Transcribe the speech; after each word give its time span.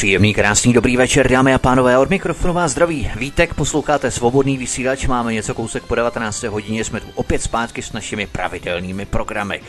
Příjemný, 0.00 0.34
krásný, 0.34 0.72
dobrý 0.72 0.96
večer, 0.96 1.30
dámy 1.30 1.54
a 1.54 1.58
pánové, 1.58 1.98
od 1.98 2.10
mikrofonu 2.10 2.54
vás 2.54 2.70
zdraví. 2.72 3.10
Vítek, 3.16 3.54
posloucháte 3.54 4.10
svobodný 4.10 4.58
vysílač, 4.58 5.06
máme 5.06 5.32
něco 5.32 5.54
kousek 5.54 5.82
po 5.82 5.94
19. 5.94 6.42
hodině, 6.42 6.84
jsme 6.84 7.00
tu 7.00 7.06
opět 7.14 7.42
zpátky 7.42 7.82
s 7.82 7.92
našimi 7.92 8.26
pravidelnými 8.26 9.06
programy. 9.06 9.60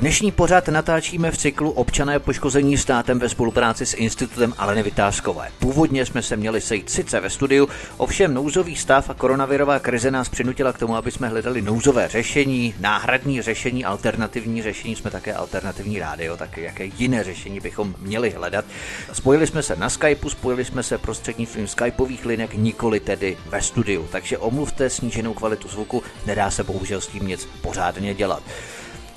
Dnešní 0.00 0.32
pořad 0.32 0.68
natáčíme 0.68 1.30
v 1.30 1.38
cyklu 1.38 1.70
Občané 1.70 2.18
poškození 2.18 2.78
státem 2.78 3.18
ve 3.18 3.28
spolupráci 3.28 3.86
s 3.86 3.94
Institutem 3.94 4.54
Aleny 4.58 4.82
Vytázkové. 4.82 5.48
Původně 5.58 6.06
jsme 6.06 6.22
se 6.22 6.36
měli 6.36 6.60
sejít 6.60 6.90
sice 6.90 7.20
ve 7.20 7.30
studiu, 7.30 7.68
ovšem 7.96 8.34
nouzový 8.34 8.76
stav 8.76 9.10
a 9.10 9.14
koronavirová 9.14 9.78
krize 9.78 10.10
nás 10.10 10.28
přinutila 10.28 10.72
k 10.72 10.78
tomu, 10.78 10.96
aby 10.96 11.10
jsme 11.10 11.28
hledali 11.28 11.62
nouzové 11.62 12.08
řešení, 12.08 12.74
náhradní 12.80 13.42
řešení, 13.42 13.84
alternativní 13.84 14.62
řešení, 14.62 14.96
jsme 14.96 15.10
také 15.10 15.34
alternativní 15.34 15.98
rádio, 15.98 16.36
tak 16.36 16.56
jaké 16.56 16.84
jiné 16.98 17.24
řešení 17.24 17.60
bychom 17.60 17.94
měli 17.98 18.30
hledat. 18.30 18.64
Spojili 19.12 19.46
jsme 19.46 19.62
se 19.62 19.76
na 19.76 19.88
Skypeu, 19.88 20.30
spojili 20.30 20.64
jsme 20.64 20.82
se 20.82 20.98
prostřednictvím 20.98 21.68
Skypeových 21.68 22.26
linek, 22.26 22.54
nikoli 22.54 23.00
tedy 23.00 23.36
ve 23.46 23.62
studiu, 23.62 24.08
takže 24.12 24.38
omluvte 24.38 24.90
sníženou 24.90 25.34
kvalitu 25.34 25.68
zvuku, 25.68 26.02
nedá 26.26 26.50
se 26.50 26.64
bohužel 26.64 27.00
s 27.00 27.06
tím 27.06 27.26
nic 27.26 27.48
pořádně 27.62 28.14
dělat. 28.14 28.42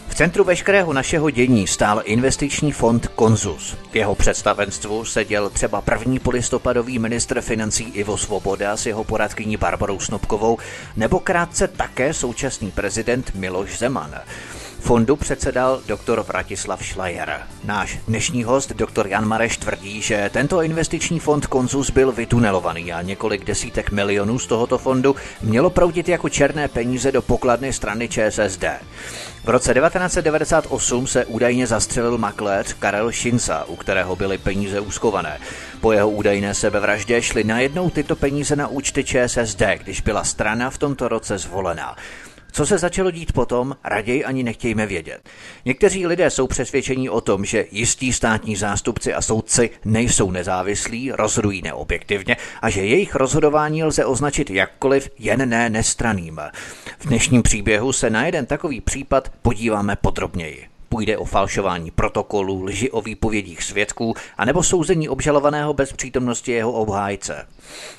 V 0.10 0.16
centru 0.16 0.44
veškerého 0.44 0.94
našeho 0.94 1.30
dění 1.30 1.68
stál 1.68 2.02
investiční 2.06 2.72
fond 2.72 3.08
Konzus. 3.08 3.78
V 3.92 3.96
jeho 3.96 4.16
představenstvu 4.16 5.06
seděl 5.06 5.50
třeba 5.50 5.82
první 5.82 6.20
polistopadový 6.20 7.00
ministr 7.00 7.42
financí 7.42 7.84
Ivo 7.84 8.18
Svoboda 8.18 8.78
s 8.78 8.86
jeho 8.86 9.04
poradkyní 9.04 9.58
Barbarou 9.58 10.00
Snobkovou 10.00 10.58
nebo 10.96 11.20
krátce 11.20 11.68
také 11.68 12.14
současný 12.14 12.72
prezident 12.72 13.36
Miloš 13.36 13.78
Zeman. 13.78 14.16
Fondu 14.88 15.16
předsedal 15.16 15.82
doktor 15.88 16.22
Vratislav 16.22 16.86
Schleier. 16.86 17.42
Náš 17.64 18.00
dnešní 18.08 18.44
host, 18.44 18.72
doktor 18.72 19.08
Jan 19.08 19.28
Mareš, 19.28 19.58
tvrdí, 19.58 20.02
že 20.02 20.30
tento 20.34 20.62
investiční 20.62 21.20
fond 21.20 21.48
Konzus 21.48 21.90
byl 21.90 22.12
vytunelovaný 22.12 22.94
a 22.94 23.02
několik 23.02 23.46
desítek 23.46 23.92
milionů 23.92 24.40
z 24.40 24.48
tohoto 24.48 24.78
fondu 24.78 25.16
mělo 25.42 25.70
proudit 25.70 26.10
jako 26.10 26.30
černé 26.30 26.68
peníze 26.68 27.12
do 27.12 27.22
pokladny 27.22 27.74
strany 27.74 28.10
ČSSD. 28.10 28.64
V 29.44 29.50
roce 29.50 29.74
1998 29.74 31.08
se 31.08 31.26
údajně 31.26 31.68
zastřelil 31.68 32.18
makléř 32.18 32.74
Karel 32.74 33.12
Šinca, 33.12 33.64
u 33.68 33.76
kterého 33.76 34.16
byly 34.16 34.38
peníze 34.38 34.80
úskované. 34.80 35.40
Po 35.82 35.92
jeho 35.92 36.10
údajné 36.10 36.54
sebevraždě 36.54 37.22
šly 37.22 37.44
najednou 37.44 37.90
tyto 37.90 38.16
peníze 38.16 38.56
na 38.56 38.68
účty 38.68 39.04
ČSSD, 39.04 39.62
když 39.84 40.02
byla 40.02 40.24
strana 40.24 40.70
v 40.70 40.78
tomto 40.78 41.08
roce 41.08 41.38
zvolená. 41.38 41.96
Co 42.52 42.66
se 42.66 42.78
začalo 42.78 43.12
dít 43.12 43.32
potom, 43.32 43.76
raději 43.84 44.26
ani 44.26 44.44
nechtějme 44.44 44.86
vědět. 44.86 45.30
Někteří 45.66 46.08
lidé 46.08 46.30
jsou 46.30 46.48
přesvědčení 46.48 47.10
o 47.10 47.22
tom, 47.22 47.46
že 47.46 47.66
jistí 47.72 48.14
státní 48.14 48.56
zástupci 48.56 49.14
a 49.14 49.22
soudci 49.22 49.70
nejsou 49.86 50.32
nezávislí, 50.32 51.12
rozhodují 51.12 51.62
neobjektivně 51.62 52.38
a 52.62 52.70
že 52.70 52.86
jejich 52.86 53.16
rozhodování 53.16 53.84
lze 53.84 54.06
označit 54.06 54.50
jakkoliv, 54.50 55.10
jen 55.20 55.50
ne 55.50 55.70
nestraným. 55.70 56.40
V 57.00 57.08
dnešním 57.08 57.44
příběhu 57.44 57.94
se 57.94 58.10
na 58.10 58.26
jeden 58.26 58.46
takový 58.46 58.82
případ 58.82 59.32
podíváme 59.42 59.96
podrobněji. 59.96 60.68
Půjde 60.90 61.18
o 61.18 61.26
falšování 61.26 61.92
protokolů, 61.92 62.64
lži 62.64 62.92
o 62.92 63.02
výpovědích 63.02 63.64
svědků 63.64 64.14
anebo 64.38 64.64
souzení 64.64 65.10
obžalovaného 65.10 65.74
bez 65.74 65.94
přítomnosti 65.94 66.52
jeho 66.52 66.72
obhájce. 66.72 67.48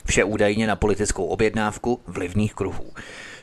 Vše 0.04 0.24
údajně 0.24 0.66
na 0.66 0.76
politickou 0.76 1.24
objednávku 1.24 2.00
vlivných 2.06 2.54
kruhů. 2.54 2.92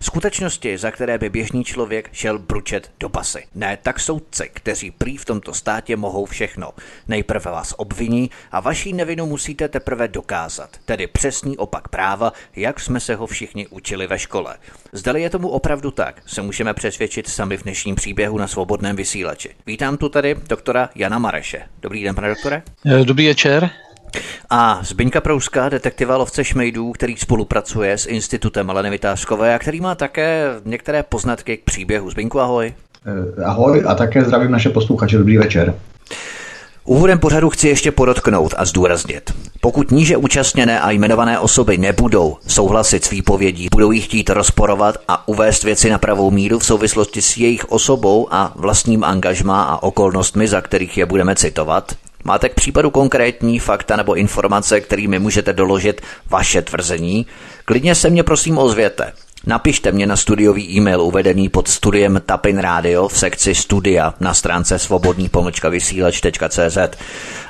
Skutečnosti, 0.02 0.78
za 0.78 0.92
které 0.92 1.18
by 1.18 1.30
běžný 1.30 1.64
člověk 1.64 2.10
šel 2.12 2.40
bručet 2.40 2.92
do 3.00 3.10
basy. 3.10 3.48
Ne, 3.56 3.78
tak 3.82 4.00
soudci, 4.00 4.50
kteří 4.54 4.92
prý 4.92 5.18
v 5.18 5.26
tomto 5.26 5.54
státě 5.54 5.96
mohou 5.96 6.26
všechno. 6.26 6.72
Nejprve 7.08 7.52
vás 7.52 7.74
obviní 7.78 8.30
a 8.52 8.60
vaší 8.60 8.94
nevinu 8.94 9.26
musíte 9.26 9.68
teprve 9.68 10.08
dokázat. 10.08 10.70
Tedy 10.86 11.08
přesný 11.08 11.58
opak 11.58 11.88
práva, 11.88 12.34
jak 12.56 12.80
jsme 12.80 13.00
se 13.00 13.16
ho 13.16 13.28
všichni 13.28 13.68
učili 13.68 14.08
ve 14.08 14.20
škole. 14.20 14.58
Zdali 14.92 15.22
je 15.22 15.30
tomu 15.30 15.50
opravdu 15.50 15.92
tak, 15.92 16.22
se 16.26 16.42
můžeme 16.42 16.74
přesvědčit 16.74 17.28
sami 17.28 17.58
v 17.58 17.64
dnešním 17.64 17.96
příběhu 17.96 18.38
na 18.38 18.48
svobodném 18.48 18.96
vysílači. 18.96 19.50
Vítám 19.66 19.98
tu 19.98 20.10
tady 20.10 20.36
doktora 20.48 20.90
Jana 20.96 21.20
Mareše. 21.20 21.62
Dobrý 21.82 22.04
den, 22.04 22.16
pane 22.16 22.30
doktore. 22.30 22.64
Dobrý 23.04 23.28
večer. 23.28 23.70
A 24.50 24.80
Zbyňka 24.84 25.22
Prouská, 25.22 25.70
detektiva 25.70 26.18
lovce 26.18 26.44
šmejdů, 26.44 26.92
který 26.92 27.18
spolupracuje 27.18 27.98
s 27.98 28.06
Institutem 28.06 28.70
Aleny 28.70 28.90
Vytářkové 28.90 29.56
a 29.56 29.60
který 29.60 29.82
má 29.82 29.96
také 29.96 30.50
některé 30.66 31.04
poznatky 31.04 31.58
k 31.58 31.64
příběhu. 31.64 32.12
Zbyňku, 32.12 32.40
ahoj. 32.40 32.74
Eh, 33.06 33.44
ahoj 33.44 33.84
a 33.88 33.96
také 33.96 34.24
zdravím 34.24 34.52
naše 34.52 34.70
posluchače. 34.70 35.18
Dobrý 35.18 35.38
večer. 35.38 35.76
Úvodem 36.88 37.20
pořadu 37.20 37.50
chci 37.50 37.68
ještě 37.68 37.92
podotknout 37.92 38.54
a 38.58 38.66
zdůraznit. 38.66 39.34
Pokud 39.62 39.92
níže 39.92 40.18
účastněné 40.18 40.80
a 40.80 40.92
jmenované 40.92 41.40
osoby 41.40 41.78
nebudou 41.78 42.38
souhlasit 42.48 43.06
s 43.06 43.10
výpovědí, 43.10 43.68
budou 43.72 43.92
jí 43.92 44.02
chtít 44.02 44.30
rozporovat 44.30 44.98
a 45.08 45.28
uvést 45.28 45.64
věci 45.64 45.90
na 45.90 45.98
pravou 45.98 46.32
míru 46.32 46.60
v 46.60 46.66
souvislosti 46.66 47.22
s 47.22 47.38
jejich 47.38 47.66
osobou 47.72 48.28
a 48.32 48.54
vlastním 48.56 49.04
angažmá 49.04 49.64
a 49.64 49.84
okolnostmi, 49.84 50.48
za 50.48 50.62
kterých 50.62 50.98
je 50.98 51.06
budeme 51.06 51.36
citovat, 51.36 51.92
Máte 52.28 52.50
k 52.50 52.54
případu 52.54 52.92
konkrétní 52.92 53.60
fakta 53.60 53.96
nebo 53.96 54.16
informace, 54.16 54.82
kterými 54.82 55.20
můžete 55.20 55.54
doložit 55.54 56.02
vaše 56.30 56.62
tvrzení? 56.62 57.26
Klidně 57.66 57.96
se 57.96 58.10
mě 58.10 58.24
prosím 58.24 58.58
ozvěte. 58.58 59.14
Napište 59.48 59.92
mě 59.92 60.08
na 60.08 60.16
studiový 60.16 60.70
e-mail 60.70 61.02
uvedený 61.02 61.50
pod 61.50 61.68
studiem 61.68 62.22
Tapin 62.26 62.58
Radio 62.58 63.08
v 63.08 63.18
sekci 63.18 63.56
studia 63.56 64.14
na 64.20 64.34
stránce 64.34 64.80
svobodný 64.80 65.30
vysílač.cz 65.70 66.78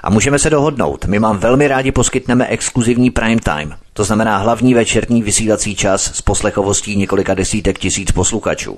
a 0.06 0.10
můžeme 0.10 0.40
se 0.40 0.50
dohodnout. 0.50 1.06
My 1.06 1.20
vám 1.20 1.38
velmi 1.38 1.68
rádi 1.68 1.92
poskytneme 1.92 2.48
exkluzivní 2.48 3.12
prime 3.12 3.42
time. 3.42 3.76
To 3.98 4.04
znamená 4.04 4.38
hlavní 4.38 4.74
večerní 4.74 5.24
vysílací 5.24 5.76
čas 5.76 6.12
s 6.14 6.22
poslechovostí 6.22 6.96
několika 6.96 7.34
desítek 7.34 7.80
tisíc 7.80 8.12
posluchačů. 8.12 8.78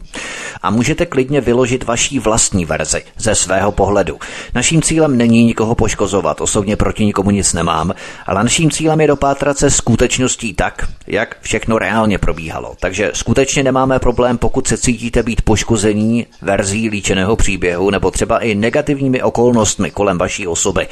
A 0.62 0.70
můžete 0.70 1.06
klidně 1.06 1.42
vyložit 1.42 1.84
vaší 1.84 2.20
vlastní 2.20 2.66
verzi 2.66 3.04
ze 3.18 3.36
svého 3.36 3.72
pohledu. 3.72 4.20
Naším 4.54 4.82
cílem 4.82 5.18
není 5.18 5.44
nikoho 5.44 5.76
poškozovat, 5.76 6.42
osobně 6.42 6.76
proti 6.76 7.06
nikomu 7.06 7.32
nic 7.32 7.54
nemám, 7.54 7.94
ale 8.26 8.44
naším 8.44 8.72
cílem 8.72 9.02
je 9.02 9.08
dopátrat 9.08 9.58
se 9.58 9.72
skutečností 9.72 10.54
tak, 10.54 10.88
jak 11.08 11.38
všechno 11.42 11.78
reálně 11.78 12.18
probíhalo. 12.18 12.76
Takže 12.80 13.12
skutečně 13.14 13.64
nemáme 13.64 14.00
problém, 14.00 14.38
pokud 14.38 14.68
se 14.68 14.78
cítíte 14.78 15.24
být 15.24 15.42
poškození 15.42 16.26
verzí 16.42 16.90
líčeného 16.90 17.36
příběhu 17.36 17.90
nebo 17.90 18.12
třeba 18.12 18.40
i 18.40 18.56
negativními 18.56 19.22
okolnostmi 19.22 19.92
kolem 19.92 20.18
vaší 20.18 20.48
osoby. 20.48 20.88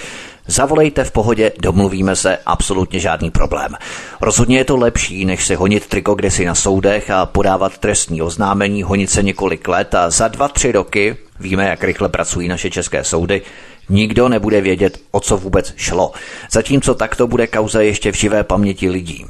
Zavolejte 0.48 1.04
v 1.04 1.12
pohodě, 1.12 1.52
domluvíme 1.62 2.16
se, 2.16 2.38
absolutně 2.46 3.00
žádný 3.00 3.32
problém. 3.32 3.76
Rozhodně 4.22 4.58
je 4.58 4.66
to 4.66 4.78
lepší, 4.78 5.26
než 5.26 5.46
se 5.46 5.56
honit 5.56 5.88
triko 5.88 6.16
kdesi 6.16 6.46
na 6.46 6.56
soudech 6.56 7.10
a 7.10 7.26
podávat 7.26 7.78
trestní 7.78 8.22
oznámení, 8.22 8.84
honit 8.84 9.10
se 9.10 9.24
několik 9.24 9.68
let 9.68 9.96
a 9.96 10.10
za 10.10 10.28
dva, 10.28 10.48
tři 10.48 10.72
roky, 10.72 11.18
víme, 11.40 11.68
jak 11.68 11.84
rychle 11.84 12.10
pracují 12.10 12.48
naše 12.48 12.70
české 12.70 13.04
soudy, 13.04 13.42
nikdo 13.90 14.30
nebude 14.30 14.62
vědět, 14.62 15.00
o 15.12 15.20
co 15.20 15.38
vůbec 15.38 15.74
šlo. 15.78 16.12
Zatímco 16.52 16.96
takto 16.96 17.28
bude 17.28 17.48
kauza 17.48 17.82
ještě 17.82 18.12
v 18.12 18.16
živé 18.16 18.44
paměti 18.44 18.90
lidí. 18.90 19.26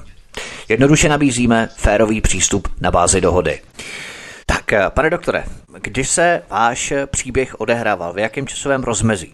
Jednoduše 0.69 1.09
nabízíme 1.09 1.69
férový 1.75 2.21
přístup 2.21 2.67
na 2.81 2.91
bázi 2.91 3.21
dohody. 3.21 3.62
Tak, 4.45 4.73
pane 4.89 5.09
doktore, 5.09 5.44
kdy 5.81 6.06
se 6.06 6.41
váš 6.50 6.94
příběh 7.06 7.59
odehrával, 7.59 8.13
v 8.13 8.19
jakém 8.19 8.47
časovém 8.47 8.83
rozmezí? 8.83 9.33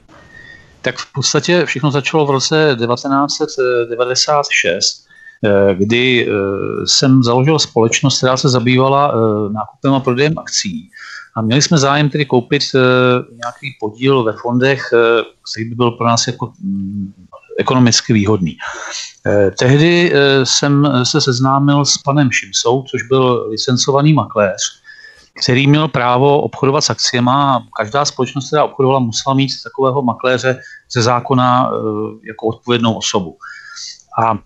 Tak 0.82 0.98
v 0.98 1.14
podstatě 1.14 1.66
všechno 1.66 1.92
začalo 1.92 2.26
v 2.26 2.30
roce 2.30 2.78
1996, 2.86 5.08
eh, 5.46 5.76
kdy 5.76 6.28
eh, 6.28 6.32
jsem 6.86 7.24
založil 7.24 7.60
společnost, 7.60 8.18
která 8.18 8.38
se 8.38 8.50
zabývala 8.50 9.14
eh, 9.14 9.18
nákupem 9.54 9.94
a 9.94 10.00
prodejem 10.00 10.38
akcí. 10.38 10.90
A 11.36 11.42
měli 11.42 11.62
jsme 11.62 11.78
zájem 11.78 12.10
tedy 12.10 12.26
koupit 12.26 12.64
nějaký 13.32 13.78
podíl 13.80 14.24
ve 14.24 14.34
fondech, 14.34 14.94
který 15.52 15.70
by 15.70 15.76
byl 15.76 15.92
pro 15.92 16.08
nás 16.08 16.28
jako 16.28 16.54
mm, 16.60 17.14
ekonomicky 17.60 18.14
výhodný. 18.14 18.58
Tehdy 19.60 20.14
jsem 20.44 20.88
se 21.04 21.22
seznámil 21.22 21.86
s 21.86 21.98
panem 21.98 22.32
Šimsou, 22.32 22.84
což 22.84 23.04
byl 23.04 23.48
licencovaný 23.50 24.14
makléř, 24.14 24.81
který 25.42 25.68
měl 25.68 25.88
právo 25.88 26.42
obchodovat 26.42 26.84
s 26.84 26.90
akciemi. 26.90 27.32
Každá 27.78 28.06
společnost, 28.06 28.48
která 28.48 28.64
obchodovala, 28.64 29.00
musela 29.00 29.36
mít 29.36 29.52
takového 29.64 30.02
makléře 30.02 30.60
ze 30.92 31.02
zákona 31.02 31.70
eh, 31.72 31.78
jako 32.28 32.48
odpovědnou 32.48 32.94
osobu. 32.94 33.38
A 34.24 34.38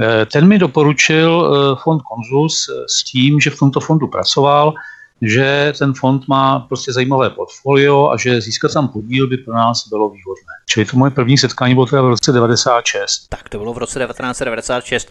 eh, 0.00 0.26
ten 0.26 0.48
mi 0.48 0.58
doporučil 0.58 1.52
fond 1.82 2.02
Konzus 2.02 2.66
s 2.86 3.04
tím, 3.04 3.40
že 3.40 3.50
v 3.50 3.58
tomto 3.58 3.80
fondu 3.80 4.06
pracoval, 4.06 4.74
že 5.22 5.72
ten 5.78 5.94
fond 5.94 6.28
má 6.28 6.58
prostě 6.58 6.92
zajímavé 6.92 7.30
portfolio 7.30 8.10
a 8.10 8.16
že 8.16 8.40
získat 8.40 8.72
tam 8.72 8.88
podíl 8.88 9.26
by 9.26 9.36
pro 9.36 9.54
nás 9.54 9.88
bylo 9.88 10.10
výhodné. 10.10 10.52
Čili 10.68 10.86
to 10.86 10.96
moje 10.96 11.10
první 11.10 11.38
setkání 11.38 11.74
bylo 11.74 11.86
teda 11.86 12.02
v 12.02 12.08
roce 12.08 12.32
96. 12.32 13.28
Tak 13.28 13.48
to 13.48 13.58
bylo 13.58 13.74
v 13.74 13.78
roce 13.78 13.98
1996. 13.98 15.10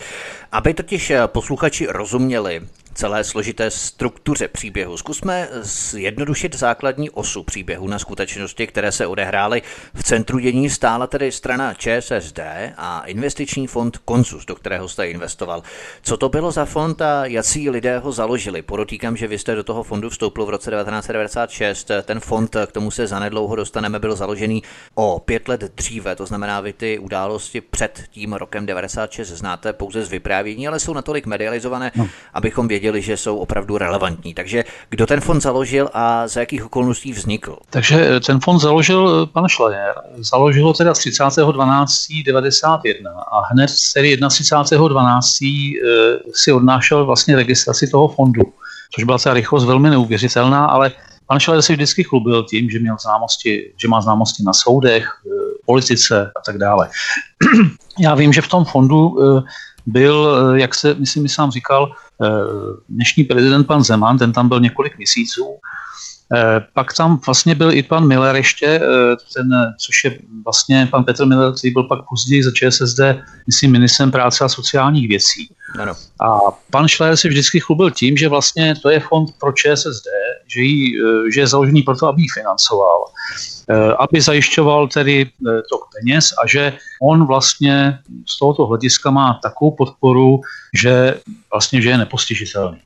Aby 0.51 0.73
totiž 0.73 1.11
posluchači 1.25 1.87
rozuměli, 1.89 2.61
celé 2.93 3.23
složité 3.23 3.71
struktuře 3.71 4.47
příběhu. 4.47 4.97
Zkusme 4.97 5.49
zjednodušit 5.61 6.55
základní 6.55 7.09
osu 7.09 7.43
příběhu 7.43 7.87
na 7.87 7.99
skutečnosti, 7.99 8.67
které 8.67 8.91
se 8.91 9.07
odehrály. 9.07 9.61
V 9.93 10.03
centru 10.03 10.39
dění 10.39 10.69
stála 10.69 11.07
tedy 11.07 11.31
strana 11.31 11.73
ČSSD 11.73 12.39
a 12.77 13.03
investiční 13.05 13.67
fond 13.67 13.97
Konzus, 13.97 14.45
do 14.45 14.55
kterého 14.55 14.87
jste 14.87 15.09
investoval. 15.09 15.63
Co 16.01 16.17
to 16.17 16.29
bylo 16.29 16.51
za 16.51 16.65
fond 16.65 17.01
a 17.01 17.25
jací 17.25 17.69
lidé 17.69 17.99
ho 17.99 18.11
založili? 18.11 18.61
Podotýkám, 18.61 19.17
že 19.17 19.27
vy 19.27 19.39
jste 19.39 19.55
do 19.55 19.63
toho 19.63 19.83
fondu 19.83 19.98
vstoupil 20.07 20.45
v 20.45 20.49
roce 20.49 20.71
1996. 20.71 21.91
Ten 22.03 22.19
fond, 22.19 22.55
k 22.65 22.71
tomu 22.71 22.91
se 22.91 23.07
zanedlouho 23.07 23.55
dostaneme, 23.55 23.99
byl 23.99 24.15
založený 24.15 24.63
o 24.95 25.19
pět 25.19 25.47
let 25.47 25.63
dříve, 25.75 26.15
to 26.15 26.25
znamená, 26.25 26.61
vy 26.61 26.73
ty 26.73 26.99
události 26.99 27.61
před 27.61 28.03
tím 28.11 28.33
rokem 28.33 28.65
96 28.65 29.27
znáte 29.27 29.73
pouze 29.73 30.05
z 30.05 30.09
vyprávění, 30.09 30.67
ale 30.67 30.79
jsou 30.79 30.93
natolik 30.93 31.25
medializované, 31.25 31.91
no. 31.95 32.07
abychom 32.33 32.67
věděli, 32.67 33.01
že 33.01 33.17
jsou 33.17 33.37
opravdu 33.37 33.77
relevantní. 33.77 34.33
Takže 34.33 34.63
kdo 34.89 35.07
ten 35.07 35.21
fond 35.21 35.41
založil 35.41 35.89
a 35.93 36.27
za 36.27 36.39
jakých 36.39 36.65
okolností 36.65 37.11
vznikl? 37.11 37.57
Takže 37.69 38.15
eh, 38.15 38.19
ten 38.19 38.39
fond 38.39 38.59
založil 38.59 39.23
eh, 39.23 39.27
pan. 39.33 39.45
Založil 40.17 40.65
ho 40.65 40.73
teda 40.73 40.91
30.12.91 40.91 42.93
a 43.31 43.41
hned 43.51 43.69
tedy 43.93 44.15
31.12. 44.15 45.75
Eh, 45.75 45.79
si 46.33 46.51
odnášel 46.51 47.05
vlastně 47.05 47.35
registraci 47.35 47.87
toho 47.87 48.07
fondu, 48.07 48.41
což 48.95 49.03
byla 49.03 49.17
ta 49.17 49.33
rychlost 49.33 49.65
velmi 49.65 49.89
neuvěřitelná, 49.89 50.65
ale 50.65 50.91
Pan 51.27 51.39
Schleyer 51.39 51.61
si 51.61 51.73
vždycky 51.73 52.03
chlubil 52.03 52.43
tím, 52.43 52.69
že 52.69 52.79
měl 52.79 52.95
známosti, 53.01 53.73
že 53.77 53.87
má 53.87 54.01
známosti 54.01 54.43
na 54.43 54.53
soudech, 54.53 55.09
politice 55.65 56.31
a 56.35 56.39
tak 56.45 56.57
dále. 56.57 56.89
Já 57.99 58.15
vím, 58.15 58.33
že 58.33 58.41
v 58.41 58.47
tom 58.47 58.65
fondu 58.65 59.17
byl, 59.85 60.29
jak 60.55 60.75
se, 60.75 60.93
myslím, 60.93 61.27
sám 61.27 61.51
říkal, 61.51 61.93
Eh, 62.23 62.27
dnešní 62.89 63.23
prezident 63.23 63.63
pan 63.63 63.83
Zeman, 63.83 64.17
ten 64.17 64.33
tam 64.33 64.49
byl 64.49 64.59
několik 64.59 64.97
měsíců. 64.97 65.45
Eh, 66.35 66.65
pak 66.73 66.93
tam 66.93 67.19
vlastně 67.25 67.55
byl 67.55 67.71
i 67.71 67.83
pan 67.83 68.07
Miller 68.07 68.35
ještě, 68.35 68.65
eh, 68.65 69.15
ten, 69.33 69.49
což 69.77 70.03
je 70.03 70.19
vlastně 70.43 70.87
pan 70.91 71.03
Petr 71.03 71.25
Miller, 71.25 71.53
který 71.53 71.73
byl 71.73 71.83
pak 71.83 71.99
později 72.09 72.43
za 72.43 72.51
ČSSD, 72.51 72.99
myslím, 73.47 73.71
ministrem 73.71 74.11
práce 74.11 74.43
a 74.43 74.49
sociálních 74.49 75.07
věcí. 75.07 75.49
Ano. 75.79 75.93
A 76.19 76.37
pan 76.71 76.87
Schleier 76.87 77.17
si 77.17 77.29
vždycky 77.29 77.59
chlubil 77.59 77.91
tím, 77.91 78.17
že 78.17 78.29
vlastně 78.29 78.75
to 78.75 78.89
je 78.89 78.99
fond 78.99 79.29
pro 79.39 79.51
ČSSD, 79.51 80.07
že, 80.47 80.61
jí, 80.61 80.93
že 81.33 81.41
je 81.41 81.47
založený 81.47 81.81
proto, 81.81 82.07
aby 82.07 82.21
ji 82.21 82.27
financoval. 82.33 83.05
Eh, 83.69 83.93
aby 83.99 84.21
zajišťoval 84.21 84.87
tedy 84.87 85.29
eh, 85.29 85.61
tok 85.69 85.93
peněz 85.93 86.33
a 86.43 86.47
že 86.47 86.73
on 87.01 87.25
vlastně 87.25 87.99
z 88.25 88.39
tohoto 88.39 88.65
hlediska 88.65 89.11
má 89.11 89.39
takovou 89.43 89.71
podporu, 89.71 90.41
že 90.73 91.21
vlastně 91.51 91.81
že 91.81 91.89
je 91.89 91.97
nepostižitelný. 91.97 92.81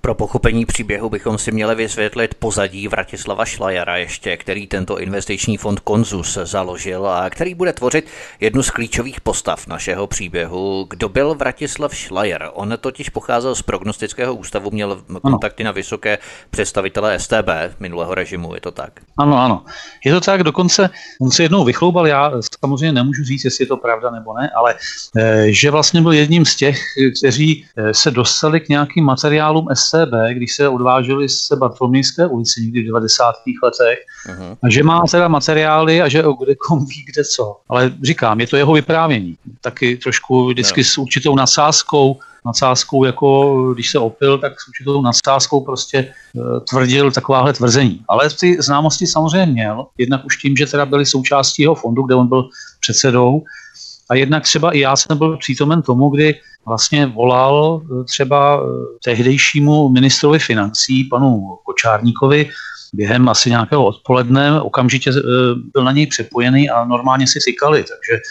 Pro 0.00 0.14
pochopení 0.14 0.66
příběhu 0.66 1.08
bychom 1.10 1.38
si 1.38 1.52
měli 1.52 1.74
vysvětlit 1.74 2.34
pozadí 2.34 2.88
Vratislava 2.88 3.44
Šlajara 3.44 3.96
ještě, 3.96 4.36
který 4.36 4.66
tento 4.66 4.98
investiční 4.98 5.56
fond 5.56 5.80
Konzus 5.80 6.38
založil 6.42 7.06
a 7.08 7.30
který 7.30 7.54
bude 7.54 7.72
tvořit 7.72 8.06
jednu 8.40 8.62
z 8.62 8.70
klíčových 8.70 9.20
postav 9.20 9.66
našeho 9.66 10.06
příběhu. 10.06 10.86
Kdo 10.90 11.08
byl 11.08 11.34
Vratislav 11.34 11.94
Šlajer? 11.94 12.50
On 12.52 12.74
totiž 12.80 13.08
pocházel 13.08 13.54
z 13.54 13.62
prognostického 13.62 14.34
ústavu, 14.34 14.70
měl 14.70 15.02
kontakty 15.22 15.64
na 15.64 15.72
vysoké 15.72 16.18
představitele 16.50 17.18
STB 17.18 17.48
minulého 17.80 18.14
režimu, 18.14 18.54
je 18.54 18.60
to 18.60 18.70
tak? 18.70 19.00
Ano, 19.18 19.38
ano. 19.38 19.64
Je 20.04 20.12
to 20.12 20.20
tak, 20.20 20.42
dokonce 20.42 20.90
on 21.20 21.30
se 21.30 21.42
jednou 21.42 21.64
vychloubal, 21.64 22.06
já 22.06 22.32
samozřejmě 22.60 22.92
nemůžu 22.92 23.24
říct, 23.24 23.44
jestli 23.44 23.62
je 23.62 23.68
to 23.68 23.76
pravda 23.76 24.10
nebo 24.10 24.34
ne, 24.38 24.50
ale 24.56 24.74
eh, 25.16 25.46
že 25.48 25.70
vlastně 25.70 26.02
byl 26.02 26.12
jedním 26.12 26.44
z 26.44 26.56
těch, 26.56 26.78
kteří 27.18 27.66
eh, 27.76 27.94
se 27.94 28.10
dostali 28.10 28.60
k 28.60 28.68
nějakým 28.68 29.04
materiálům 29.04 29.68
STB 29.74 29.87
SCB, 29.88 30.12
když 30.32 30.54
se 30.54 30.68
odváželi 30.68 31.28
z 31.28 31.52
Bartolomejské 31.52 32.26
ulici 32.26 32.60
někdy 32.60 32.82
v 32.82 32.86
90. 32.86 33.34
letech, 33.62 33.98
uh-huh. 34.26 34.56
a 34.62 34.70
že 34.70 34.82
má 34.82 35.02
teda 35.10 35.28
materiály 35.28 36.02
a 36.02 36.08
že 36.08 36.24
o 36.24 36.32
kde 36.32 36.54
kom 36.54 36.86
ví 36.86 37.04
kde 37.12 37.24
co. 37.24 37.56
Ale 37.68 37.92
říkám, 38.02 38.40
je 38.40 38.46
to 38.46 38.56
jeho 38.56 38.72
vyprávění. 38.72 39.36
Taky 39.60 39.96
trošku 39.96 40.48
vždycky 40.48 40.80
no. 40.80 40.84
s 40.84 40.98
určitou 40.98 41.36
nasázkou, 41.36 42.16
nadsázkou, 42.46 43.04
jako 43.04 43.56
když 43.74 43.90
se 43.90 43.98
opil, 43.98 44.38
tak 44.38 44.60
s 44.60 44.68
určitou 44.68 45.02
nadsázkou 45.02 45.60
prostě 45.60 45.98
e, 45.98 46.10
tvrdil 46.70 47.10
takováhle 47.10 47.52
tvrzení. 47.52 48.04
Ale 48.08 48.30
ty 48.40 48.56
známosti 48.62 49.06
samozřejmě 49.06 49.52
měl, 49.52 49.86
jednak 49.98 50.24
už 50.24 50.36
tím, 50.36 50.56
že 50.56 50.66
teda 50.66 50.86
byli 50.86 51.06
součástí 51.06 51.62
jeho 51.62 51.74
fondu, 51.74 52.02
kde 52.02 52.14
on 52.14 52.28
byl 52.28 52.48
předsedou, 52.80 53.42
a 54.10 54.14
jednak 54.14 54.42
třeba 54.42 54.72
i 54.72 54.80
já 54.80 54.96
jsem 54.96 55.18
byl 55.18 55.36
přítomen 55.36 55.82
tomu, 55.82 56.08
kdy 56.08 56.34
vlastně 56.66 57.06
volal 57.06 57.82
eh, 57.82 58.04
třeba 58.04 58.60
eh, 58.60 58.98
tehdejšímu 59.04 59.88
ministrovi 59.88 60.38
financí, 60.38 61.04
panu 61.04 61.58
Kočárníkovi, 61.64 62.50
během 62.92 63.28
asi 63.28 63.50
nějakého 63.50 63.84
odpoledne, 63.84 64.60
okamžitě 64.60 65.10
eh, 65.10 65.22
byl 65.72 65.84
na 65.84 65.92
něj 65.92 66.06
přepojený 66.06 66.70
a 66.70 66.84
normálně 66.84 67.26
si 67.26 67.40
cykali, 67.40 67.84
takže 67.84 68.22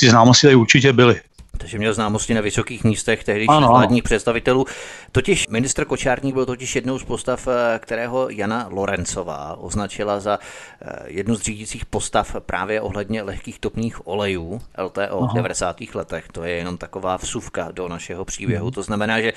ty 0.00 0.10
známosti 0.10 0.46
tady 0.46 0.54
určitě 0.54 0.92
byly. 0.92 1.20
Takže 1.58 1.78
měl 1.78 1.94
známosti 1.94 2.34
na 2.34 2.40
vysokých 2.40 2.84
místech 2.84 3.24
tehdejších 3.24 3.66
vládních 3.68 4.02
představitelů. 4.02 4.64
Totiž 5.12 5.48
ministr 5.48 5.84
Kočárník 5.84 6.34
byl 6.34 6.46
totiž 6.46 6.76
jednou 6.76 6.98
z 6.98 7.04
postav, 7.04 7.48
eh, 7.48 7.78
kterého 7.78 8.28
Jana 8.30 8.66
Lorencová 8.70 9.56
označila 9.60 10.20
za 10.20 10.38
eh, 10.82 10.96
jednu 11.06 11.34
z 11.34 11.40
řídících 11.42 11.86
postav 11.86 12.36
právě 12.46 12.80
ohledně 12.80 13.22
lehkých 13.22 13.58
topných 13.58 14.06
olejů 14.06 14.60
LTO 14.78 15.26
v 15.26 15.34
90. 15.34 15.76
letech. 15.94 16.24
To 16.32 16.44
je 16.44 16.52
jenom 16.52 16.76
taková 16.76 17.16
vsuvka 17.16 17.68
do 17.72 17.88
našeho 17.88 18.24
příběhu. 18.24 18.64
Mhm. 18.66 18.72
To 18.74 18.82
znamená, 18.82 19.20
že 19.20 19.32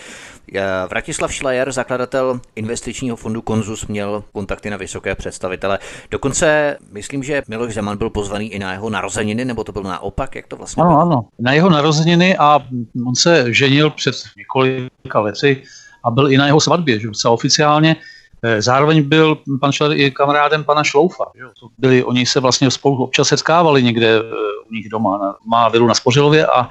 eh, 0.55 0.61
Vratislav 0.89 1.33
Schleier, 1.35 1.71
zakladatel 1.71 2.39
investičního 2.55 3.15
fondu 3.15 3.41
Konzus, 3.41 3.87
měl 3.87 4.23
kontakty 4.31 4.69
na 4.69 4.77
vysoké 4.77 5.15
představitele. 5.15 5.79
Dokonce 6.11 6.77
myslím, 6.91 7.23
že 7.23 7.41
Miloš 7.47 7.73
Zeman 7.73 7.97
byl 7.97 8.09
pozvaný 8.09 8.53
i 8.53 8.59
na 8.59 8.71
jeho 8.73 8.89
narozeniny, 8.89 9.45
nebo 9.45 9.63
to 9.63 9.71
bylo 9.71 9.83
naopak, 9.89 10.35
jak 10.35 10.47
to 10.47 10.55
vlastně 10.55 10.81
Ano, 10.83 10.89
bylo? 10.89 11.01
ano. 11.01 11.25
Na 11.39 11.53
jeho 11.53 11.69
narozeniny 11.69 12.10
a 12.39 12.59
on 13.07 13.15
se 13.15 13.53
ženil 13.53 13.89
před 13.89 14.15
několika 14.37 15.19
lety 15.19 15.63
a 16.03 16.11
byl 16.11 16.31
i 16.31 16.37
na 16.37 16.45
jeho 16.45 16.59
svatbě, 16.59 16.99
že 16.99 17.07
docela 17.07 17.33
oficiálně. 17.33 17.95
Eh, 18.43 18.61
zároveň 18.61 19.03
byl 19.03 19.37
pan 19.59 19.71
Šler 19.71 19.91
i 19.91 20.11
kamarádem 20.11 20.63
pana 20.63 20.83
Šloufa. 20.83 21.25
Že? 21.35 21.43
Byli, 21.77 22.03
oni 22.03 22.25
se 22.25 22.39
vlastně 22.39 22.71
spolu 22.71 23.03
občas 23.03 23.27
setkávali 23.27 23.83
někde 23.83 24.17
eh, 24.17 24.21
u 24.69 24.73
nich 24.73 24.89
doma. 24.89 25.17
Na, 25.17 25.35
má 25.45 25.69
vilu 25.69 25.87
na 25.87 25.93
Spořilově 25.93 26.47
a 26.47 26.69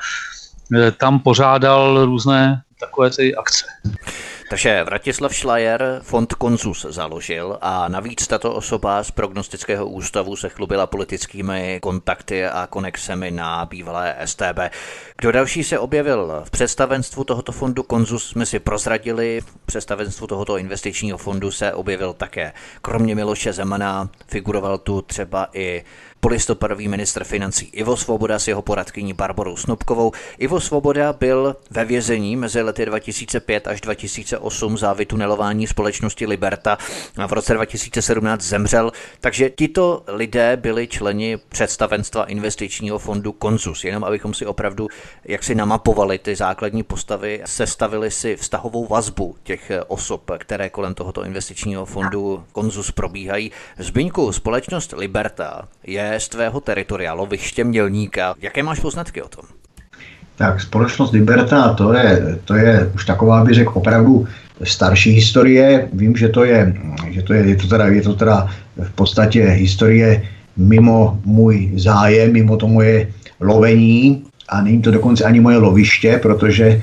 eh, 0.77 0.91
tam 0.91 1.21
pořádal 1.21 2.05
různé 2.05 2.63
takové 2.81 3.11
ty 3.11 3.35
akce. 3.35 3.65
Takže 4.51 4.85
Vratislav 4.85 5.37
Schleier 5.37 6.01
fond 6.03 6.35
Konzus 6.35 6.87
založil 6.89 7.59
a 7.61 7.89
navíc 7.89 8.27
tato 8.27 8.55
osoba 8.55 9.05
z 9.05 9.11
prognostického 9.11 9.87
ústavu 9.89 10.37
se 10.37 10.49
chlubila 10.49 10.87
politickými 10.87 11.79
kontakty 11.83 12.47
a 12.47 12.67
konexemi 12.67 13.31
na 13.31 13.67
bývalé 13.67 14.17
STB. 14.25 14.59
Kdo 15.17 15.33
další 15.33 15.65
se 15.65 15.79
objevil 15.79 16.43
v 16.45 16.51
představenstvu 16.51 17.25
tohoto 17.25 17.53
fondu 17.53 17.83
Konzus, 17.83 18.29
jsme 18.29 18.47
si 18.47 18.59
prozradili. 18.59 19.41
V 19.41 19.67
představenstvu 19.67 20.27
tohoto 20.27 20.57
investičního 20.57 21.19
fondu 21.19 21.51
se 21.51 21.73
objevil 21.73 22.13
také. 22.13 22.53
Kromě 22.83 23.15
Miloše 23.15 23.53
Zemana 23.53 24.09
figuroval 24.27 24.79
tu 24.79 25.03
třeba 25.03 25.49
i 25.53 25.85
polistopadový 26.21 26.89
ministr 26.89 27.25
financí 27.25 27.67
Ivo 27.73 27.97
Svoboda 27.97 28.39
s 28.39 28.49
jeho 28.49 28.63
poradkyní 28.63 29.13
Barborou 29.13 29.57
Snobkovou. 29.57 30.13
Ivo 30.39 30.61
Svoboda 30.61 31.13
byl 31.13 31.57
ve 31.71 31.85
vězení 31.85 32.37
mezi 32.37 32.63
lety 32.63 32.87
2005 32.87 33.67
až 33.67 33.81
2008 33.81 34.79
za 34.79 34.93
vytunelování 34.93 35.67
společnosti 35.67 36.27
Liberta 36.27 36.79
a 37.17 37.27
v 37.27 37.33
roce 37.33 37.55
2017 37.55 38.43
zemřel, 38.43 38.93
takže 39.21 39.51
tito 39.51 40.03
lidé 40.09 40.57
byli 40.57 40.89
členi 40.89 41.39
představenstva 41.49 42.25
investičního 42.25 42.99
fondu 42.99 43.33
Konzus, 43.33 43.85
jenom 43.85 44.05
abychom 44.05 44.35
si 44.35 44.47
opravdu 44.47 44.89
jak 45.25 45.45
si 45.45 45.55
namapovali 45.55 46.19
ty 46.19 46.37
základní 46.37 46.83
postavy, 46.83 47.43
sestavili 47.45 48.11
si 48.11 48.37
vztahovou 48.37 48.87
vazbu 48.87 49.37
těch 49.43 49.73
osob, 49.87 50.31
které 50.39 50.71
kolem 50.71 50.95
tohoto 50.95 51.25
investičního 51.25 51.85
fondu 51.85 52.45
Konzus 52.53 52.91
probíhají. 52.91 53.53
Zbyňku, 53.79 54.33
společnost 54.33 54.95
Liberta 54.97 55.69
je 55.87 56.10
z 56.19 56.29
tvého 56.29 56.61
teritoria, 56.61 57.15
loviště 57.15 57.65
Mělníka. 57.65 58.35
Jaké 58.41 58.63
máš 58.63 58.81
poznatky 58.81 59.23
o 59.23 59.29
tom? 59.29 59.45
Tak 60.37 60.61
společnost 60.61 61.13
Liberta, 61.13 61.75
to 61.75 61.93
je, 61.93 62.39
to 62.45 62.55
je 62.55 62.91
už 62.95 63.05
taková, 63.05 63.45
bych 63.45 63.55
řekl, 63.55 63.73
opravdu 63.75 64.27
starší 64.65 65.11
historie. 65.11 65.89
Vím, 65.93 66.17
že 66.17 66.29
to 66.29 66.45
je, 66.45 66.75
že 67.11 67.23
to 67.23 67.35
je, 67.35 67.47
je 67.49 67.57
to 67.57 67.69
teda, 67.69 67.87
je 67.87 68.03
to 68.03 68.15
teda 68.15 68.49
v 68.77 68.91
podstatě 68.91 69.45
historie 69.45 70.23
mimo 70.57 71.21
můj 71.25 71.71
zájem, 71.77 72.33
mimo 72.33 72.57
to 72.57 72.69
moje 72.69 73.09
lovení 73.41 74.23
a 74.49 74.63
není 74.63 74.83
to 74.83 74.91
dokonce 74.91 75.25
ani 75.25 75.41
moje 75.41 75.57
loviště, 75.57 76.19
protože 76.23 76.67
e, 76.67 76.81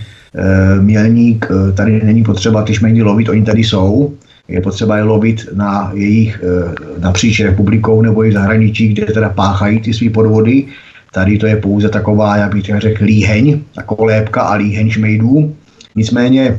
mělník 0.81 1.48
e, 1.51 1.72
tady 1.72 2.03
není 2.03 2.24
potřeba 2.24 2.63
ty 2.63 2.74
šmejdy 2.74 3.01
lovit, 3.01 3.29
oni 3.29 3.43
tady 3.43 3.63
jsou. 3.63 4.13
Je 4.48 4.62
potřeba 4.62 4.98
je 4.98 5.04
lovit 5.04 5.46
na 5.54 5.92
jejich 5.94 6.44
e, 6.44 7.00
napříč 7.00 7.39
republikou 7.39 8.01
nebo 8.01 8.25
i 8.25 8.32
zahraničí, 8.32 8.88
kde 8.88 9.06
teda 9.06 9.30
páchají 9.30 9.80
ty 9.80 9.94
své 9.94 10.10
podvody. 10.10 10.66
Tady 11.13 11.38
to 11.38 11.48
je 11.48 11.56
pouze 11.56 11.89
taková, 11.89 12.38
jak 12.38 12.54
bych 12.54 12.66
řekl, 12.77 13.04
líheň, 13.04 13.60
taková 13.75 14.06
lépka 14.06 14.42
a 14.42 14.54
líheň 14.54 14.89
šmejdů. 14.89 15.56
Nicméně 15.96 16.58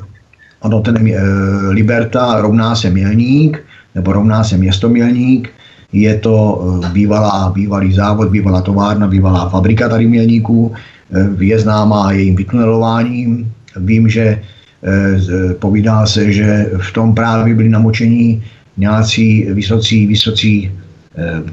ono 0.60 0.80
ten 0.80 0.96
e, 0.96 1.22
Liberta 1.70 2.40
rovná 2.40 2.74
se 2.74 2.90
mělník, 2.90 3.64
nebo 3.94 4.12
rovná 4.12 4.44
se 4.44 4.56
město 4.56 4.88
mělník, 4.88 5.50
je 5.92 6.18
to 6.18 6.34
eh, 6.84 6.88
bývalá, 6.92 7.50
bývalý 7.54 7.92
závod, 7.92 8.28
bývalá 8.28 8.60
továrna, 8.60 9.06
bývalá 9.06 9.48
fabrika 9.48 9.88
tady 9.88 10.06
mělníků, 10.06 10.74
eh, 11.14 11.44
je 11.44 11.58
známá 11.58 12.12
jejím 12.12 12.36
vytunelováním. 12.36 13.52
Vím, 13.76 14.08
že 14.08 14.22
eh, 14.22 14.42
povídá 15.58 16.06
se, 16.06 16.32
že 16.32 16.70
v 16.80 16.92
tom 16.92 17.14
právě 17.14 17.54
byli 17.54 17.68
namočení 17.68 18.42
nějací 18.76 19.46
vysocí, 19.50 20.06
vysocí 20.06 20.72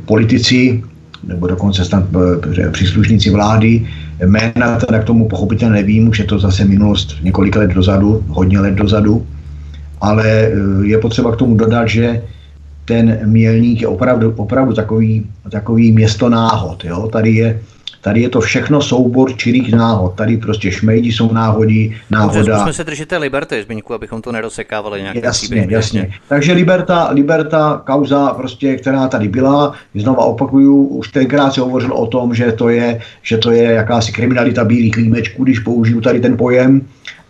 politici, 0.05 0.83
nebo 1.27 1.47
dokonce 1.47 1.85
snad 1.85 2.03
příslušníci 2.71 3.29
vlády. 3.29 3.87
Jména 4.25 4.79
teda 4.79 4.99
k 4.99 5.03
tomu 5.03 5.27
pochopitelně 5.27 5.75
nevím, 5.75 6.07
už 6.07 6.19
je 6.19 6.25
to 6.25 6.39
zase 6.39 6.65
minulost 6.65 7.17
několik 7.21 7.55
let 7.55 7.71
dozadu, 7.71 8.23
hodně 8.27 8.59
let 8.59 8.73
dozadu, 8.73 9.25
ale 10.01 10.51
je 10.83 10.97
potřeba 10.97 11.31
k 11.31 11.35
tomu 11.35 11.55
dodat, 11.55 11.87
že 11.87 12.21
ten 12.85 13.19
mělník 13.25 13.81
je 13.81 13.87
opravdu, 13.87 14.33
opravdu 14.35 14.73
takový, 14.73 15.25
takový 15.49 15.91
město 15.91 16.29
náhod. 16.29 16.85
Jo? 16.85 17.09
Tady, 17.11 17.31
je, 17.31 17.59
tady 18.05 18.21
je 18.21 18.29
to 18.29 18.41
všechno 18.41 18.81
soubor 18.81 19.33
čirých 19.37 19.71
náhod. 19.71 20.13
Tady 20.13 20.37
prostě 20.37 20.71
šmejdi 20.71 21.11
jsou 21.11 21.33
náhodí, 21.33 21.95
náhoda. 22.09 22.53
Musíme 22.53 22.73
se 22.73 22.83
držet 22.83 23.09
té 23.09 23.17
Liberty, 23.17 23.61
Zbyňku, 23.63 23.93
abychom 23.93 24.21
to 24.21 24.31
nedosekávali 24.31 25.01
nějak. 25.01 25.15
Jasně, 25.15 25.57
jasně. 25.57 25.75
jasně. 25.75 26.13
Takže 26.29 26.53
Liberta, 26.53 27.09
Liberta, 27.11 27.81
kauza, 27.85 28.33
prostě, 28.33 28.75
která 28.75 29.07
tady 29.07 29.27
byla, 29.27 29.73
znova 29.95 30.25
opakuju, 30.25 30.85
už 30.85 31.07
tenkrát 31.07 31.53
se 31.53 31.61
hovořil 31.61 31.93
o 31.93 32.07
tom, 32.07 32.35
že 32.35 32.51
to 32.51 32.69
je, 32.69 33.01
že 33.21 33.37
to 33.37 33.51
je 33.51 33.63
jakási 33.63 34.11
kriminalita 34.11 34.63
bílých 34.63 34.93
klímečků, 34.93 35.43
když 35.43 35.59
použiju 35.59 36.01
tady 36.01 36.19
ten 36.19 36.37
pojem, 36.37 36.81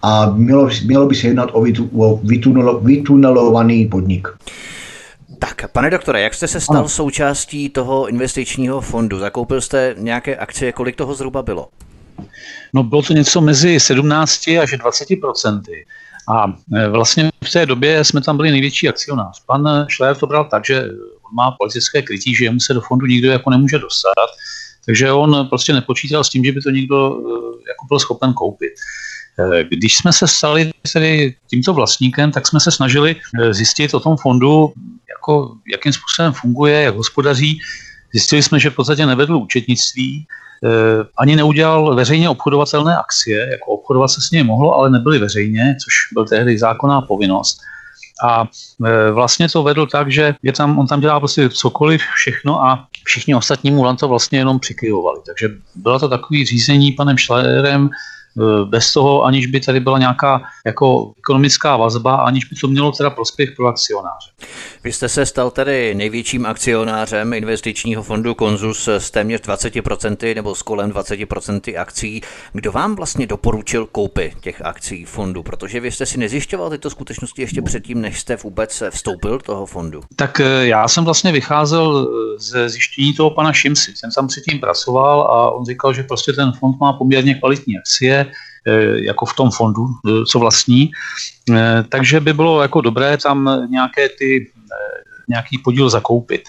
a 0.02 0.30
mělo, 0.36 0.70
mělo 0.86 1.08
by 1.08 1.16
se 1.16 1.28
jednat 1.28 1.50
o, 1.54 1.62
vytu, 1.62 1.90
o 1.96 2.20
vytunelovaný 2.84 3.86
podnik. 3.86 4.28
Tak, 5.40 5.72
pane 5.72 5.90
doktore, 5.90 6.22
jak 6.22 6.34
jste 6.34 6.48
se 6.48 6.60
stal 6.60 6.78
ano. 6.78 6.90
součástí 6.90 7.70
toho 7.70 8.08
investičního 8.08 8.82
fondu? 8.82 9.20
Zakoupil 9.20 9.62
jste 9.62 9.96
nějaké 9.98 10.36
akcie, 10.36 10.72
kolik 10.72 10.96
toho 10.96 11.16
zhruba 11.16 11.42
bylo? 11.42 11.68
No 12.74 12.84
bylo 12.84 13.02
to 13.02 13.14
něco 13.14 13.42
mezi 13.42 13.80
17 13.80 14.48
až 14.48 14.72
20 14.78 15.08
procenty. 15.22 15.86
A 16.30 16.54
e, 16.76 16.88
vlastně 16.90 17.32
v 17.44 17.52
té 17.52 17.66
době 17.66 18.04
jsme 18.04 18.22
tam 18.22 18.38
byli 18.38 18.52
největší 18.52 18.90
akcionář. 18.90 19.44
Pan 19.46 19.88
Schleier 19.92 20.16
to 20.18 20.28
bral 20.28 20.46
tak, 20.46 20.66
že 20.66 20.84
on 21.30 21.36
má 21.36 21.52
politické 21.52 22.02
krytí, 22.02 22.36
že 22.36 22.52
mu 22.52 22.60
se 22.60 22.74
do 22.74 22.82
fondu 22.82 23.06
nikdo 23.06 23.32
jako 23.32 23.50
nemůže 23.50 23.80
dostat, 23.80 24.30
takže 24.86 25.12
on 25.12 25.48
prostě 25.48 25.74
nepočítal 25.74 26.24
s 26.24 26.30
tím, 26.30 26.46
že 26.46 26.52
by 26.52 26.62
to 26.62 26.70
někdo 26.70 27.18
e, 27.18 27.22
jako 27.70 27.86
byl 27.88 28.00
schopen 28.00 28.34
koupit. 28.34 28.74
E, 29.40 29.64
když 29.64 29.98
jsme 29.98 30.14
se 30.14 30.28
stali 30.28 30.72
tedy 30.94 31.36
tímto 31.48 31.74
vlastníkem, 31.74 32.32
tak 32.32 32.48
jsme 32.48 32.60
se 32.60 32.72
snažili 32.72 33.16
zjistit 33.52 33.94
o 33.94 34.00
tom 34.00 34.18
fondu, 34.18 34.74
jako, 35.26 35.56
jakým 35.72 35.94
způsobem 35.94 36.34
funguje, 36.34 36.82
jak 36.82 36.96
hospodaří. 36.96 37.60
Zjistili 38.14 38.44
jsme, 38.44 38.60
že 38.60 38.70
v 38.70 38.76
podstatě 38.76 39.06
nevedl 39.06 39.36
účetnictví, 39.36 40.28
eh, 40.64 40.70
ani 41.18 41.36
neudělal 41.36 41.96
veřejně 41.96 42.30
obchodovatelné 42.30 42.98
akcie, 42.98 43.48
jako 43.52 43.72
obchodovat 43.72 44.12
se 44.12 44.22
s 44.22 44.32
nimi 44.32 44.44
mohlo, 44.44 44.76
ale 44.76 44.90
nebyly 44.90 45.20
veřejně, 45.20 45.76
což 45.84 45.94
byl 46.14 46.26
tehdy 46.26 46.58
zákonná 46.58 47.02
povinnost. 47.02 47.60
A 48.24 48.48
eh, 48.86 49.12
vlastně 49.12 49.50
to 49.50 49.64
vedl 49.64 49.88
tak, 49.88 50.12
že 50.12 50.36
je 50.44 50.54
tam, 50.54 50.80
on 50.80 50.88
tam 50.88 51.02
dělá 51.02 51.20
prostě 51.20 51.50
cokoliv, 51.50 52.02
všechno 52.16 52.64
a 52.64 52.88
všichni 53.04 53.36
ostatní 53.36 53.72
mu 53.72 53.96
to 53.96 54.08
vlastně 54.08 54.40
jenom 54.40 54.60
přikyvovali. 54.60 55.20
Takže 55.26 55.50
bylo 55.76 56.00
to 56.00 56.10
takový 56.10 56.46
řízení 56.46 56.92
panem 56.92 57.16
Eh, 57.18 57.90
bez 58.66 58.94
toho, 58.94 59.24
aniž 59.24 59.46
by 59.46 59.60
tady 59.60 59.80
byla 59.80 60.00
nějaká 60.00 60.42
jako 60.66 61.14
ekonomická 61.18 61.78
vazba, 61.78 62.16
aniž 62.16 62.46
by 62.46 62.56
to 62.56 62.68
mělo 62.68 62.92
teda 62.92 63.10
prospěch 63.10 63.50
pro 63.56 63.68
akcionáře. 63.68 64.32
Vy 64.84 64.94
jste 64.94 65.10
se 65.10 65.26
stal 65.26 65.52
tedy 65.52 65.96
největším 65.96 66.46
akcionářem 66.46 67.34
investičního 67.34 68.04
fondu 68.04 68.36
Konzus 68.36 68.88
s 68.88 69.12
téměř 69.12 69.42
20% 69.42 70.36
nebo 70.36 70.56
s 70.56 70.62
kolem 70.62 70.92
20% 70.92 71.82
akcí. 71.82 72.22
Kdo 72.54 72.72
vám 72.72 72.96
vlastně 72.96 73.28
doporučil 73.28 73.86
koupy 73.86 74.34
těch 74.42 74.62
akcí 74.62 75.06
fondu? 75.06 75.44
Protože 75.44 75.80
vy 75.80 75.92
jste 75.92 76.06
si 76.06 76.18
nezjišťoval 76.18 76.70
tyto 76.70 76.90
skutečnosti 76.90 77.42
ještě 77.42 77.62
předtím, 77.62 78.02
než 78.02 78.20
jste 78.20 78.36
vůbec 78.36 78.84
vstoupil 78.90 79.32
do 79.32 79.44
toho 79.44 79.66
fondu. 79.66 80.02
Tak 80.16 80.40
eh, 80.40 80.68
já 80.68 80.88
jsem 80.88 81.06
vlastně 81.06 81.32
vycházel 81.32 82.08
eh, 82.08 82.40
ze 82.40 82.70
zjištění 82.70 83.14
toho 83.14 83.30
pana 83.30 83.54
Šimsi. 83.54 83.94
Jsem 83.96 84.10
tam 84.16 84.28
předtím 84.28 84.60
pracoval 84.60 85.22
a 85.22 85.52
on 85.52 85.66
říkal, 85.66 85.94
že 85.94 86.04
prostě 86.04 86.34
ten 86.34 86.52
fond 86.60 86.80
má 86.80 86.94
poměrně 86.94 87.36
kvalitní 87.36 87.78
akcie, 87.78 88.25
Eh, 88.25 88.25
jako 88.96 89.26
v 89.26 89.34
tom 89.34 89.52
fondu, 89.52 89.88
eh, 89.88 90.26
co 90.26 90.40
vlastní. 90.40 90.92
Eh, 91.52 91.84
takže 91.90 92.20
by 92.20 92.34
bylo 92.34 92.62
jako 92.62 92.82
dobré 92.82 93.18
tam 93.18 93.68
nějaké 93.70 94.10
ty, 94.10 94.52
nějaký 95.30 95.58
podíl 95.58 95.90
zakoupit. 95.90 96.42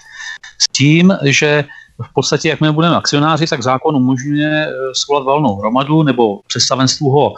S 0.61 0.67
tím, 0.71 1.13
že 1.23 1.65
v 2.03 2.13
podstatě, 2.13 2.49
jak 2.49 2.61
my 2.61 2.71
budeme 2.71 2.95
akcionáři, 2.95 3.47
tak 3.47 3.63
zákon 3.63 3.95
umožňuje 3.95 4.67
svolat 4.93 5.25
valnou 5.25 5.55
hromadu, 5.55 6.03
nebo 6.03 6.39
představenstvu 6.47 7.09
ho 7.09 7.33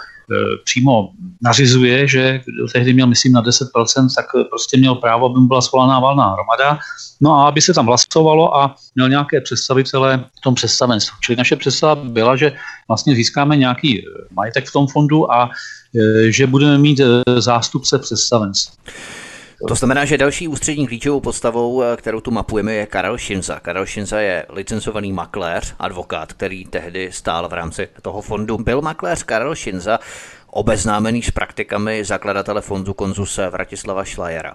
přímo 0.63 1.09
nařizuje, 1.41 2.07
že 2.07 2.41
tehdy 2.73 2.93
měl, 2.93 3.07
myslím, 3.07 3.33
na 3.33 3.43
10%, 3.43 4.07
tak 4.15 4.25
prostě 4.49 4.77
měl 4.77 4.95
právo, 4.95 5.25
aby 5.25 5.39
mu 5.39 5.47
byla 5.47 5.61
svolaná 5.61 5.99
valná 5.99 6.33
hromada. 6.33 6.79
No 7.21 7.35
a 7.35 7.47
aby 7.47 7.61
se 7.61 7.73
tam 7.73 7.85
hlasovalo 7.85 8.57
a 8.57 8.75
měl 8.95 9.09
nějaké 9.09 9.41
představitele 9.41 10.23
v 10.37 10.41
tom 10.41 10.55
představenstvu. 10.55 11.17
Čili 11.21 11.35
naše 11.35 11.55
představa 11.55 11.95
byla, 11.95 12.35
že 12.35 12.51
vlastně 12.87 13.15
získáme 13.15 13.57
nějaký 13.57 14.05
majetek 14.31 14.67
v 14.67 14.71
tom 14.71 14.87
fondu 14.87 15.31
a 15.31 15.49
že 16.29 16.47
budeme 16.47 16.77
mít 16.77 17.01
zástupce 17.39 17.99
představenství. 17.99 18.77
To 19.67 19.75
znamená, 19.75 20.05
že 20.05 20.17
další 20.17 20.47
ústřední 20.47 20.87
klíčovou 20.87 21.19
postavou, 21.19 21.83
kterou 21.95 22.19
tu 22.19 22.31
mapujeme, 22.31 22.73
je 22.73 22.85
Karel 22.85 23.17
Šinza. 23.17 23.59
Karel 23.59 23.85
Šinza 23.85 24.19
je 24.19 24.45
licencovaný 24.49 25.13
makléř, 25.13 25.75
advokát, 25.79 26.33
který 26.33 26.65
tehdy 26.65 27.09
stál 27.11 27.49
v 27.49 27.53
rámci 27.53 27.87
toho 28.01 28.21
fondu. 28.21 28.57
Byl 28.57 28.81
makléř 28.81 29.23
Karel 29.23 29.55
Šinza 29.55 29.99
obeznámený 30.51 31.21
s 31.21 31.31
praktikami 31.31 32.05
zakladatele 32.05 32.61
fondu 32.61 32.93
konzuse 32.93 33.49
Vratislava 33.49 34.03
Šlajera? 34.03 34.53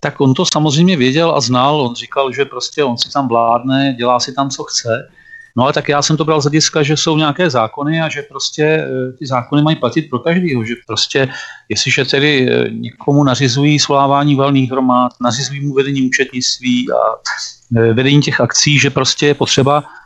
Tak 0.00 0.20
on 0.20 0.34
to 0.34 0.44
samozřejmě 0.46 0.96
věděl 0.96 1.34
a 1.34 1.40
znal. 1.40 1.80
On 1.80 1.94
říkal, 1.94 2.32
že 2.32 2.44
prostě 2.44 2.84
on 2.84 2.98
si 2.98 3.12
tam 3.12 3.28
vládne, 3.28 3.94
dělá 3.98 4.20
si 4.20 4.32
tam, 4.32 4.50
co 4.50 4.64
chce. 4.64 5.10
No 5.56 5.64
ale 5.64 5.72
tak 5.72 5.88
já 5.88 6.02
jsem 6.02 6.16
to 6.16 6.24
bral 6.24 6.40
z 6.40 6.44
hlediska, 6.44 6.82
že 6.82 6.96
jsou 6.96 7.16
nějaké 7.16 7.50
zákony 7.50 8.00
a 8.00 8.08
že 8.08 8.22
prostě 8.22 8.64
e, 8.64 9.12
ty 9.18 9.26
zákony 9.26 9.62
mají 9.62 9.76
platit 9.76 10.02
pro 10.02 10.18
každého, 10.18 10.64
že 10.64 10.74
prostě 10.86 11.28
jestliže 11.68 12.04
tedy 12.04 12.50
e, 12.50 12.70
někomu 12.70 13.24
nařizují 13.24 13.78
svolávání 13.78 14.34
valných 14.34 14.70
hromad, 14.70 15.12
nařizují 15.20 15.60
mu 15.66 15.74
vedení 15.74 16.02
účetnictví 16.02 16.86
a 16.92 16.98
e, 17.76 17.92
vedení 17.92 18.20
těch 18.20 18.40
akcí, 18.40 18.78
že 18.78 18.90
prostě 18.90 19.26
je 19.26 19.34
potřeba 19.34 19.84
Eh, 19.84 19.99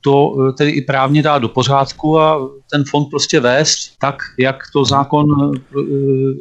to 0.00 0.36
eh, 0.48 0.52
tedy 0.52 0.70
i 0.70 0.82
právně 0.82 1.22
dá 1.22 1.38
do 1.38 1.48
pořádku 1.48 2.20
a 2.20 2.48
ten 2.70 2.84
fond 2.90 3.10
prostě 3.10 3.40
vést 3.40 3.98
tak, 3.98 4.16
jak 4.38 4.56
to 4.72 4.84
zákon 4.84 5.26
eh, 5.54 5.80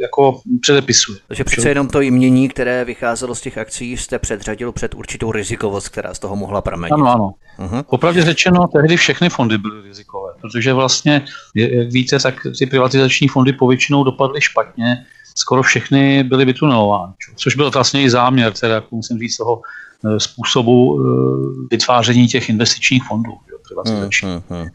jako 0.02 0.42
předepisuje. 0.62 1.18
Takže 1.28 1.44
přece 1.44 1.70
jenom 1.70 1.88
to 1.88 2.02
jmění, 2.02 2.50
které 2.50 2.86
vycházelo 2.86 3.36
z 3.36 3.42
těch 3.42 3.58
akcí, 3.58 3.98
jste 3.98 4.20
předřadil 4.20 4.72
před 4.72 4.96
určitou 4.96 5.32
rizikovost, 5.32 5.90
která 5.90 6.14
z 6.14 6.20
toho 6.20 6.36
mohla 6.36 6.62
pramenit. 6.62 6.92
Ano, 6.92 7.08
ano. 7.08 7.32
Uh-huh. 7.60 7.84
Popravdě 7.84 8.22
řečeno, 8.22 8.68
tehdy 8.68 8.98
všechny 8.98 9.30
fondy 9.30 9.58
byly 9.58 9.82
rizikové, 9.82 10.32
protože 10.42 10.74
vlastně, 10.74 11.26
jak 11.56 11.92
víte, 11.92 12.20
tak 12.20 12.36
ty 12.60 12.66
privatizační 12.66 13.28
fondy 13.28 13.54
povětšinou 13.54 14.04
dopadly 14.04 14.42
špatně, 14.42 15.06
skoro 15.36 15.64
všechny 15.64 16.24
byly 16.24 16.46
vytunelovány, 16.46 17.14
což 17.36 17.56
byl 17.56 17.72
vlastně 17.72 18.04
i 18.04 18.10
záměr, 18.10 18.54
teda, 18.54 18.74
jak 18.74 18.92
musím 18.92 19.20
říct, 19.20 19.38
toho 19.38 19.62
Eh, 19.62 19.85
způsobu 20.18 21.00
eh, 21.00 21.68
vytváření 21.72 22.28
těch 22.28 22.50
investičních 22.50 23.04
fondů. 23.04 23.32
Jo, 23.52 23.84
hmm, 23.88 24.10
hmm, 24.24 24.42
hmm. 24.50 24.68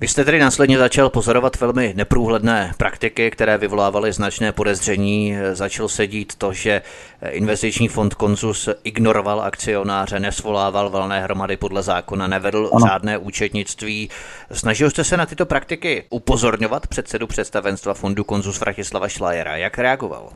Vy 0.00 0.08
jste 0.08 0.24
tedy 0.24 0.38
následně 0.38 0.78
začal 0.78 1.10
pozorovat 1.10 1.60
velmi 1.60 1.92
neprůhledné 1.96 2.72
praktiky, 2.76 3.30
které 3.30 3.58
vyvolávaly 3.58 4.12
značné 4.12 4.52
podezření. 4.52 5.34
Začal 5.52 5.88
se 5.88 6.06
dít 6.06 6.34
to, 6.34 6.52
že 6.52 6.82
investiční 7.30 7.88
fond 7.88 8.14
Konzus 8.14 8.68
ignoroval 8.84 9.40
akcionáře, 9.40 10.20
nesvolával 10.20 10.90
valné 10.90 11.20
hromady 11.20 11.56
podle 11.56 11.82
zákona, 11.82 12.26
nevedl 12.26 12.70
ano. 12.72 12.86
žádné 12.86 13.18
účetnictví. 13.18 14.10
Snažil 14.52 14.90
jste 14.90 15.04
se 15.04 15.16
na 15.16 15.26
tyto 15.26 15.46
praktiky 15.46 16.04
upozorňovat 16.10 16.86
předsedu 16.86 17.26
představenstva 17.26 17.94
fondu 17.94 18.24
Konzus 18.24 18.60
Vratislava 18.60 19.08
Šlajera. 19.08 19.56
Jak 19.56 19.78
reagoval? 19.78 20.28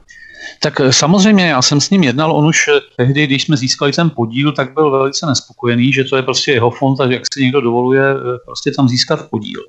Tak 0.60 0.80
eh, 0.80 0.92
samozřejmě 0.92 1.48
já 1.48 1.62
jsem 1.62 1.80
s 1.80 1.90
ním 1.90 2.02
jednal, 2.02 2.32
on 2.32 2.46
už 2.46 2.68
eh, 2.68 2.80
tehdy, 2.96 3.26
když 3.26 3.42
jsme 3.42 3.56
získali 3.56 3.92
ten 3.92 4.10
podíl, 4.10 4.52
tak 4.52 4.74
byl 4.74 4.90
velice 4.90 5.26
nespokojený, 5.26 5.92
že 5.92 6.04
to 6.04 6.16
je 6.16 6.22
prostě 6.22 6.52
jeho 6.52 6.70
fond 6.70 7.00
a 7.00 7.04
jak 7.04 7.22
si 7.34 7.42
někdo 7.42 7.60
dovoluje 7.60 8.02
eh, 8.02 8.38
prostě 8.44 8.70
tam 8.70 8.88
získat 8.88 9.30
podíl. 9.30 9.60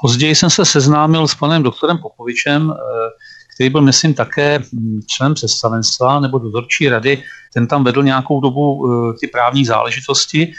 Později 0.00 0.34
jsem 0.34 0.50
se 0.50 0.64
seznámil 0.64 1.28
s 1.28 1.34
panem 1.34 1.62
doktorem 1.62 1.98
Popovičem, 1.98 2.72
který 3.54 3.70
byl, 3.70 3.80
myslím, 3.80 4.14
také 4.14 4.58
hm, 4.58 5.00
členem 5.06 5.34
představenstva 5.34 6.20
nebo 6.20 6.38
dozorčí 6.38 6.88
rady, 6.88 7.22
ten 7.54 7.66
tam 7.66 7.84
vedl 7.84 8.02
nějakou 8.02 8.40
dobu 8.40 8.88
ty 9.20 9.26
právní 9.26 9.64
záležitosti 9.64 10.52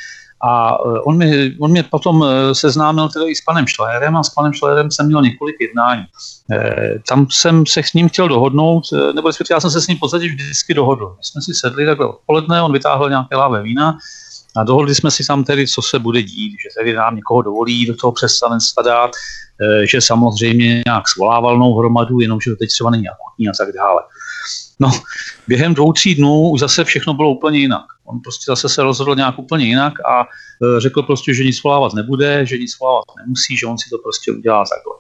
a 0.44 0.80
on 0.80 1.16
mě, 1.18 1.52
on 1.60 1.72
mě 1.72 1.84
potom 1.84 2.26
seznámil 2.54 3.10
tedy 3.10 3.32
i 3.32 3.36
s 3.36 3.42
panem 3.42 3.68
Šlajerem 3.68 4.18
a 4.18 4.24
s 4.24 4.30
panem 4.30 4.54
Šlajerem 4.54 4.92
jsem 4.92 5.06
měl 5.06 5.22
několik 5.22 5.56
jednání. 5.62 6.06
Eh, 6.52 7.00
tam 7.10 7.28
jsem 7.32 7.66
se 7.66 7.84
s 7.84 7.94
ním 7.94 8.10
chtěl 8.10 8.28
dohodnout, 8.28 8.84
eh, 8.94 9.14
nebo 9.14 9.28
respektive 9.28 9.56
já 9.56 9.60
jsem 9.60 9.72
se 9.72 9.82
s 9.82 9.88
ním 9.88 9.98
v 9.98 10.00
podstatě 10.00 10.26
vždycky 10.26 10.74
dohodl. 10.74 11.10
My 11.10 11.24
jsme 11.24 11.42
si 11.42 11.54
sedli 11.54 11.86
takhle 11.86 12.08
odpoledne, 12.08 12.62
on 12.62 12.74
vytáhl 12.74 13.10
nějaké 13.10 13.36
láve 13.36 13.62
vína 13.62 13.98
a 14.56 14.64
dohodli 14.64 14.96
jsme 14.96 15.12
si 15.12 15.26
tam 15.26 15.44
tedy, 15.44 15.68
co 15.68 15.82
se 15.82 16.00
bude 16.00 16.24
dít, 16.24 16.52
že 16.52 16.70
tedy 16.78 16.94
nám 16.94 17.16
někoho 17.16 17.42
dovolí 17.42 17.86
do 17.86 17.96
toho 17.96 18.12
představenstva 18.12 18.84
dát, 18.84 19.12
eh, 19.62 19.88
že 19.88 20.02
samozřejmě 20.02 20.84
nějak 20.86 21.08
svolá 21.08 21.40
valnou 21.40 21.76
hromadu, 21.76 22.20
jenomže 22.20 22.52
to 22.52 22.56
teď 22.56 22.70
třeba 22.70 22.90
není 22.90 23.08
akutní 23.10 23.50
a 23.50 23.52
tak 23.58 23.76
dále. 23.76 24.02
No, 24.84 24.92
během 25.48 25.74
dvou, 25.74 25.94
tří 25.94 26.16
dnů 26.16 26.50
už 26.50 26.60
zase 26.60 26.84
všechno 26.84 27.14
bylo 27.14 27.32
úplně 27.32 27.60
jinak. 27.60 27.86
On 28.06 28.20
prostě 28.20 28.44
zase 28.48 28.70
se 28.70 28.84
rozhodl 28.84 29.16
nějak 29.16 29.40
úplně 29.40 29.66
jinak 29.66 29.94
a 30.00 30.22
e, 30.22 30.80
řekl 30.80 31.04
prostě, 31.04 31.34
že 31.34 31.44
nic 31.44 31.58
svolávat 31.58 31.94
nebude, 31.94 32.46
že 32.46 32.58
nic 32.58 32.72
svolávat 32.72 33.06
nemusí, 33.22 33.58
že 33.58 33.66
on 33.66 33.78
si 33.78 33.90
to 33.90 33.98
prostě 33.98 34.32
udělá 34.32 34.60
takhle. 34.60 34.94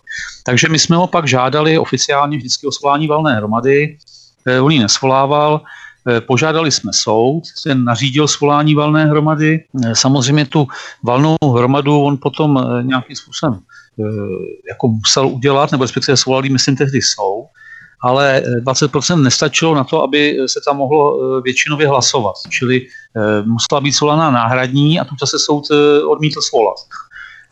Takže 0.43 0.69
my 0.69 0.79
jsme 0.79 0.95
ho 0.95 1.07
pak 1.07 1.27
žádali 1.27 1.77
oficiálně 1.77 2.37
vždycky 2.37 2.67
o 2.67 2.71
svolání 2.71 3.07
valné 3.07 3.35
hromady, 3.35 3.97
e, 4.45 4.59
on 4.59 4.71
ji 4.71 4.79
nesvolával, 4.79 5.61
e, 6.09 6.21
Požádali 6.21 6.71
jsme 6.71 6.91
soud, 6.93 7.43
ten 7.63 7.83
nařídil 7.83 8.27
svolání 8.27 8.75
valné 8.75 9.05
hromady. 9.05 9.63
Samozřejmě 9.93 10.45
tu 10.45 10.67
valnou 11.03 11.35
hromadu 11.55 12.01
on 12.01 12.17
potom 12.21 12.67
nějakým 12.81 13.15
způsobem 13.15 13.59
jako 14.67 14.87
musel 14.87 15.27
udělat, 15.27 15.71
nebo 15.71 15.83
respektive 15.83 16.17
svolali, 16.17 16.49
myslím, 16.49 16.75
tehdy 16.75 17.01
soud 17.01 17.47
ale 18.03 18.43
20% 18.67 19.13
eh, 19.13 19.23
nestačilo 19.23 19.75
na 19.75 19.83
to, 19.83 20.03
aby 20.03 20.37
se 20.47 20.61
tam 20.65 20.77
mohlo 20.77 21.19
eh, 21.37 21.41
většinově 21.41 21.87
hlasovat. 21.87 22.35
Čili 22.49 22.81
eh, 22.81 23.41
musela 23.41 23.81
být 23.81 23.91
svolaná 23.91 24.31
náhradní 24.31 24.99
a 24.99 25.05
tu 25.05 25.15
se 25.25 25.39
soud 25.39 25.71
odmítl 26.07 26.41
svolat. 26.41 26.75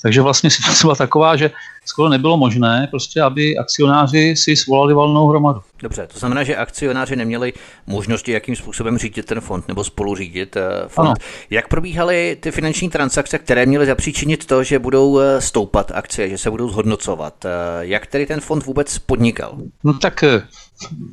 Takže 0.02 0.22
vlastně 0.22 0.50
situace 0.50 0.84
byla 0.84 0.96
taková, 0.96 1.36
že 1.36 1.52
skoro 1.86 2.10
nebylo 2.10 2.38
možné, 2.38 2.88
prostě, 2.90 3.22
aby 3.22 3.58
akcionáři 3.58 4.36
si 4.36 4.56
svolali 4.56 4.94
valnou 4.94 5.28
hromadu. 5.28 5.62
Dobře, 5.82 6.08
to 6.14 6.20
znamená, 6.20 6.44
že 6.44 6.56
akcionáři 6.56 7.16
neměli 7.16 7.54
možnosti, 7.88 8.32
jakým 8.32 8.56
způsobem 8.56 8.98
řídit 8.98 9.26
ten 9.26 9.42
fond 9.42 9.68
nebo 9.68 9.84
spoluřídit 9.84 10.58
fond. 10.88 11.06
Ano. 11.06 11.14
Jak 11.50 11.68
probíhaly 11.68 12.38
ty 12.40 12.52
finanční 12.52 12.90
transakce, 12.90 13.40
které 13.40 13.66
měly 13.66 13.86
zapříčinit 13.86 14.46
to, 14.46 14.64
že 14.64 14.80
budou 14.80 15.20
stoupat 15.40 15.92
akcie, 15.96 16.30
že 16.30 16.38
se 16.38 16.52
budou 16.52 16.70
zhodnocovat? 16.70 17.46
Jak 17.80 18.06
tedy 18.06 18.26
ten 18.26 18.40
fond 18.40 18.66
vůbec 18.66 19.00
podnikal? 19.00 19.58
No 19.84 19.94
tak 19.94 20.24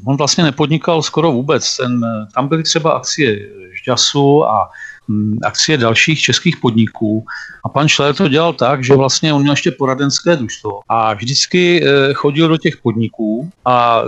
on 0.06 0.16
vlastně 0.16 0.44
nepodnikal 0.44 1.02
skoro 1.02 1.32
vůbec. 1.32 1.76
Ten, 1.76 2.00
tam 2.34 2.48
byly 2.48 2.62
třeba 2.62 2.92
akcie 2.92 3.48
Žďasu 3.82 4.44
a 4.44 4.70
akcie 5.44 5.78
dalších 5.78 6.20
českých 6.20 6.56
podniků. 6.56 7.24
A 7.64 7.68
pan 7.68 7.88
Šler 7.88 8.14
to 8.14 8.28
dělal 8.28 8.52
tak, 8.52 8.84
že 8.84 8.94
vlastně 8.94 9.32
on 9.32 9.40
měl 9.40 9.52
ještě 9.52 9.70
poradenské 9.70 10.36
družstvo 10.36 10.80
a 10.88 11.14
vždycky 11.14 11.84
eh, 11.84 12.14
chodil 12.14 12.48
do 12.48 12.56
těch 12.56 12.76
podniků 12.76 13.50
a 13.64 14.02
eh, 14.02 14.06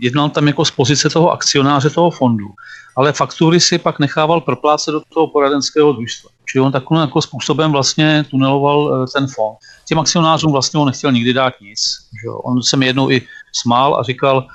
jednal 0.00 0.28
tam 0.28 0.46
jako 0.46 0.64
z 0.64 0.70
pozice 0.70 1.10
toho 1.10 1.32
akcionáře 1.32 1.90
toho 1.90 2.10
fondu. 2.10 2.48
Ale 2.96 3.12
faktury 3.12 3.60
si 3.60 3.78
pak 3.78 3.98
nechával 3.98 4.40
proplácet 4.40 4.92
do 4.92 5.00
toho 5.14 5.26
poradenského 5.26 5.92
družstva. 5.92 6.30
Čili 6.44 6.64
on 6.64 6.72
takovým 6.72 7.00
jako 7.00 7.22
způsobem 7.22 7.72
vlastně 7.72 8.24
tuneloval 8.30 8.78
eh, 8.94 9.06
ten 9.14 9.26
fond. 9.26 9.58
Těm 9.84 9.98
akcionářům 9.98 10.52
vlastně 10.52 10.80
on 10.80 10.86
nechtěl 10.86 11.12
nikdy 11.12 11.32
dát 11.32 11.54
nic. 11.60 11.80
Že? 12.22 12.28
On 12.44 12.62
se 12.62 12.76
mi 12.76 12.86
jednou 12.86 13.10
i 13.10 13.22
smál 13.52 14.00
a 14.00 14.02
říkal, 14.02 14.46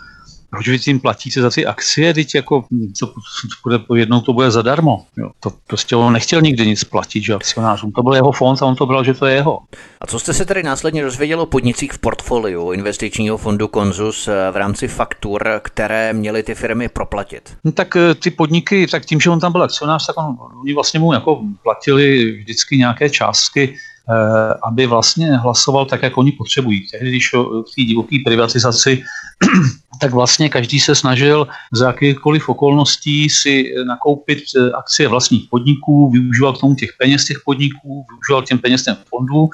proč 0.51 0.67
vy 0.67 0.79
tím 0.79 0.99
platíte 0.99 1.41
za 1.41 1.49
ty 1.49 1.65
akcie, 1.65 2.13
teď 2.13 2.35
jako 2.35 2.65
to, 2.99 3.13
bude, 3.63 3.79
jednou 3.95 4.21
to 4.21 4.33
bude 4.33 4.51
zadarmo. 4.51 5.05
Jo. 5.17 5.29
To 5.39 5.51
prostě 5.67 5.95
on 5.95 6.13
nechtěl 6.13 6.41
nikdy 6.41 6.67
nic 6.67 6.83
platit, 6.83 7.23
že 7.23 7.33
akcionářům. 7.33 7.91
To 7.91 8.03
byl 8.03 8.13
jeho 8.13 8.31
fond 8.31 8.61
a 8.61 8.65
on 8.65 8.75
to 8.75 8.85
bral, 8.85 9.03
že 9.03 9.13
to 9.13 9.25
je 9.25 9.35
jeho. 9.35 9.59
A 10.01 10.07
co 10.07 10.19
jste 10.19 10.33
se 10.33 10.45
tedy 10.45 10.63
následně 10.63 11.03
dozvěděl 11.03 11.41
o 11.41 11.45
podnicích 11.45 11.91
v 11.91 11.99
portfoliu 11.99 12.71
investičního 12.71 13.37
fondu 13.37 13.67
Konzus 13.67 14.27
eh, 14.27 14.51
v 14.51 14.55
rámci 14.55 14.87
faktur, 14.87 15.43
které 15.63 16.13
měly 16.13 16.43
ty 16.43 16.55
firmy 16.55 16.89
proplatit? 16.89 17.57
No, 17.63 17.71
tak 17.71 17.95
eh, 17.95 18.15
ty 18.15 18.31
podniky, 18.31 18.87
tak 18.87 19.05
tím, 19.05 19.19
že 19.19 19.29
on 19.29 19.39
tam 19.39 19.51
byl 19.51 19.63
akcionář, 19.63 20.07
tak 20.07 20.17
on, 20.17 20.37
oni 20.61 20.73
vlastně 20.73 20.99
mu 20.99 21.13
jako 21.13 21.41
platili 21.63 22.31
vždycky 22.31 22.77
nějaké 22.77 23.09
částky, 23.09 23.77
aby 24.63 24.87
vlastně 24.87 25.37
hlasoval 25.37 25.85
tak, 25.85 26.03
jak 26.03 26.17
oni 26.17 26.31
potřebují. 26.31 26.87
Tehdy, 26.91 27.09
když 27.09 27.33
v 27.33 27.75
té 27.75 27.81
divoké 27.81 28.17
privatizaci 28.25 29.03
tak 30.01 30.13
vlastně 30.13 30.49
každý 30.49 30.79
se 30.79 30.95
snažil 30.95 31.47
za 31.73 31.87
jakýchkoliv 31.87 32.49
okolností 32.49 33.29
si 33.29 33.73
nakoupit 33.87 34.39
eh, 34.57 34.71
akcie 34.71 35.07
vlastních 35.07 35.49
podniků, 35.49 36.11
využíval 36.11 36.53
k 36.53 36.59
tomu 36.59 36.75
těch 36.75 36.89
peněz 36.99 37.25
těch 37.25 37.37
podniků, 37.45 38.05
využíval 38.09 38.43
těm 38.43 38.57
peněz 38.57 38.83
ten 38.83 38.97
fondů, 39.09 39.49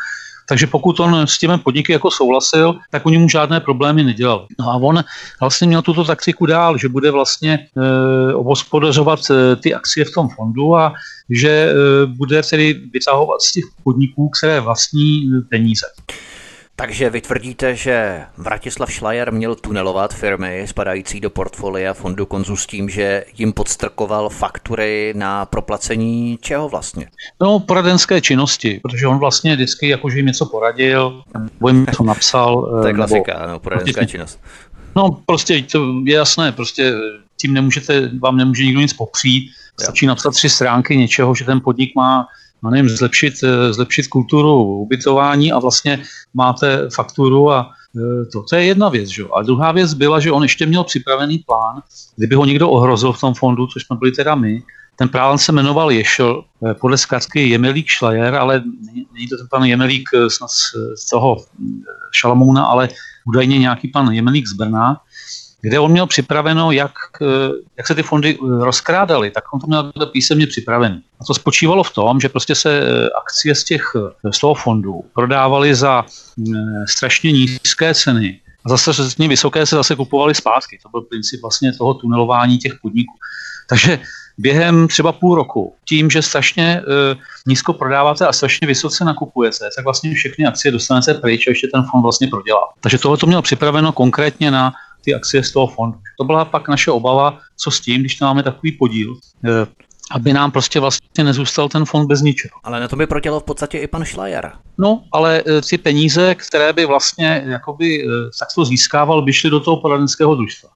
takže 0.50 0.68
pokud 0.68 1.00
on 1.00 1.28
s 1.28 1.38
těmi 1.38 1.58
podniky 1.58 1.92
jako 1.92 2.12
souhlasil, 2.12 2.76
tak 2.92 3.06
oni 3.06 3.18
mu 3.18 3.30
žádné 3.30 3.60
problémy 3.60 4.04
nedělal. 4.04 4.48
No 4.60 4.70
a 4.70 4.76
on 4.76 5.04
vlastně 5.40 5.68
měl 5.68 5.82
tuto 5.82 6.04
taktiku 6.04 6.46
dál, 6.46 6.78
že 6.78 6.90
bude 6.90 7.12
vlastně 7.12 7.60
e, 7.60 8.34
obospodařovat 8.34 9.20
e, 9.32 9.56
ty 9.56 9.74
akcie 9.74 10.06
v 10.06 10.12
tom 10.12 10.30
fondu 10.30 10.76
a 10.76 10.94
že 11.30 11.50
e, 11.50 11.76
bude 12.06 12.44
tedy 12.44 12.74
vytahovat 12.94 13.42
z 13.42 13.52
těch 13.52 13.64
podniků, 13.84 14.30
které 14.30 14.60
vlastní 14.60 15.30
peníze. 15.50 15.86
Takže 16.80 17.10
vy 17.10 17.22
tvrdíte, 17.22 17.76
že 17.76 18.24
Vratislav 18.38 18.92
Šlajer 18.92 19.32
měl 19.32 19.56
tunelovat 19.56 20.14
firmy 20.14 20.66
spadající 20.68 21.20
do 21.20 21.30
portfolia 21.30 21.94
fondu 21.94 22.26
Konzu 22.26 22.56
s 22.56 22.66
tím, 22.66 22.90
že 22.90 23.26
jim 23.38 23.54
podstrkoval 23.54 24.30
faktury 24.30 25.14
na 25.16 25.46
proplacení 25.46 26.38
čeho 26.42 26.70
vlastně? 26.70 27.10
No, 27.42 27.60
poradenské 27.60 28.22
činnosti, 28.22 28.80
protože 28.84 29.08
on 29.08 29.18
vlastně 29.18 29.56
vždycky 29.56 29.90
jakože 29.90 30.18
jim 30.18 30.26
něco 30.26 30.46
poradil, 30.46 31.24
nebo 31.34 31.68
jim 31.68 31.86
něco 31.86 32.04
napsal. 32.04 32.82
to 32.82 32.88
je 32.88 32.94
klasika, 32.94 33.40
nebo, 33.40 33.52
no, 33.52 33.60
poradenská 33.60 34.00
prostě, 34.00 34.12
činnost. 34.12 34.40
No, 34.96 35.22
prostě 35.26 35.62
to 35.62 35.94
je 36.06 36.16
jasné, 36.16 36.52
prostě 36.52 36.94
tím 37.38 37.54
nemůžete, 37.54 38.10
vám 38.20 38.38
nemůže 38.38 38.64
nikdo 38.64 38.82
nic 38.82 38.94
popřít, 38.94 39.52
stačí 39.82 40.06
napsat 40.06 40.32
tři 40.32 40.50
stránky 40.50 40.98
něčeho, 40.98 41.36
že 41.36 41.46
ten 41.46 41.62
podnik 41.62 41.96
má 41.96 42.28
no 42.64 42.70
nevím, 42.70 42.90
zlepšit, 42.90 43.34
eh, 43.44 43.74
zlepšit 43.74 44.08
kulturu 44.08 44.64
ubytování 44.64 45.52
a 45.52 45.60
vlastně 45.60 46.04
máte 46.34 46.90
fakturu 46.96 47.52
a 47.52 47.72
eh, 47.98 48.26
to, 48.26 48.44
to 48.44 48.56
je 48.56 48.64
jedna 48.64 48.90
věc. 48.90 49.10
Že? 49.10 49.24
A 49.34 49.42
druhá 49.42 49.72
věc 49.72 49.94
byla, 49.94 50.20
že 50.20 50.32
on 50.32 50.44
ještě 50.44 50.66
měl 50.66 50.84
připravený 50.84 51.38
plán, 51.38 51.82
kdyby 52.16 52.36
ho 52.36 52.46
někdo 52.46 52.70
ohrozil 52.70 53.14
v 53.14 53.20
tom 53.20 53.34
fondu, 53.34 53.68
což 53.68 53.86
jsme 53.86 53.98
byli 53.98 54.12
teda 54.12 54.36
my, 54.36 54.64
ten 54.96 55.10
plán 55.10 55.38
se 55.38 55.52
jmenoval 55.52 55.92
Ješel, 55.92 56.44
eh, 56.66 56.74
podle 56.74 56.98
zkratky 56.98 57.50
Jemelík 57.50 57.88
Šlajer, 57.88 58.36
ale 58.36 58.64
není 59.14 59.28
to 59.28 59.38
ten 59.38 59.48
pan 59.52 59.64
Jemelík 59.64 60.10
z 60.96 61.10
toho 61.10 61.38
Šalamouna, 62.12 62.66
ale 62.66 62.90
údajně 63.26 63.58
nějaký 63.58 63.88
pan 63.88 64.12
Jemelík 64.12 64.48
z 64.48 64.54
Brna 64.54 65.02
kde 65.62 65.80
on 65.80 65.92
měl 65.92 66.08
připraveno, 66.08 66.72
jak, 66.72 66.92
eh, 67.22 67.26
jak 67.78 67.88
se 67.88 67.96
ty 67.96 68.04
fondy 68.04 68.38
eh, 68.42 68.66
rozkrádaly, 68.66 69.32
tak 69.32 69.44
on 69.54 69.60
to 69.60 69.68
měl 69.68 69.92
písemně 70.12 70.48
připravený. 70.48 71.02
A 71.20 71.26
to 71.26 71.34
spočívalo 71.34 71.84
v 71.84 71.92
tom, 71.92 72.20
že 72.20 72.30
prostě 72.30 72.56
se 72.56 72.80
eh, 72.80 73.10
akcie 73.22 73.56
z, 73.56 73.64
těch, 73.64 73.84
z 74.32 74.40
toho 74.40 74.54
fondu 74.54 75.02
prodávaly 75.14 75.76
za 75.76 76.06
strašně 76.88 77.32
nízké 77.32 77.94
ceny 77.94 78.40
a 78.66 78.70
zase 78.70 78.94
strašně 78.94 79.28
vysoké 79.28 79.66
se 79.66 79.76
zase 79.76 79.96
kupovaly 79.96 80.36
zpátky. 80.36 80.80
To 80.84 80.90
byl 80.90 81.02
princip 81.02 81.42
vlastně 81.42 81.74
toho 81.74 81.94
tunelování 81.94 82.58
těch 82.58 82.74
podniků. 82.82 83.14
Takže 83.70 84.00
během 84.38 84.88
třeba 84.88 85.12
půl 85.12 85.36
roku, 85.36 85.76
tím, 85.86 86.10
že 86.10 86.22
strašně 86.22 86.82
nízko 87.48 87.74
prodáváte 87.74 88.28
a 88.28 88.34
strašně 88.34 88.68
vysoce 88.68 89.06
nakupujete, 89.06 89.70
tak 89.76 89.86
vlastně 89.86 90.14
všechny 90.14 90.46
akcie 90.46 90.72
dostanete 90.72 91.14
pryč 91.14 91.48
a 91.48 91.52
ještě 91.52 91.68
ten 91.68 91.84
fond 91.92 92.02
vlastně 92.02 92.28
prodělá. 92.28 92.62
Takže 92.82 92.98
tohle 92.98 93.18
to 93.18 93.28
mělo 93.28 93.42
připraveno 93.42 93.92
konkrétně 93.92 94.52
na 94.52 94.74
ty 95.08 95.16
akcie 95.16 95.44
z 95.44 95.52
toho 95.52 95.68
fondu. 95.68 95.98
To 96.18 96.24
byla 96.24 96.46
pak 96.46 96.68
naše 96.68 96.92
obava, 96.92 97.40
co 97.56 97.72
s 97.72 97.80
tím, 97.80 98.02
když 98.02 98.16
tam 98.16 98.28
máme 98.28 98.44
takový 98.44 98.72
podíl. 98.72 99.16
E, 99.46 99.68
aby 100.12 100.34
nám 100.34 100.52
prostě 100.52 100.80
vlastně 100.80 101.24
nezůstal 101.24 101.70
ten 101.70 101.86
fond 101.86 102.08
bez 102.08 102.22
ničeho. 102.22 102.52
Ale 102.64 102.80
na 102.80 102.88
to 102.88 102.96
by 102.96 103.08
protělo 103.08 103.40
v 103.40 103.44
podstatě 103.44 103.78
i 103.78 103.88
pan 103.88 104.06
Schleier. 104.06 104.52
No, 104.78 105.04
ale 105.12 105.44
e, 105.48 105.62
ty 105.62 105.78
peníze, 105.78 106.36
které 106.36 106.74
by 106.74 106.86
vlastně 106.86 107.44
jakoby 107.46 108.04
e, 108.04 108.06
takto 108.40 108.66
získával, 108.66 109.22
by 109.22 109.34
šly 109.34 109.50
do 109.50 109.60
toho 109.60 109.78
poradenského 109.78 110.36
družstva. 110.36 110.70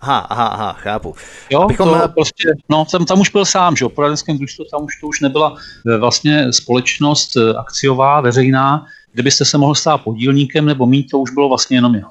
Aha, 0.00 0.18
aha, 0.18 0.46
aha, 0.46 0.72
chápu. 0.72 1.14
Jo, 1.50 1.60
Abychom... 1.60 2.00
to 2.00 2.08
prostě, 2.08 2.52
no, 2.68 2.84
tam, 2.84 3.04
tam 3.04 3.20
už 3.20 3.30
byl 3.30 3.44
sám, 3.44 3.76
že 3.76 3.84
jo, 3.84 3.88
poradenském 3.88 4.36
družstvu, 4.38 4.64
tam 4.70 4.84
už 4.84 5.00
to 5.00 5.06
už 5.06 5.20
nebyla 5.20 5.56
vlastně 5.98 6.52
společnost 6.52 7.30
akciová, 7.58 8.20
veřejná, 8.20 8.86
kde 9.12 9.22
byste 9.22 9.44
se 9.44 9.58
mohl 9.58 9.74
stát 9.74 9.98
podílníkem 9.98 10.66
nebo 10.66 10.86
mít, 10.86 11.10
to 11.10 11.18
už 11.18 11.30
bylo 11.30 11.48
vlastně 11.48 11.76
jenom 11.76 11.94
jeho. 11.94 12.10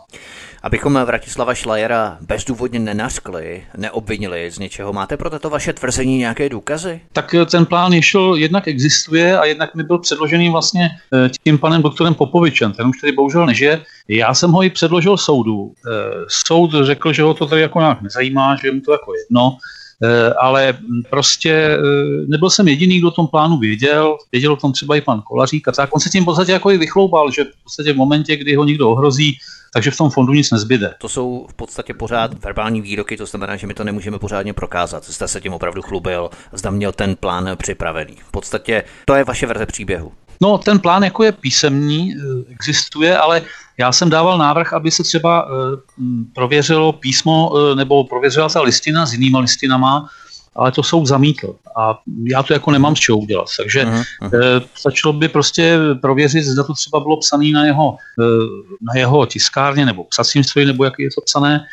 Abychom 0.63 0.93
Vratislava 1.05 1.53
Šlajera 1.53 2.17
bezdůvodně 2.21 2.79
nenaskli, 2.79 3.63
neobvinili 3.77 4.51
z 4.51 4.59
něčeho, 4.59 4.93
máte 4.93 5.17
pro 5.17 5.29
tato 5.29 5.49
vaše 5.49 5.73
tvrzení 5.73 6.17
nějaké 6.17 6.49
důkazy? 6.49 7.01
Tak 7.13 7.33
eh, 7.33 7.45
ten 7.45 7.65
plán 7.65 7.93
ještě 7.93 8.17
jednak 8.35 8.67
existuje 8.67 9.39
a 9.39 9.45
jednak 9.45 9.75
mi 9.75 9.83
byl 9.83 9.97
předložený 9.97 10.49
vlastně 10.49 10.89
eh, 11.13 11.29
tím 11.43 11.57
panem 11.57 11.81
doktorem 11.81 12.13
Popovičem, 12.13 12.73
ten 12.73 12.87
už 12.87 13.01
tady 13.01 13.13
bohužel 13.13 13.45
nežije. 13.45 13.83
Já 14.07 14.33
jsem 14.33 14.51
ho 14.51 14.63
i 14.63 14.69
předložil 14.69 15.17
soudu. 15.17 15.73
Eh, 15.87 15.91
soud 16.27 16.71
řekl, 16.81 17.13
že 17.13 17.23
ho 17.23 17.33
to 17.33 17.45
tady 17.45 17.61
jako 17.61 17.79
nějak 17.79 18.01
nezajímá, 18.01 18.55
že 18.55 18.71
mu 18.71 18.81
to 18.81 18.91
jako 18.91 19.13
jedno, 19.15 19.57
ale 20.39 20.77
prostě 21.09 21.77
nebyl 22.27 22.49
jsem 22.49 22.67
jediný, 22.67 22.99
kdo 22.99 23.07
o 23.07 23.11
tom 23.11 23.27
plánu 23.27 23.57
věděl, 23.57 24.17
věděl 24.31 24.53
o 24.53 24.55
tom 24.55 24.71
třeba 24.71 24.95
i 24.95 25.01
pan 25.01 25.21
Kolařík 25.21 25.67
a 25.67 25.71
tak. 25.71 25.89
On 25.95 25.99
se 25.99 26.09
tím 26.09 26.23
v 26.23 26.25
podstatě 26.25 26.51
jako 26.51 26.71
i 26.71 26.77
vychloubal, 26.77 27.31
že 27.31 27.43
v 27.43 27.63
podstatě 27.63 27.93
v 27.93 27.97
momentě, 27.97 28.35
kdy 28.37 28.55
ho 28.55 28.63
někdo 28.63 28.89
ohrozí, 28.89 29.37
takže 29.73 29.91
v 29.91 29.97
tom 29.97 30.09
fondu 30.09 30.33
nic 30.33 30.51
nezbyde. 30.51 30.93
To 31.01 31.09
jsou 31.09 31.47
v 31.49 31.53
podstatě 31.53 31.93
pořád 31.93 32.43
verbální 32.43 32.81
výroky, 32.81 33.17
to 33.17 33.25
znamená, 33.25 33.55
že 33.55 33.67
my 33.67 33.73
to 33.73 33.83
nemůžeme 33.83 34.19
pořádně 34.19 34.53
prokázat. 34.53 35.03
Jste 35.03 35.27
se 35.27 35.41
tím 35.41 35.53
opravdu 35.53 35.81
chlubil, 35.81 36.29
zda 36.53 36.71
měl 36.71 36.91
ten 36.91 37.15
plán 37.15 37.49
připravený. 37.57 38.15
V 38.27 38.31
podstatě 38.31 38.83
to 39.05 39.15
je 39.15 39.23
vaše 39.23 39.45
verze 39.45 39.65
příběhu. 39.65 40.11
No, 40.41 40.57
ten 40.57 40.79
plán 40.79 41.03
jako 41.03 41.23
je 41.23 41.31
písemný, 41.31 42.15
eh, 42.15 42.51
existuje, 42.51 43.17
ale 43.17 43.41
já 43.77 43.91
jsem 43.91 44.09
dával 44.09 44.37
návrh, 44.37 44.73
aby 44.73 44.91
se 44.91 45.03
třeba 45.03 45.47
eh, 45.47 45.77
prověřilo 46.35 46.93
písmo 46.93 47.51
eh, 47.57 47.75
nebo 47.75 48.03
prověřila 48.03 48.49
ta 48.49 48.61
listina 48.61 49.05
s 49.05 49.13
jinýma 49.13 49.39
listinama, 49.39 50.09
ale 50.55 50.71
to 50.71 50.83
soud 50.83 51.05
zamítl 51.05 51.55
a 51.77 51.99
já 52.23 52.43
to 52.43 52.53
jako 52.53 52.71
nemám 52.71 52.95
z 52.95 52.99
čeho 52.99 53.17
udělat. 53.17 53.47
Takže 53.57 53.85
uh-huh. 53.85 54.03
E, 54.33 54.61
stačilo 54.75 55.13
by 55.13 55.27
prostě 55.27 55.77
prověřit, 56.01 56.43
zda 56.43 56.63
to 56.63 56.73
třeba 56.73 56.99
bylo 56.99 57.17
psané 57.17 57.51
na 57.51 57.65
jeho, 57.65 57.97
na 58.81 58.99
jeho 58.99 59.25
tiskárně 59.25 59.85
nebo 59.85 60.03
psacím 60.03 60.43
stroji, 60.43 60.65
nebo 60.67 60.83
jak 60.83 60.93
je 60.99 61.09
to 61.15 61.21
psané, 61.21 61.65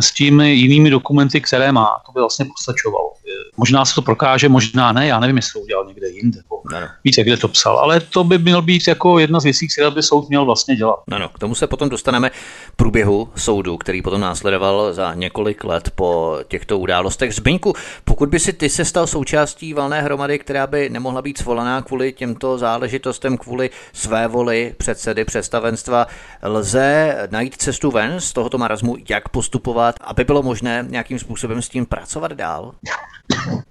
s 0.00 0.12
těmi 0.12 0.50
jinými 0.50 0.90
dokumenty, 0.90 1.40
které 1.40 1.72
má. 1.72 2.02
To 2.06 2.12
by 2.12 2.20
vlastně 2.20 2.44
postačovalo. 2.44 3.12
Možná 3.56 3.84
se 3.84 3.94
to 3.94 4.02
prokáže, 4.02 4.48
možná 4.48 4.92
ne, 4.92 5.06
já 5.06 5.20
nevím, 5.20 5.36
jestli 5.36 5.52
to 5.52 5.60
udělal 5.60 5.86
někde 5.86 6.08
jinde. 6.08 6.36
Nebo 6.36 6.60
více, 7.04 7.22
kde 7.22 7.36
to 7.36 7.48
psal, 7.48 7.78
ale 7.78 8.00
to 8.00 8.24
by 8.24 8.38
měl 8.38 8.62
být 8.62 8.88
jako 8.88 9.18
jedna 9.18 9.40
z 9.40 9.44
věcí, 9.44 9.68
které 9.68 9.90
by 9.90 10.02
soud 10.02 10.28
měl 10.28 10.44
vlastně 10.44 10.76
dělat. 10.76 10.96
Ano, 11.12 11.28
k 11.28 11.38
tomu 11.38 11.54
se 11.54 11.66
potom 11.66 11.88
dostaneme 11.88 12.30
v 12.72 12.76
průběhu 12.76 13.28
soudu, 13.36 13.76
který 13.76 14.02
potom 14.02 14.20
následoval 14.20 14.92
za 14.92 15.14
několik 15.14 15.64
let 15.64 15.90
po 15.94 16.38
těchto 16.48 16.78
událostech. 16.78 17.34
Zbyňku, 17.34 17.72
pokud 18.04 18.28
by 18.28 18.38
si 18.38 18.52
ty 18.52 18.68
se 18.68 18.84
stal 18.84 19.06
součástí 19.06 19.74
valné 19.74 20.02
hromady, 20.02 20.38
která 20.38 20.66
by 20.66 20.90
nemohla 20.90 21.22
být 21.22 21.38
svolaná 21.38 21.82
kvůli 21.82 22.12
těmto 22.12 22.58
záležitostem, 22.58 23.38
kvůli 23.38 23.70
své 23.92 24.28
voli 24.28 24.74
předsedy 24.78 25.24
představenstva, 25.24 26.06
lze 26.42 27.16
najít 27.30 27.56
cestu 27.56 27.90
ven 27.90 28.20
z 28.20 28.32
tohoto 28.32 28.58
marazmu, 28.58 28.96
jak 29.08 29.28
postupovat, 29.28 29.94
aby 30.00 30.24
bylo 30.24 30.42
možné 30.42 30.86
nějakým 30.88 31.18
způsobem 31.18 31.62
s 31.62 31.68
tím 31.68 31.86
pracovat 31.86 32.32
dál? 32.32 32.74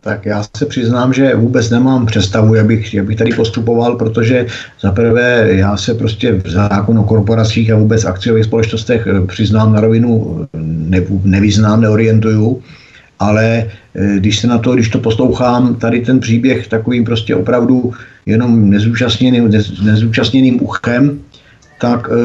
Tak 0.01 0.25
já 0.25 0.43
se 0.57 0.65
přiznám, 0.65 1.13
že 1.13 1.35
vůbec 1.35 1.69
nemám 1.69 2.05
představu, 2.05 2.55
jak 2.55 2.65
bych, 2.65 2.93
jak 2.93 3.05
bych 3.05 3.17
tady 3.17 3.31
postupoval, 3.31 3.95
protože 3.95 4.45
za 4.81 4.91
prvé 4.91 5.47
já 5.51 5.77
se 5.77 5.93
prostě 5.93 6.33
v 6.33 6.49
zákonu 6.49 7.01
o 7.01 7.05
korporacích 7.05 7.71
a 7.71 7.75
vůbec 7.75 8.05
akciových 8.05 8.45
společnostech 8.45 9.07
eh, 9.07 9.25
přiznám 9.25 9.73
na 9.73 9.81
rovinu, 9.81 10.37
ne, 10.53 11.01
nevyznám, 11.23 11.81
neorientuju, 11.81 12.61
ale 13.19 13.65
eh, 13.95 14.15
když 14.17 14.39
se 14.39 14.47
na 14.47 14.57
to, 14.57 14.73
když 14.73 14.89
to 14.89 14.99
poslouchám, 14.99 15.75
tady 15.75 16.01
ten 16.01 16.19
příběh 16.19 16.67
takovým 16.67 17.03
prostě 17.03 17.35
opravdu 17.35 17.93
jenom 18.25 18.69
nezúčastněným, 18.69 19.51
nezúčastněným 19.83 20.63
uchem, 20.63 21.19
tak 21.81 22.09
eh, 22.11 22.15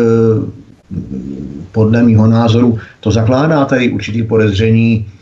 podle 1.73 2.03
mého 2.03 2.27
názoru 2.27 2.79
to 3.01 3.11
zakládá 3.11 3.65
tady 3.65 3.91
určitý 3.91 4.23
podezření, 4.23 5.07
Eh, 5.07 5.14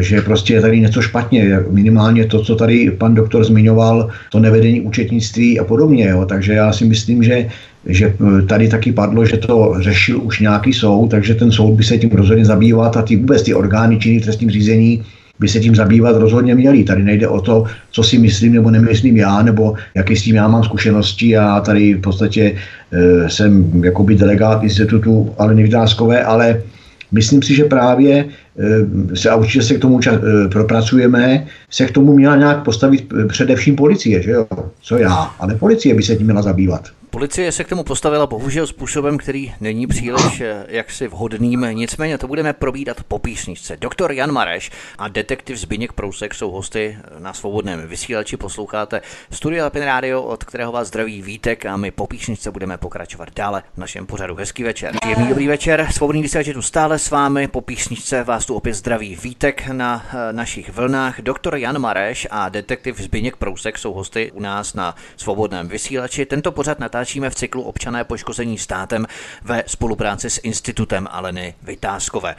že 0.00 0.20
prostě 0.20 0.54
je 0.54 0.60
tady 0.60 0.80
něco 0.80 1.02
špatně. 1.02 1.60
Minimálně 1.70 2.26
to, 2.26 2.42
co 2.42 2.56
tady 2.56 2.90
pan 2.90 3.14
doktor 3.14 3.44
zmiňoval, 3.44 4.08
to 4.32 4.40
nevedení 4.40 4.80
účetnictví 4.80 5.60
a 5.60 5.64
podobně. 5.64 6.08
Jo. 6.08 6.26
Takže 6.28 6.52
já 6.52 6.72
si 6.72 6.84
myslím, 6.84 7.22
že 7.22 7.48
že 7.86 8.14
tady 8.48 8.68
taky 8.68 8.92
padlo, 8.92 9.26
že 9.26 9.36
to 9.36 9.74
řešil 9.80 10.20
už 10.22 10.40
nějaký 10.40 10.72
soud, 10.72 11.10
takže 11.10 11.34
ten 11.34 11.52
soud 11.52 11.74
by 11.74 11.84
se 11.84 11.98
tím 11.98 12.10
rozhodně 12.10 12.44
zabývat 12.44 12.96
a 12.96 13.02
ty 13.02 13.16
vůbec 13.16 13.42
ty 13.42 13.54
orgány 13.54 13.98
činný 13.98 14.20
trestním 14.20 14.50
řízení 14.50 15.02
by 15.40 15.48
se 15.48 15.60
tím 15.60 15.74
zabývat 15.74 16.16
rozhodně 16.16 16.54
měli. 16.54 16.84
Tady 16.84 17.02
nejde 17.02 17.28
o 17.28 17.40
to, 17.40 17.64
co 17.90 18.02
si 18.02 18.18
myslím 18.18 18.52
nebo 18.52 18.70
nemyslím 18.70 19.16
já, 19.16 19.42
nebo 19.42 19.74
jaký 19.94 20.16
s 20.16 20.22
tím 20.22 20.36
já 20.36 20.48
mám 20.48 20.64
zkušenosti. 20.64 21.28
Já 21.28 21.60
tady 21.60 21.94
v 21.94 22.00
podstatě 22.00 22.54
e, 22.92 23.28
jsem 23.30 23.84
jakoby 23.84 24.14
delegát 24.14 24.62
institutu 24.62 25.34
Aleny 25.38 25.62
Vydázkové, 25.62 26.24
ale 26.24 26.62
myslím 27.12 27.42
si, 27.42 27.54
že 27.54 27.64
právě 27.64 28.28
Eh, 28.60 29.16
se 29.16 29.30
a 29.30 29.36
určitě 29.36 29.62
se 29.62 29.74
k 29.74 29.80
tomu 29.80 30.00
čas, 30.00 30.14
eh, 30.14 30.48
propracujeme, 30.48 31.46
se 31.70 31.86
k 31.86 31.90
tomu 31.90 32.12
měla 32.12 32.36
nějak 32.36 32.64
postavit 32.64 33.12
eh, 33.12 33.26
především 33.26 33.76
policie, 33.76 34.22
že 34.22 34.30
jo? 34.30 34.46
Co 34.82 34.98
já, 34.98 35.14
ale 35.38 35.54
policie 35.54 35.94
by 35.94 36.02
se 36.02 36.16
tím 36.16 36.26
měla 36.26 36.42
zabývat. 36.42 36.88
Policie 37.10 37.52
se 37.52 37.64
k 37.64 37.68
tomu 37.68 37.84
postavila 37.84 38.26
bohužel 38.26 38.66
způsobem, 38.66 39.18
který 39.18 39.54
není 39.60 39.86
příliš 39.86 40.42
jaksi 40.68 41.08
vhodným, 41.08 41.66
nicméně 41.72 42.18
to 42.18 42.26
budeme 42.26 42.52
probídat 42.52 42.96
po 43.08 43.18
písničce. 43.18 43.76
Doktor 43.76 44.12
Jan 44.12 44.32
Mareš 44.32 44.70
a 44.98 45.08
detektiv 45.08 45.56
Zbigněk 45.56 45.92
Prousek 45.92 46.34
jsou 46.34 46.50
hosty 46.50 46.98
na 47.18 47.32
svobodném 47.32 47.88
vysílači. 47.88 48.36
Posloucháte 48.36 49.02
Studio 49.30 49.64
Lapin 49.64 49.82
Radio, 49.82 50.22
od 50.22 50.44
kterého 50.44 50.72
vás 50.72 50.88
zdraví 50.88 51.22
Vítek 51.22 51.66
a 51.66 51.76
my 51.76 51.90
po 51.90 52.06
písničce 52.06 52.50
budeme 52.50 52.78
pokračovat 52.78 53.28
dále 53.36 53.62
v 53.74 53.78
našem 53.78 54.06
pořadu. 54.06 54.34
Hezký 54.34 54.62
večer. 54.62 54.94
Příjemný 55.00 55.28
dobrý 55.28 55.48
večer, 55.48 55.88
svobodný 55.92 56.22
vysílač 56.22 56.46
je 56.46 56.54
tu 56.54 56.62
stále 56.62 56.98
s 56.98 57.10
vámi. 57.10 57.48
Po 57.48 57.60
písničce 57.60 58.24
vás 58.24 58.46
tu 58.46 58.54
opět 58.54 58.74
zdraví 58.74 59.18
Vítek 59.22 59.68
na 59.68 60.06
eh, 60.08 60.32
našich 60.32 60.70
vlnách. 60.70 61.20
Doktor 61.20 61.56
Jan 61.56 61.78
Mareš 61.78 62.26
a 62.30 62.48
detektiv 62.48 63.00
Zbigněk 63.00 63.36
Prousek 63.36 63.78
jsou 63.78 63.92
hosty 63.92 64.32
u 64.32 64.40
nás 64.40 64.74
na 64.74 64.94
svobodném 65.16 65.68
vysílači. 65.68 66.26
Tento 66.26 66.52
pořad 66.52 66.78
natáčíme 66.78 66.99
v 67.30 67.34
cyklu 67.34 67.62
Občané 67.62 68.04
poškození 68.04 68.58
státem 68.58 69.06
ve 69.44 69.62
spolupráci 69.66 70.30
s 70.30 70.40
Institutem 70.42 71.08
Aleny 71.10 71.54
Vytázkové. 71.62 72.36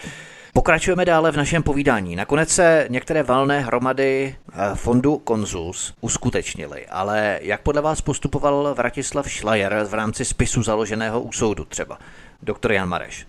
Pokračujeme 0.54 1.06
dále 1.06 1.32
v 1.32 1.38
našem 1.38 1.64
povídání. 1.64 2.16
Nakonec 2.16 2.50
se 2.50 2.88
některé 2.90 3.24
valné 3.24 3.60
hromady 3.60 4.36
eh, 4.54 4.76
fondu 4.76 5.18
Konzus 5.18 5.94
uskutečnily, 6.02 6.88
ale 6.88 7.40
jak 7.42 7.62
podle 7.62 7.82
vás 7.82 8.02
postupoval 8.02 8.74
Vratislav 8.78 9.32
Schleier 9.32 9.86
v 9.90 9.94
rámci 9.94 10.26
spisu 10.26 10.64
založeného 10.64 11.22
u 11.22 11.32
soudu 11.32 11.66
třeba? 11.66 11.98
Doktor 12.44 12.72
Jan 12.72 12.90
Mareš. 12.90 13.26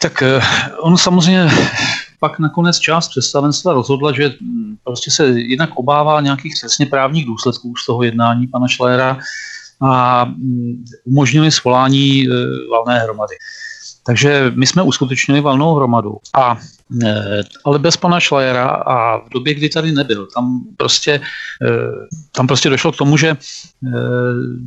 Tak 0.00 0.22
eh, 0.22 0.40
on 0.80 0.96
samozřejmě 0.96 1.50
pak 2.20 2.38
nakonec 2.38 2.78
část 2.78 3.08
představenstva 3.08 3.72
rozhodla, 3.72 4.12
že 4.12 4.28
hm, 4.40 4.76
prostě 4.84 5.10
se 5.10 5.26
jednak 5.26 5.70
obává 5.74 6.20
nějakých 6.20 6.54
přesně 6.54 6.86
právních 6.86 7.26
důsledků 7.26 7.76
z 7.76 7.86
toho 7.86 8.02
jednání 8.02 8.46
pana 8.46 8.68
Šlera 8.68 9.18
a 9.80 10.24
hm, 10.24 10.84
umožnili 11.04 11.50
svolání 11.50 12.26
eh, 12.28 12.32
valné 12.70 12.98
hromady. 12.98 13.34
Takže 14.06 14.52
my 14.54 14.66
jsme 14.66 14.82
uskutečnili 14.82 15.40
valnou 15.40 15.74
hromadu, 15.74 16.16
a, 16.34 16.58
e, 17.04 17.42
ale 17.64 17.78
bez 17.78 17.96
pana 17.96 18.20
Šlajera 18.20 18.68
a 18.68 19.18
v 19.18 19.28
době, 19.28 19.54
kdy 19.54 19.68
tady 19.68 19.92
nebyl, 19.92 20.26
tam 20.34 20.60
prostě, 20.76 21.12
e, 21.12 21.20
tam 22.32 22.46
prostě 22.46 22.70
došlo 22.70 22.92
k 22.92 22.96
tomu, 22.96 23.16
že 23.16 23.28
e, 23.28 23.36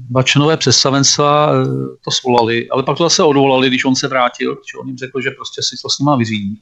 dva 0.10 0.24
členové 0.24 0.58
představenstva 0.58 1.52
to 2.06 2.12
svolali, 2.12 2.70
ale 2.70 2.84
pak 2.84 2.98
to 2.98 3.04
zase 3.04 3.24
odvolali, 3.24 3.68
když 3.68 3.86
on 3.86 3.96
se 3.96 4.08
vrátil, 4.08 4.56
protože 4.56 4.78
on 4.82 4.88
jim 4.88 4.98
řekl, 4.98 5.22
že 5.22 5.32
prostě 5.32 5.62
si 5.64 5.76
to 5.82 5.90
s 5.90 6.00
nima 6.00 6.16
vyřídí. 6.16 6.62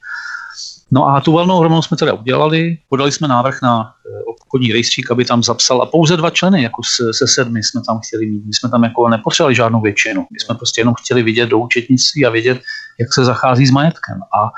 No 0.92 1.08
a 1.08 1.22
tu 1.22 1.32
valnou 1.32 1.60
hromadu 1.60 1.82
jsme 1.82 1.98
teda 1.98 2.14
udělali, 2.14 2.78
podali 2.90 3.12
jsme 3.12 3.28
návrh 3.28 3.62
na 3.62 3.92
obchodní 4.28 4.74
rejstřík, 4.74 5.12
aby 5.12 5.26
tam 5.26 5.44
zapsal 5.44 5.82
a 5.82 5.86
pouze 5.86 6.18
dva 6.18 6.30
členy, 6.30 6.64
jako 6.64 6.82
se, 6.84 7.14
se 7.14 7.28
sedmi 7.28 7.64
jsme 7.64 7.82
tam 7.88 8.00
chtěli 8.00 8.26
mít. 8.26 8.46
My 8.46 8.54
jsme 8.54 8.70
tam 8.70 8.84
jako 8.84 9.10
nepotřebovali 9.10 9.56
žádnou 9.56 9.82
většinu. 9.82 10.26
My 10.32 10.40
jsme 10.40 10.56
prostě 10.56 10.82
jenom 10.82 10.94
chtěli 10.94 11.24
vidět 11.24 11.46
do 11.46 11.60
účetnictví 11.60 12.26
a 12.26 12.30
vědět, 12.30 12.62
jak 13.00 13.14
se 13.14 13.26
zachází 13.26 13.66
s 13.66 13.72
majetkem. 13.72 14.20
A 14.38 14.52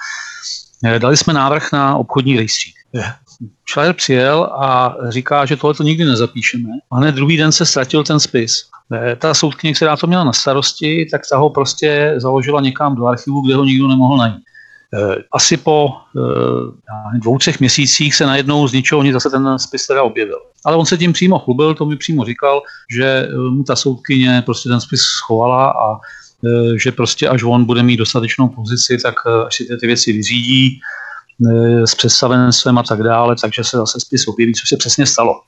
e, 0.85 0.99
dali 0.99 1.17
jsme 1.17 1.33
návrh 1.33 1.71
na 1.71 1.97
obchodní 1.97 2.37
rejstřík. 2.37 2.75
Schleier 3.69 3.93
přijel 3.93 4.43
a 4.43 4.95
říká, 5.09 5.45
že 5.45 5.55
tohle 5.55 5.73
to 5.73 5.83
nikdy 5.83 6.05
nezapíšeme. 6.05 6.69
A 6.91 6.97
hned 6.97 7.15
druhý 7.15 7.37
den 7.37 7.51
se 7.51 7.65
ztratil 7.65 8.03
ten 8.03 8.19
spis. 8.19 8.63
Ta 9.17 9.33
soudkyně, 9.33 9.73
která 9.73 9.97
to 9.97 10.07
měla 10.07 10.23
na 10.23 10.33
starosti, 10.33 11.07
tak 11.11 11.21
ta 11.31 11.37
ho 11.37 11.49
prostě 11.49 12.13
založila 12.17 12.61
někam 12.61 12.95
do 12.95 13.05
archivu, 13.05 13.41
kde 13.41 13.55
ho 13.55 13.65
nikdo 13.65 13.87
nemohl 13.87 14.17
najít. 14.17 14.43
Asi 15.31 15.57
po 15.57 15.91
dvou, 17.21 17.37
třech 17.37 17.59
měsících 17.59 18.15
se 18.15 18.25
najednou 18.25 18.67
z 18.67 18.73
ničeho 18.73 19.03
nic 19.03 19.13
zase 19.13 19.29
ten 19.29 19.59
spis 19.59 19.87
teda 19.87 20.03
objevil. 20.03 20.39
Ale 20.65 20.75
on 20.75 20.85
se 20.85 20.97
tím 20.97 21.13
přímo 21.13 21.39
chlubil, 21.39 21.73
to 21.73 21.85
mi 21.85 21.95
přímo 21.97 22.25
říkal, 22.25 22.61
že 22.91 23.29
mu 23.49 23.63
ta 23.63 23.75
soudkyně 23.75 24.43
prostě 24.45 24.69
ten 24.69 24.81
spis 24.81 25.01
schovala 25.01 25.71
a 25.71 25.99
že 26.83 26.91
prostě 26.91 27.29
až 27.29 27.43
on 27.43 27.65
bude 27.65 27.83
mít 27.83 27.97
dostatečnou 27.97 28.49
pozici, 28.49 28.97
tak 29.03 29.15
až 29.47 29.55
si 29.55 29.65
ty, 29.65 29.77
ty 29.77 29.87
věci 29.87 30.13
vyřídí, 30.13 30.79
s 31.85 31.95
představenstvem 31.95 32.77
a 32.77 32.83
tak 32.83 33.03
dále, 33.03 33.35
takže 33.41 33.63
se 33.63 33.77
zase 33.77 33.99
spis 33.99 34.27
objeví, 34.27 34.53
co 34.53 34.67
se 34.67 34.77
přesně 34.77 35.05
stalo. 35.05 35.41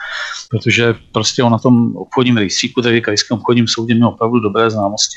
Protože 0.50 0.94
prostě 1.12 1.42
on 1.42 1.52
na 1.52 1.58
tom 1.58 1.96
obchodním 1.96 2.36
rejstříku, 2.36 2.82
tedy 2.82 3.00
krajském 3.00 3.38
obchodním 3.38 3.68
soudě, 3.68 3.94
měl 3.94 4.08
opravdu 4.08 4.40
dobré 4.40 4.70
známosti. 4.70 5.16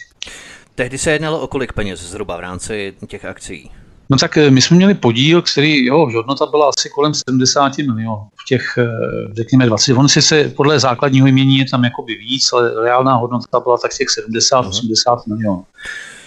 Tehdy 0.80 0.98
se 0.98 1.12
jednalo 1.12 1.40
o 1.40 1.48
kolik 1.48 1.74
peněz 1.74 2.00
zhruba 2.00 2.38
v 2.38 2.40
rámci 2.40 2.94
těch 3.08 3.26
akcí? 3.26 3.72
No 4.10 4.18
tak 4.18 4.38
eh, 4.38 4.52
my 4.52 4.62
jsme 4.62 4.78
měli 4.78 4.94
podíl, 4.94 5.42
který, 5.42 5.86
jeho 5.86 6.12
hodnota 6.12 6.46
byla 6.46 6.70
asi 6.70 6.90
kolem 6.90 7.14
70 7.14 7.78
milionů. 7.78 8.28
V 8.36 8.46
těch, 8.48 8.78
eh, 8.78 8.88
řekněme, 9.34 9.66
20. 9.66 9.94
On 9.94 10.08
si 10.10 10.22
se 10.22 10.50
podle 10.56 10.80
základního 10.80 11.28
jmění 11.28 11.58
je 11.58 11.66
tam 11.72 11.84
jakoby 11.84 12.16
víc, 12.16 12.54
ale 12.54 12.84
reálná 12.84 13.16
hodnota 13.16 13.60
byla 13.60 13.78
tak 13.78 13.92
těch 13.98 14.08
70-80 14.08 14.64
uh-huh. 14.64 15.28
milionů. 15.28 15.66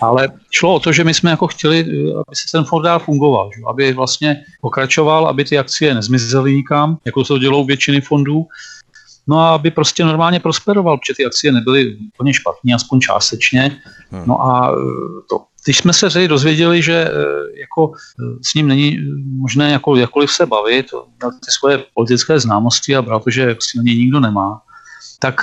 Ale 0.01 0.29
šlo 0.51 0.75
o 0.75 0.81
to, 0.81 0.93
že 0.93 1.05
my 1.05 1.15
jsme 1.15 1.31
jako 1.31 1.47
chtěli, 1.47 1.81
eh, 1.81 2.13
aby 2.27 2.37
se 2.37 2.53
ten 2.53 2.65
fond 2.65 2.83
dál 2.83 2.99
fungoval, 2.99 3.51
že? 3.57 3.63
aby 3.69 3.93
vlastně 3.93 4.37
pokračoval, 4.61 5.27
aby 5.27 5.45
ty 5.45 5.59
akcie 5.59 5.95
nezmizely 5.95 6.55
nikam, 6.55 6.99
jako 7.05 7.25
to 7.25 7.39
dělou 7.39 7.65
většiny 7.65 8.01
fondů, 8.01 8.47
No 9.27 9.39
a 9.39 9.55
aby 9.55 9.71
prostě 9.71 10.05
normálně 10.05 10.41
prosperoval, 10.41 10.99
protože 10.99 11.15
ty 11.17 11.27
akcie 11.27 11.53
nebyly 11.53 11.97
úplně 12.15 12.35
špatné, 12.35 12.75
aspoň 12.75 13.01
částečně. 13.01 13.81
Hmm. 14.11 14.23
No 14.27 14.43
a 14.43 14.77
to, 15.31 15.45
když 15.65 15.79
jsme 15.79 15.93
se 15.93 16.11
tedy 16.11 16.29
dozvěděli, 16.29 16.83
že 16.83 17.11
jako 17.61 17.93
s 18.43 18.55
ním 18.55 18.69
není 18.69 18.99
možné 19.37 19.71
jako, 19.71 19.97
jakkoliv 19.97 20.33
se 20.33 20.47
bavit, 20.47 20.87
ty 21.21 21.51
svoje 21.51 21.85
politické 21.95 22.41
známosti 22.41 22.97
a 22.97 23.03
bral 23.03 23.21
to, 23.21 23.31
že 23.31 23.57
si 23.61 23.79
na 23.79 23.83
něj 23.83 23.99
nikdo 23.99 24.21
nemá, 24.21 24.61
tak 25.19 25.41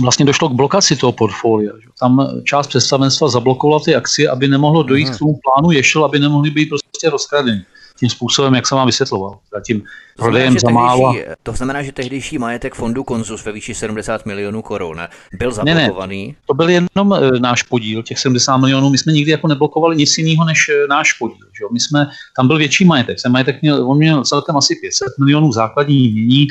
vlastně 0.00 0.24
došlo 0.24 0.48
k 0.48 0.52
blokaci 0.52 0.96
toho 0.96 1.12
portfolia. 1.12 1.72
Tam 2.00 2.28
část 2.44 2.66
představenstva 2.66 3.28
zablokovala 3.28 3.80
ty 3.84 3.94
akcie, 3.94 4.28
aby 4.28 4.48
nemohlo 4.48 4.82
dojít 4.82 5.06
Aha. 5.06 5.16
k 5.16 5.18
tomu 5.18 5.38
plánu 5.44 5.70
Ješel, 5.70 6.04
aby 6.04 6.18
nemohli 6.18 6.50
být 6.50 6.68
prostě 6.68 7.10
rozkradeny 7.10 7.64
tím 8.00 8.10
způsobem, 8.10 8.54
jak 8.54 8.66
jsem 8.66 8.78
vám 8.78 8.86
vysvětloval. 8.86 9.38
Zatím 9.52 9.82
prodejem 10.16 10.58
za 10.58 10.70
málo. 10.70 11.14
To 11.42 11.52
znamená, 11.52 11.82
že 11.82 11.92
tehdejší 11.92 12.38
majetek 12.38 12.74
fondu 12.74 13.04
Konzus 13.04 13.44
ve 13.44 13.52
výši 13.52 13.74
70 13.74 14.26
milionů 14.26 14.62
korun 14.62 15.00
byl 15.38 15.52
zablokovaný? 15.52 16.26
Ne, 16.26 16.32
ne, 16.32 16.34
to 16.46 16.54
byl 16.54 16.68
jenom 16.68 17.12
e, 17.12 17.40
náš 17.40 17.62
podíl, 17.62 18.02
těch 18.02 18.18
70 18.18 18.56
milionů. 18.56 18.90
My 18.90 18.98
jsme 18.98 19.12
nikdy 19.12 19.30
jako 19.30 19.48
neblokovali 19.48 19.96
nic 19.96 20.18
jiného 20.18 20.44
než 20.44 20.68
e, 20.68 20.86
náš 20.88 21.12
podíl. 21.12 21.46
Že? 21.58 21.64
My 21.72 21.80
jsme, 21.80 22.06
tam 22.36 22.46
byl 22.46 22.58
větší 22.58 22.84
majetek. 22.84 23.18
Ten 23.22 23.32
majetek 23.32 23.62
měl, 23.62 23.90
on 23.90 23.96
měl 23.96 24.24
celkem 24.24 24.56
asi 24.56 24.74
500 24.80 25.08
milionů 25.18 25.52
základní 25.52 26.12
mění 26.12 26.46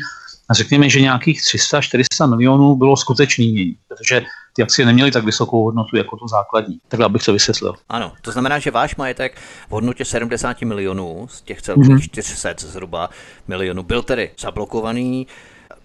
a 0.49 0.53
řekněme, 0.53 0.89
že 0.89 1.01
nějakých 1.01 1.41
300-400 1.41 2.29
milionů 2.29 2.75
bylo 2.75 2.97
skutečný 2.97 3.51
mění, 3.51 3.75
protože 3.87 4.21
ty 4.53 4.63
akcie 4.63 4.85
neměly 4.85 5.11
tak 5.11 5.23
vysokou 5.23 5.63
hodnotu 5.63 5.97
jako 5.97 6.17
to 6.17 6.27
základní. 6.27 6.79
Takhle 6.87 7.05
abych 7.05 7.23
to 7.23 7.33
vysvětlil. 7.33 7.73
Ano, 7.89 8.13
to 8.21 8.31
znamená, 8.31 8.59
že 8.59 8.71
váš 8.71 8.95
majetek 8.95 9.37
v 9.67 9.71
hodnotě 9.71 10.05
70 10.05 10.61
milionů 10.61 11.27
z 11.29 11.41
těch 11.41 11.61
celkových 11.61 11.89
mm-hmm. 11.89 12.21
400 12.21 12.53
zhruba 12.57 13.09
milionů 13.47 13.83
byl 13.83 14.03
tedy 14.03 14.31
zablokovaný 14.39 15.27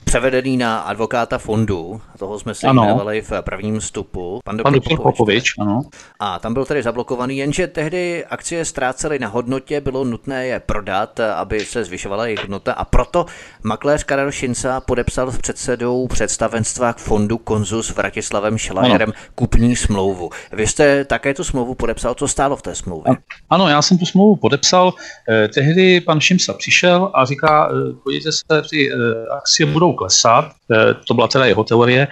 převedený 0.04 0.56
na 0.56 0.78
advokáta 0.78 1.38
fondu, 1.38 2.00
toho 2.18 2.38
jsme 2.38 2.54
si 2.54 2.66
jmenovali 2.66 3.22
v 3.22 3.32
prvním 3.40 3.80
vstupu, 3.80 4.40
pan 4.44 4.56
doktor, 4.56 4.72
pan 4.72 4.74
doktor 4.74 4.96
Popovič, 4.96 5.16
Popovič 5.16 5.52
ano. 5.60 5.82
A 6.20 6.38
tam 6.38 6.54
byl 6.54 6.64
tedy 6.64 6.82
zablokovaný, 6.82 7.36
jenže 7.36 7.66
tehdy 7.66 8.24
akcie 8.24 8.64
ztrácely 8.64 9.18
na 9.18 9.28
hodnotě, 9.28 9.80
bylo 9.80 10.04
nutné 10.04 10.46
je 10.46 10.60
prodat, 10.60 11.20
aby 11.20 11.64
se 11.64 11.84
zvyšovala 11.84 12.26
jejich 12.26 12.40
hodnota 12.40 12.72
a 12.72 12.84
proto 12.84 13.26
makléř 13.62 14.04
Karel 14.04 14.32
Šinca 14.32 14.80
podepsal 14.80 15.30
s 15.30 15.38
předsedou 15.38 16.06
představenstva 16.06 16.92
k 16.92 16.98
fondu 16.98 17.38
Konzus 17.38 17.94
Vratislavem 17.94 18.58
Šlajerem 18.58 19.12
kupní 19.34 19.76
smlouvu. 19.76 20.30
Vy 20.52 20.66
jste 20.66 21.04
také 21.04 21.34
tu 21.34 21.44
smlouvu 21.44 21.74
podepsal, 21.74 22.14
co 22.14 22.28
stálo 22.28 22.56
v 22.56 22.62
té 22.62 22.74
smlouvě? 22.74 23.14
Ano, 23.50 23.68
já 23.68 23.82
jsem 23.82 23.98
tu 23.98 24.06
smlouvu 24.06 24.36
podepsal. 24.36 24.92
Eh, 25.28 25.48
tehdy 25.48 26.00
pan 26.00 26.20
Šimsa 26.20 26.52
přišel 26.52 27.10
a 27.14 27.24
říká, 27.24 27.68
eh, 27.70 27.92
podívejte 28.04 28.32
se, 28.32 28.62
ty 28.70 28.92
eh, 28.92 28.96
akcie 29.36 29.66
budou 29.66 29.92
klesat, 29.94 30.44
eh, 30.72 30.94
to 31.07 31.14
byla 31.14 31.28
teda 31.28 31.44
jeho 31.44 31.64
teorie, 31.64 32.09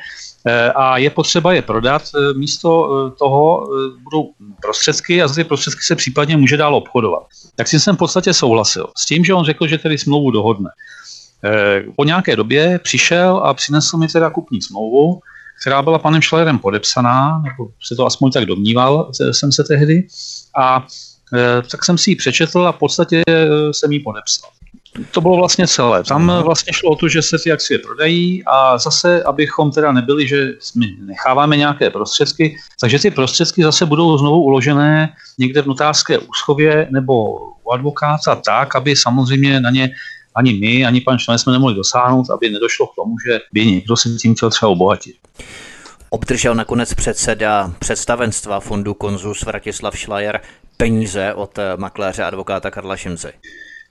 eh, 0.46 0.72
a 0.72 0.98
je 0.98 1.10
potřeba 1.10 1.52
je 1.52 1.62
prodat. 1.62 2.02
Eh, 2.02 2.34
místo 2.34 2.70
toho 3.18 3.68
budou 4.02 4.30
prostředky 4.62 5.22
a 5.22 5.28
za 5.28 5.34
ty 5.34 5.44
prostředky 5.44 5.82
se 5.82 5.96
případně 5.96 6.36
může 6.36 6.56
dál 6.56 6.74
obchodovat. 6.74 7.22
Tak 7.56 7.68
si 7.68 7.80
jsem 7.80 7.96
v 7.96 7.98
podstatě 7.98 8.34
souhlasil 8.34 8.86
s 8.96 9.06
tím, 9.06 9.24
že 9.24 9.34
on 9.34 9.44
řekl, 9.44 9.66
že 9.66 9.78
tedy 9.78 9.98
smlouvu 9.98 10.30
dohodne. 10.30 10.70
Po 11.96 12.04
nějaké 12.04 12.36
době 12.36 12.78
přišel 12.78 13.36
a 13.36 13.54
přinesl 13.54 13.96
mi 13.96 14.08
teda 14.08 14.30
kupní 14.30 14.62
smlouvu, 14.62 15.20
která 15.60 15.82
byla 15.82 15.98
panem 15.98 16.22
Šlejerem 16.22 16.58
podepsaná, 16.58 17.42
nebo 17.42 17.70
se 17.82 17.96
to 17.96 18.06
aspoň 18.06 18.30
tak 18.30 18.46
domníval, 18.46 19.10
jsem 19.30 19.52
se 19.52 19.64
tehdy, 19.64 20.06
a 20.56 20.86
tak 21.70 21.84
jsem 21.84 21.98
si 21.98 22.10
ji 22.10 22.16
přečetl 22.16 22.66
a 22.66 22.72
v 22.72 22.78
podstatě 22.78 23.22
jsem 23.72 23.92
ji 23.92 24.00
podepsal 24.00 24.50
to 25.10 25.20
bylo 25.20 25.36
vlastně 25.36 25.66
celé. 25.66 26.04
Tam 26.04 26.42
vlastně 26.42 26.72
šlo 26.72 26.90
o 26.90 26.96
to, 26.96 27.08
že 27.08 27.22
se 27.22 27.36
ty 27.44 27.52
akcie 27.52 27.78
prodají 27.78 28.42
a 28.46 28.78
zase, 28.78 29.22
abychom 29.22 29.70
teda 29.70 29.92
nebyli, 29.92 30.28
že 30.28 30.48
my 30.76 30.86
necháváme 31.00 31.56
nějaké 31.56 31.90
prostředky, 31.90 32.56
takže 32.80 32.98
ty 32.98 33.10
prostředky 33.10 33.62
zase 33.62 33.86
budou 33.86 34.18
znovu 34.18 34.42
uložené 34.42 35.12
někde 35.38 35.62
v 35.62 35.66
notářské 35.66 36.18
úschově 36.18 36.88
nebo 36.90 37.38
u 37.64 37.70
advokáta 37.72 38.34
tak, 38.34 38.76
aby 38.76 38.96
samozřejmě 38.96 39.60
na 39.60 39.70
ně 39.70 39.90
ani 40.34 40.52
my, 40.52 40.86
ani 40.86 41.00
pan 41.00 41.18
Šnale 41.18 41.38
jsme 41.38 41.52
nemohli 41.52 41.74
dosáhnout, 41.74 42.30
aby 42.30 42.50
nedošlo 42.50 42.86
k 42.86 42.94
tomu, 42.94 43.14
že 43.26 43.38
by 43.52 43.66
někdo 43.66 43.96
si 43.96 44.16
tím 44.16 44.34
chtěl 44.34 44.50
třeba 44.50 44.70
obohatit. 44.70 45.16
Obdržel 46.10 46.54
nakonec 46.54 46.94
předseda 46.94 47.72
představenstva 47.78 48.60
fondu 48.60 48.94
Konzus 48.94 49.42
Vratislav 49.42 49.98
Šlajer 49.98 50.40
peníze 50.76 51.34
od 51.34 51.58
makléře 51.76 52.24
advokáta 52.24 52.70
Karla 52.70 52.96
Šimce. 52.96 53.32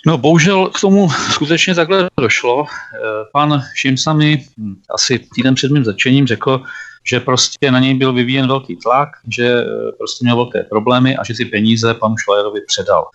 No 0.06 0.18
bohužel 0.18 0.70
k 0.70 0.82
tomu 0.82 1.10
skutečně 1.10 1.76
takhle 1.76 2.10
došlo. 2.20 2.66
Eh, 2.66 3.00
pan 3.34 3.64
Šimsa 3.76 4.14
mi 4.14 4.46
hm, 4.58 4.76
asi 4.96 5.20
týden 5.36 5.56
před 5.56 5.72
mým 5.72 5.86
začením 5.86 6.28
řekl, 6.28 6.64
že 7.04 7.20
prostě 7.20 7.72
na 7.72 7.80
něj 7.80 7.94
byl 7.94 8.14
vyvíjen 8.14 8.48
velký 8.48 8.76
tlak, 8.76 9.10
že 9.28 9.48
eh, 9.48 9.92
prostě 9.98 10.26
měl 10.26 10.36
velké 10.36 10.64
problémy 10.64 11.18
a 11.18 11.24
že 11.24 11.34
ty 11.34 11.46
peníze 11.46 11.94
panu 11.94 12.18
Šlajerovi 12.18 12.62
předal. 12.68 13.06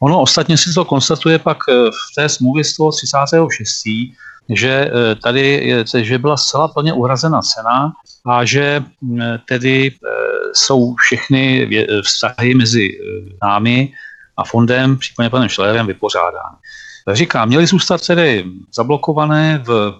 Ono 0.00 0.20
ostatně 0.20 0.56
si 0.56 0.74
to 0.74 0.84
konstatuje 0.84 1.38
pak 1.38 1.58
eh, 1.68 1.72
v 1.90 2.14
té 2.14 2.28
smlouvě 2.28 2.64
z 2.64 2.76
toho 2.76 2.92
36. 2.92 3.82
že 4.54 4.90
tady 5.22 5.74
že 5.94 6.18
byla 6.18 6.36
zcela 6.36 6.68
plně 6.68 6.92
uhrazena 6.92 7.40
cena 7.42 7.92
a 8.26 8.44
že 8.44 8.84
hm, 9.02 9.20
tedy 9.48 9.92
jsou 10.54 10.94
všechny 10.94 11.68
vztahy 12.02 12.54
mezi 12.54 12.88
námi 13.42 13.92
a 14.38 14.44
fondem, 14.44 14.96
případně 14.96 15.30
panem 15.30 15.48
Šlerem, 15.48 15.86
vypořádán. 15.86 16.56
Říkám, 17.12 17.48
měli 17.48 17.66
zůstat 17.66 18.06
tedy 18.06 18.44
zablokované 18.74 19.62
v 19.66 19.94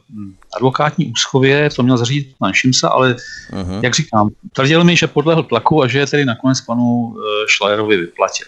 advokátní 0.57 1.07
úschově, 1.07 1.71
to 1.71 1.83
měl 1.83 1.97
zařídit 1.97 2.35
pan 2.39 2.53
Šimsa, 2.53 2.89
ale 2.89 3.15
uh-huh. 3.15 3.81
jak 3.83 3.95
říkám, 3.95 4.29
tvrdil 4.53 4.85
mi, 4.85 4.97
že 4.97 5.07
podlehl 5.07 5.43
tlaku 5.43 5.83
a 5.83 5.89
že 5.89 5.99
je 5.99 6.07
tedy 6.07 6.25
nakonec 6.25 6.61
panu 6.61 7.17
Šlejerovi 7.47 7.95
eh, 7.95 7.99
vyplatil. 7.99 8.47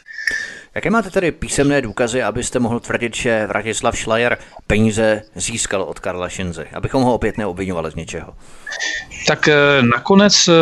Jaké 0.75 0.91
máte 0.91 1.11
tedy 1.11 1.33
písemné 1.33 1.83
důkazy, 1.83 2.23
abyste 2.23 2.59
mohl 2.59 2.81
tvrdit, 2.81 3.17
že 3.17 3.47
Vratislav 3.47 3.99
Šlajer 3.99 4.39
peníze 4.67 5.23
získal 5.35 5.83
od 5.83 5.99
Karla 5.99 6.29
Šinzy, 6.29 6.67
abychom 6.75 7.03
ho 7.03 7.15
opět 7.15 7.39
neobvinovali 7.39 7.91
z 7.91 7.95
něčeho? 7.95 8.35
Tak 9.27 9.49
eh, 9.49 9.83
nakonec 9.83 10.49
eh, 10.49 10.53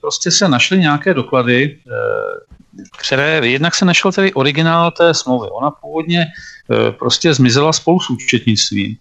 prostě 0.00 0.30
se 0.30 0.48
našly 0.48 0.78
nějaké 0.78 1.14
doklady, 1.14 1.78
které 2.98 3.48
jednak 3.48 3.74
se 3.74 3.84
našel 3.84 4.12
tedy 4.12 4.32
originál 4.32 4.90
té 4.90 5.14
smlouvy. 5.14 5.48
Ona 5.50 5.70
původně 5.70 6.26
prostě 6.98 7.34
zmizela 7.34 7.72
spolu 7.72 8.00
s 8.00 8.10
účetnictvím 8.10 8.96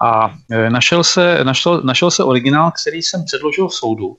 a 0.00 0.34
našel 0.68 1.04
se, 1.04 1.44
našel, 1.44 1.80
našel 1.84 2.10
se 2.10 2.24
originál, 2.24 2.72
který 2.82 3.02
jsem 3.02 3.24
předložil 3.24 3.68
v 3.68 3.74
soudu. 3.74 4.16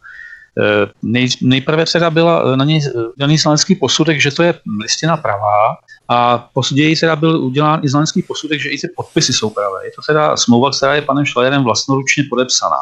E, 0.57 0.91
nej, 1.01 1.27
nejprve 1.41 1.85
teda 1.85 2.09
byla 2.09 2.55
na 2.55 2.65
něj 2.65 2.81
udělaný 3.13 3.37
znalecký 3.37 3.75
posudek, 3.75 4.21
že 4.21 4.31
to 4.31 4.43
je 4.43 4.53
listina 4.81 5.17
pravá 5.17 5.77
a 6.09 6.49
později 6.53 6.95
teda 6.95 7.15
byl 7.15 7.43
udělán 7.43 7.79
i 7.83 7.89
znalecký 7.89 8.21
posudek, 8.21 8.59
že 8.59 8.69
i 8.69 8.77
ty 8.77 8.87
podpisy 8.95 9.33
jsou 9.33 9.49
pravé. 9.49 9.85
Je 9.85 9.91
to 9.95 10.01
teda 10.07 10.37
smlouva, 10.37 10.71
která 10.71 10.95
je 10.95 11.01
panem 11.01 11.25
Šlajerem 11.25 11.63
vlastnoručně 11.63 12.23
podepsaná. 12.29 12.77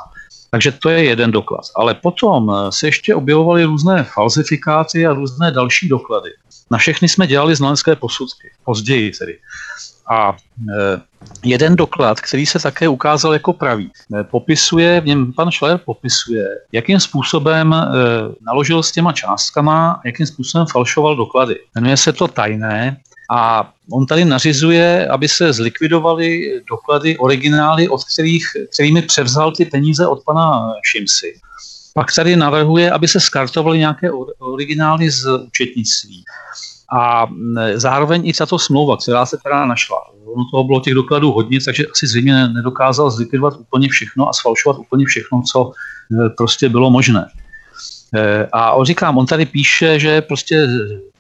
Takže 0.52 0.72
to 0.72 0.90
je 0.90 1.04
jeden 1.04 1.32
doklad. 1.32 1.62
Ale 1.76 1.94
potom 1.94 2.52
eh, 2.52 2.72
se 2.72 2.88
ještě 2.88 3.16
objevovaly 3.16 3.64
různé 3.64 4.04
falzifikáty 4.04 5.08
a 5.08 5.14
různé 5.14 5.52
další 5.52 5.90
doklady. 5.90 6.30
Na 6.72 6.78
všechny 6.78 7.10
jsme 7.10 7.28
dělali 7.28 7.56
znalecké 7.56 7.96
posudky, 7.96 8.52
později 8.66 9.12
tedy. 9.12 9.38
A 10.12 10.36
eh, 10.36 11.02
jeden 11.44 11.76
doklad, 11.76 12.22
který 12.22 12.46
se 12.46 12.60
také 12.60 12.88
ukázal 12.88 13.34
jako 13.34 13.54
pravý, 13.54 13.92
eh, 14.20 14.24
popisuje, 14.24 15.02
v 15.02 15.06
něm 15.06 15.34
pan 15.34 15.52
Schler 15.52 15.78
popisuje, 15.78 16.46
jakým 16.72 17.00
způsobem 17.00 17.76
naložil 18.42 18.84
s 18.84 18.92
těma 18.92 19.12
částkama, 19.14 20.02
jakým 20.06 20.26
způsobem 20.26 20.68
falšoval 20.72 21.16
doklady. 21.16 21.56
Jmenuje 21.76 21.98
se 21.98 22.14
to 22.14 22.28
tajné 22.28 22.98
A 23.34 23.72
on 23.92 24.06
tady 24.06 24.26
nařizuje, 24.26 25.08
aby 25.08 25.28
se 25.28 25.54
zlikvidovaly 25.54 26.62
doklady, 26.70 27.18
originály, 27.18 27.90
od 27.90 28.04
kterých, 28.04 28.46
kterými 28.74 29.02
převzal 29.02 29.52
ty 29.52 29.66
peníze 29.66 30.08
od 30.08 30.24
pana 30.26 30.74
Šimsy. 30.84 31.40
Pak 31.94 32.16
tady 32.16 32.36
navrhuje, 32.36 32.92
aby 32.92 33.08
se 33.08 33.20
skartovaly 33.20 33.78
nějaké 33.78 34.12
originály 34.40 35.12
z 35.12 35.26
účetnictví. 35.48 36.24
A 36.92 37.28
zároveň 37.76 38.28
i 38.28 38.34
tato 38.34 38.60
smlouva, 38.60 38.98
která 38.98 39.26
se 39.26 39.38
teda 39.44 39.66
našla. 39.66 39.98
Ono 40.26 40.44
toho 40.52 40.64
bylo 40.64 40.80
těch 40.80 40.94
dokladů 40.94 41.32
hodně, 41.32 41.60
takže 41.66 41.86
asi 41.88 42.08
zřejmě 42.08 42.48
nedokázal 42.48 43.12
zlikvidovat 43.12 43.54
úplně 43.60 43.90
všechno 43.90 44.30
a 44.30 44.34
sfalšovat 44.34 44.78
úplně 44.80 45.06
všechno, 45.06 45.42
co 45.52 45.72
e, 45.72 46.30
prostě 46.30 46.70
bylo 46.70 46.90
možné. 46.90 47.26
E, 48.16 48.48
a 48.52 48.72
on 48.72 48.86
říkám, 48.86 49.18
on 49.18 49.26
tady 49.26 49.46
píše, 49.46 50.00
že 50.00 50.22
prostě 50.22 50.68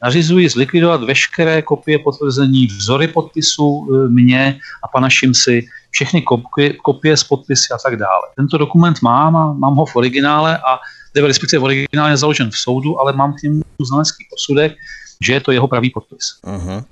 nařizují 0.03 0.49
zlikvidovat 0.49 1.03
veškeré 1.03 1.61
kopie 1.61 1.99
potvrzení, 1.99 2.67
vzory 2.67 3.07
podpisů 3.07 3.87
e, 3.87 4.09
mě 4.09 4.59
a 4.83 4.87
pana 4.87 5.09
Šimsi, 5.09 5.65
všechny 5.91 6.21
kopie, 6.21 6.73
kopie 6.73 7.17
z 7.17 7.23
podpisy 7.23 7.73
a 7.73 7.77
tak 7.83 7.95
dále. 7.95 8.27
Tento 8.35 8.57
dokument 8.57 9.01
mám 9.01 9.35
a 9.35 9.53
mám 9.53 9.75
ho 9.75 9.85
v 9.85 9.95
originále 9.95 10.57
a 10.57 10.79
respektive 11.15 11.59
v 11.59 11.63
originále 11.63 12.17
založen 12.17 12.51
v 12.51 12.57
soudu, 12.57 12.99
ale 12.99 13.13
mám 13.13 13.33
k 13.33 13.43
němu 13.43 13.61
znalecký 13.79 14.25
posudek, 14.29 14.73
že 15.21 15.33
je 15.33 15.41
to 15.41 15.51
jeho 15.51 15.67
pravý 15.67 15.89
podpis. 15.89 16.39
Uh-huh. 16.43 16.83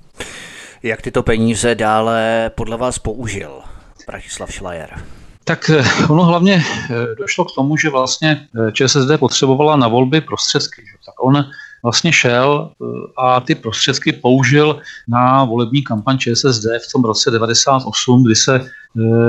Jak 0.82 1.02
tyto 1.02 1.22
peníze 1.22 1.74
dále 1.74 2.50
podle 2.54 2.76
vás 2.76 2.98
použil 2.98 3.60
Bratislav 4.06 4.52
Schleier? 4.52 5.02
Tak 5.44 5.70
eh, 5.70 5.84
ono 6.08 6.24
hlavně 6.24 6.62
eh, 6.90 6.94
došlo 7.18 7.44
k 7.44 7.54
tomu, 7.54 7.76
že 7.76 7.90
vlastně 7.90 8.46
eh, 8.68 8.72
ČSSD 8.72 9.10
potřebovala 9.18 9.76
na 9.76 9.88
volby 9.88 10.20
prostředky. 10.20 10.82
Tak 11.06 11.14
on 11.24 11.44
vlastně 11.82 12.12
šel 12.12 12.70
a 13.16 13.40
ty 13.40 13.54
prostředky 13.54 14.12
použil 14.12 14.80
na 15.08 15.44
volební 15.44 15.82
kampaň 15.82 16.18
ČSSD 16.18 16.64
v 16.64 16.92
tom 16.92 17.04
roce 17.04 17.30
98, 17.30 18.24
kdy 18.24 18.34
se 18.34 18.70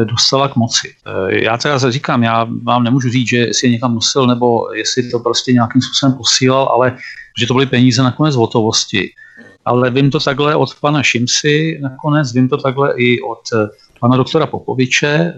dostala 0.03 0.47
k 0.47 0.55
moci. 0.55 0.95
Já 1.27 1.57
teda 1.57 1.91
říkám, 1.91 2.23
já 2.23 2.47
vám 2.63 2.83
nemůžu 2.83 3.09
říct, 3.09 3.27
že 3.27 3.37
jestli 3.37 3.67
je 3.67 3.71
někam 3.71 3.95
nosil, 3.95 4.27
nebo 4.27 4.73
jestli 4.73 5.09
to 5.09 5.19
prostě 5.19 5.53
nějakým 5.53 5.81
způsobem 5.81 6.17
posílal, 6.17 6.65
ale 6.65 6.97
že 7.39 7.47
to 7.47 7.53
byly 7.53 7.65
peníze 7.65 8.03
nakonec 8.03 8.35
v 8.35 8.39
hotovosti. 8.39 9.09
Ale 9.65 9.89
vím 9.89 10.11
to 10.11 10.19
takhle 10.19 10.55
od 10.55 10.69
pana 10.81 11.03
Šimsy 11.03 11.79
nakonec, 11.81 12.33
vím 12.33 12.49
to 12.49 12.57
takhle 12.57 12.93
i 12.97 13.21
od 13.21 13.39
eh, 13.53 13.67
pana 13.99 14.17
doktora 14.17 14.45
Popoviče, 14.45 15.07
eh, 15.07 15.33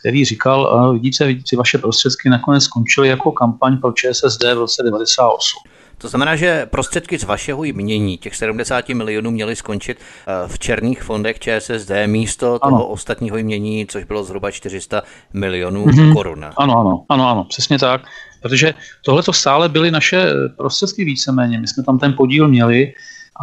který 0.00 0.24
říkal, 0.24 0.92
vidíte, 0.92 1.26
vidíte, 1.26 1.56
vaše 1.56 1.78
prostředky 1.78 2.28
nakonec 2.28 2.64
skončily 2.64 3.08
jako 3.08 3.32
kampaň 3.32 3.78
pro 3.78 3.92
ČSSD 3.92 4.42
v 4.42 4.58
roce 4.58 4.82
98. 4.82 5.74
To 5.98 6.08
znamená, 6.08 6.36
že 6.36 6.66
prostředky 6.66 7.18
z 7.18 7.24
vašeho 7.24 7.64
jmění, 7.64 8.18
těch 8.18 8.36
70 8.36 8.88
milionů, 8.88 9.30
měly 9.30 9.56
skončit 9.56 9.98
eh, 9.98 10.48
v 10.48 10.58
černých 10.58 11.02
fondech 11.02 11.38
ČSSD 11.38 11.90
místo 12.06 12.58
ano. 12.62 12.76
toho 12.76 12.88
ostatního 12.88 13.36
jmění, 13.36 13.86
což 13.86 14.04
bylo 14.04 14.24
zhruba 14.24 14.50
400 14.50 15.02
milionů 15.32 15.86
mm-hmm. 15.86 16.12
korun. 16.12 16.44
Ano, 16.44 16.78
ano, 16.80 17.04
ano, 17.08 17.28
ano, 17.28 17.44
přesně 17.44 17.78
tak. 17.78 18.02
Protože 18.44 18.74
tohle 19.04 19.22
to 19.22 19.32
stále 19.32 19.68
byly 19.68 19.90
naše 19.90 20.26
prostředky 20.56 21.04
víceméně. 21.04 21.60
My 21.60 21.66
jsme 21.66 21.82
tam 21.84 21.98
ten 21.98 22.12
podíl 22.12 22.48
měli 22.48 22.92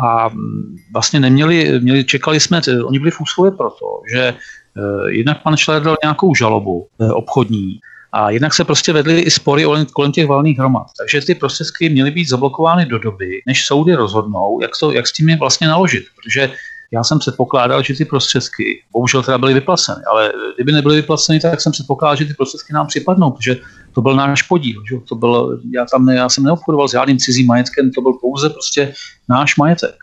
a 0.04 0.30
mm, 0.30 0.78
vlastně 0.94 1.20
neměli, 1.20 1.80
měli, 1.80 2.04
čekali 2.04 2.40
jsme, 2.40 2.62
oni 2.86 3.00
byli 3.00 3.12
v 3.12 3.22
úslově 3.22 3.52
proto, 3.52 3.86
že 4.14 4.22
eh, 4.22 5.12
jednak 5.12 5.44
pan 5.44 5.58
Schler 5.58 5.82
dal 5.82 5.98
nějakou 6.04 6.36
žalobu 6.36 6.88
eh, 7.00 7.12
obchodní 7.12 7.80
a 8.14 8.30
jednak 8.30 8.54
se 8.54 8.64
prostě 8.64 8.94
vedly 8.94 9.20
i 9.20 9.32
spory 9.32 9.66
kolem 9.94 10.12
těch 10.12 10.28
valných 10.28 10.60
hromad. 10.60 10.88
Takže 10.98 11.26
ty 11.26 11.36
prostředky 11.36 11.90
měly 11.90 12.12
být 12.12 12.30
zablokovány 12.30 12.86
do 12.86 13.00
doby, 13.00 13.42
než 13.48 13.66
soudy 13.66 13.96
rozhodnou, 13.96 14.62
jak, 14.62 14.72
to, 14.80 14.92
jak 14.92 15.08
s 15.08 15.14
tím 15.14 15.30
je 15.30 15.38
vlastně 15.38 15.68
naložit. 15.68 16.04
Protože 16.16 16.52
já 16.94 17.04
jsem 17.04 17.20
předpokládal, 17.20 17.84
že 17.84 17.96
ty 17.96 18.06
prostředky, 18.06 18.84
bohužel 18.92 19.24
teda 19.24 19.38
byly 19.38 19.54
vyplaceny, 19.54 20.02
ale 20.12 20.34
kdyby 20.56 20.72
nebyly 20.72 20.96
vyplaceny, 20.96 21.40
tak 21.40 21.62
jsem 21.62 21.72
předpokládal, 21.72 22.16
že 22.16 22.26
ty 22.26 22.34
prostředky 22.34 22.74
nám 22.74 22.88
připadnou, 22.88 23.32
protože 23.32 23.58
to 23.94 24.02
byl 24.02 24.16
náš 24.16 24.42
podíl. 24.42 24.84
Že? 24.90 24.96
To 25.10 25.16
byl, 25.16 25.62
já, 25.74 25.86
tam, 25.86 26.10
já 26.10 26.30
jsem 26.30 26.44
neobchodoval 26.44 26.88
s 26.88 26.92
žádným 26.92 27.18
cizím 27.18 27.48
majetkem, 27.48 27.92
to 27.92 28.02
byl 28.02 28.14
pouze 28.14 28.50
prostě 28.50 28.94
náš 29.30 29.56
majetek. 29.56 29.96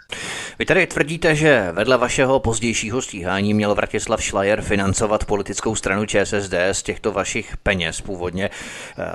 Vy 0.58 0.64
tady 0.64 0.86
tvrdíte, 0.86 1.34
že 1.34 1.72
vedle 1.72 1.98
vašeho 1.98 2.40
pozdějšího 2.40 3.02
stíhání 3.02 3.54
měl 3.54 3.74
Vratislav 3.74 4.24
Schleier 4.24 4.62
financovat 4.62 5.24
politickou 5.24 5.74
stranu 5.74 6.06
ČSSD 6.06 6.54
z 6.72 6.82
těchto 6.82 7.12
vašich 7.12 7.56
peněz 7.56 8.00
původně. 8.00 8.50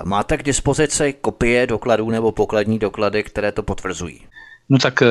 Máte 0.04 0.38
k 0.38 0.44
dispozici 0.44 1.14
kopie 1.22 1.68
dokladů 1.68 2.10
nebo 2.10 2.32
pokladní 2.32 2.80
doklady, 2.80 3.24
které 3.24 3.52
to 3.52 3.64
potvrzují? 3.64 4.22
No 4.70 4.78
tak, 4.78 5.02
eh, 5.02 5.08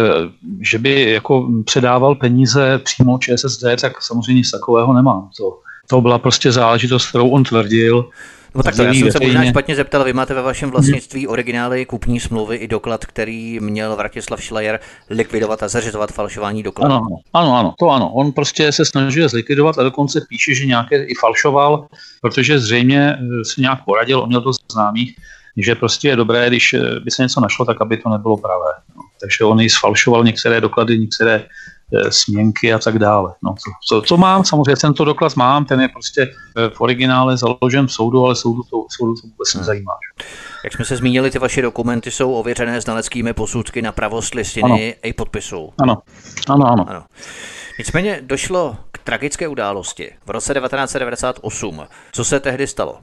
že 0.61 0.79
by 0.79 1.11
jako 1.11 1.49
předával 1.65 2.15
peníze 2.15 2.79
přímo 2.79 3.19
ČSSD, 3.19 3.65
tak 3.81 4.03
samozřejmě 4.03 4.35
nic 4.35 4.51
takového 4.51 4.93
nemám. 4.93 5.31
To, 5.37 5.61
to 5.87 6.01
byla 6.01 6.19
prostě 6.19 6.53
záležitost, 6.53 7.09
kterou 7.09 7.31
on 7.31 7.45
tvrdil. 7.45 8.11
No 8.55 8.63
tak 8.63 8.77
to, 8.77 8.83
já 8.83 8.93
jsem 8.93 9.13
se 9.13 9.19
možná 9.23 9.45
špatně 9.45 9.77
zeptal, 9.77 10.05
vy 10.05 10.13
máte 10.13 10.35
ve 10.35 10.43
vašem 10.43 10.71
vlastnictví 10.71 11.29
originály 11.29 11.87
kupní 11.87 12.21
smlouvy 12.21 12.57
i 12.57 12.69
doklad, 12.69 13.07
který 13.07 13.61
měl 13.61 13.97
Vratislav 13.97 14.45
Schleier 14.45 14.81
likvidovat 15.11 15.63
a 15.63 15.69
zařizovat 15.69 16.13
falšování 16.13 16.63
dokladů. 16.63 16.95
Ano, 16.95 17.07
ano, 17.33 17.57
ano, 17.57 17.75
to 17.79 17.91
ano. 17.91 18.13
On 18.13 18.33
prostě 18.33 18.73
se 18.73 18.85
snažil 18.85 19.29
zlikvidovat 19.29 19.79
a 19.79 19.83
dokonce 19.83 20.21
píše, 20.29 20.55
že 20.55 20.67
nějaké 20.67 21.05
i 21.05 21.15
falšoval, 21.21 21.87
protože 22.21 22.59
zřejmě 22.59 23.17
eh, 23.17 23.45
se 23.45 23.61
nějak 23.61 23.85
poradil, 23.85 24.21
on 24.21 24.29
měl 24.29 24.41
to 24.41 24.51
známých, 24.73 25.17
že 25.57 25.75
prostě 25.75 26.09
je 26.09 26.17
dobré, 26.17 26.49
když 26.49 26.75
eh, 26.75 27.01
by 27.01 27.11
se 27.11 27.23
něco 27.23 27.41
našlo, 27.41 27.65
tak 27.65 27.81
aby 27.81 27.97
to 27.97 28.09
nebylo 28.09 28.37
pravé. 28.37 28.73
No. 28.97 29.03
Takže 29.21 29.45
on 29.45 29.61
i 29.61 29.71
sfalšoval 29.71 30.25
některé 30.25 30.61
doklady, 30.61 30.99
některé 30.99 31.45
směnky 32.11 32.73
a 32.73 32.79
tak 32.79 32.99
dále. 32.99 33.35
No, 33.43 33.55
co, 33.89 34.03
co 34.03 34.17
mám, 34.17 34.45
samozřejmě 34.45 34.77
tento 34.77 35.05
doklad 35.05 35.37
mám, 35.37 35.65
ten 35.65 35.81
je 35.81 35.89
prostě 35.89 36.23
eh, 36.23 36.71
v 36.71 36.81
originále 36.81 37.37
založen 37.37 37.87
v 37.87 37.93
soudu, 37.93 38.25
ale 38.25 38.37
soudu 38.37 38.63
to, 38.63 38.85
soudu 38.97 39.15
to 39.15 39.27
vůbec 39.29 39.55
nezajímá. 39.55 39.93
Jak 40.65 40.73
jsme 40.73 40.85
se 40.85 40.97
zmínili, 40.97 41.31
ty 41.31 41.39
vaše 41.39 41.63
dokumenty 41.63 42.11
jsou 42.11 42.33
ověřené 42.33 42.81
znaleckými 42.81 43.33
posudky 43.33 43.83
na 43.83 43.93
pravost 43.93 44.35
listiny 44.35 44.95
ano. 44.95 45.01
i 45.03 45.13
podpisu. 45.13 45.73
Ano, 45.83 46.03
ano, 46.49 46.67
ano. 46.67 46.91
ano. 46.91 47.05
Nicméně 47.79 48.21
došlo 48.23 48.77
k 48.93 48.99
tragické 48.99 49.49
události 49.49 50.13
v 50.27 50.31
roce 50.31 50.55
1998. 50.55 51.83
Co 52.13 52.25
se 52.25 52.41
tehdy 52.41 52.67
stalo? 52.67 52.99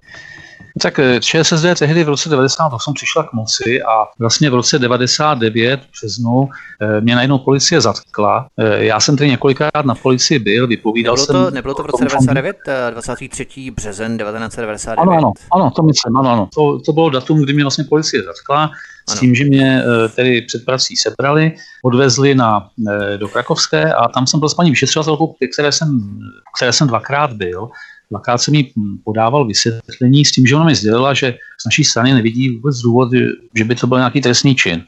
Tak 0.82 1.00
eh, 1.00 1.20
ČSSD 1.20 1.66
tehdy 1.80 2.04
v 2.04 2.10
roce 2.10 2.30
98 2.30 2.94
přišla 2.94 3.24
k 3.24 3.34
moci 3.34 3.82
a 3.84 4.06
vlastně 4.20 4.50
v 4.50 4.54
roce 4.54 4.80
99 4.80 5.80
v 5.80 5.92
březnu 5.92 6.50
eh, 6.82 7.02
mě 7.02 7.16
najednou 7.16 7.38
policie 7.38 7.82
zatkla. 7.82 8.48
Eh, 8.60 8.86
já 8.86 9.00
jsem 9.00 9.18
tady 9.18 9.30
několikrát 9.30 9.86
na 9.86 9.96
policii 9.96 10.40
byl, 10.40 10.68
vypovídal 10.68 11.16
nebylo 11.16 11.26
jsem... 11.26 11.36
To, 11.36 11.52
nebylo 11.52 11.74
to 11.74 11.84
v 11.84 11.86
roce 11.86 12.06
99, 12.06 12.58
23. 12.90 13.72
březen 13.72 14.18
1999? 14.18 15.02
Ano, 15.02 15.12
ano, 15.12 15.32
ano 15.52 15.72
to 15.72 15.84
myslím, 15.84 16.18
ano, 16.18 16.30
ano. 16.30 16.50
To, 16.56 16.80
to 16.80 16.94
bylo 16.94 17.10
datum, 17.10 17.44
kdy 17.44 17.54
mě 17.54 17.64
vlastně 17.64 17.84
policie 17.84 18.24
zatkla 18.24 18.72
s 19.10 19.20
tím, 19.20 19.36
že 19.36 19.46
mě 19.46 19.84
tedy 20.16 20.42
před 20.42 20.66
prací 20.66 20.96
sebrali, 20.96 21.52
odvezli 21.84 22.36
na, 22.36 22.70
do 23.18 23.28
Krakovské 23.28 23.94
a 23.94 24.08
tam 24.08 24.28
jsem 24.28 24.40
byl 24.40 24.50
s 24.50 24.54
paní 24.54 24.70
vyšetřovatelkou, 24.70 25.36
které 25.54 25.72
jsem, 25.72 26.20
které 26.58 26.74
jsem 26.74 26.88
dvakrát 26.88 27.34
byl 27.34 27.70
dvakrát 28.12 28.38
jsem 28.38 28.56
jí 28.56 28.74
podával 29.04 29.48
vysvětlení 29.48 30.26
s 30.26 30.32
tím, 30.32 30.48
že 30.48 30.56
ona 30.56 30.66
mi 30.66 30.76
sdělila, 30.76 31.14
že 31.14 31.36
z 31.62 31.66
naší 31.66 31.84
strany 31.84 32.14
nevidí 32.14 32.50
vůbec 32.50 32.78
důvod, 32.78 33.10
že 33.56 33.64
by 33.64 33.76
to 33.76 33.88
byl 33.88 33.98
nějaký 33.98 34.22
trestný 34.22 34.56
čin. 34.56 34.84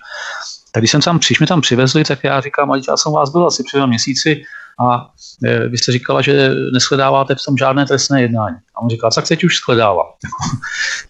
Tak 0.72 0.82
když 0.82 0.92
jsem 0.92 1.02
tam, 1.02 1.18
když 1.18 1.40
mi 1.40 1.48
tam 1.48 1.62
přivezli, 1.62 2.04
tak 2.04 2.24
já 2.24 2.42
říkám, 2.42 2.72
já 2.88 2.98
jsem 2.98 3.12
vás 3.12 3.30
byl 3.30 3.48
asi 3.48 3.64
před 3.64 3.86
měsíci 3.86 4.44
a 4.80 5.12
e, 5.46 5.68
vy 5.70 5.78
jste 5.78 5.92
říkala, 5.92 6.22
že 6.22 6.50
neshledáváte 6.74 7.36
v 7.36 7.46
tom 7.46 7.58
žádné 7.58 7.86
trestné 7.86 8.22
jednání. 8.22 8.56
A 8.76 8.82
on 8.82 8.90
říkal, 8.90 9.12
tak 9.16 9.28
teď 9.28 9.44
už 9.44 9.60
shledává. 9.60 10.04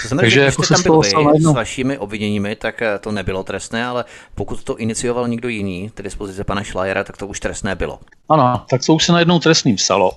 To 0.01 0.07
znamená, 0.07 0.23
Takže 0.23 0.39
že 0.39 0.45
jako 0.45 0.63
se 0.63 0.73
tam 0.73 0.83
byl 0.83 0.99
vy 0.99 1.41
s 1.41 1.53
vašimi 1.53 1.97
obviněními, 1.97 2.55
tak 2.55 2.81
e, 2.81 2.99
to 2.99 3.11
nebylo 3.11 3.43
trestné, 3.43 3.85
ale 3.85 4.05
pokud 4.35 4.63
to 4.63 4.77
inicioval 4.77 5.27
někdo 5.27 5.49
jiný, 5.49 5.89
tedy 5.93 6.09
z 6.09 6.15
pozice 6.15 6.43
pana 6.43 6.63
Šlajera, 6.63 7.03
tak 7.03 7.17
to 7.17 7.27
už 7.27 7.39
trestné 7.39 7.75
bylo. 7.75 7.99
Ano, 8.29 8.65
tak 8.69 8.81
to 8.85 8.93
už 8.93 9.05
se 9.05 9.11
najednou 9.11 9.39
trestným 9.39 9.77
stalo. 9.77 10.11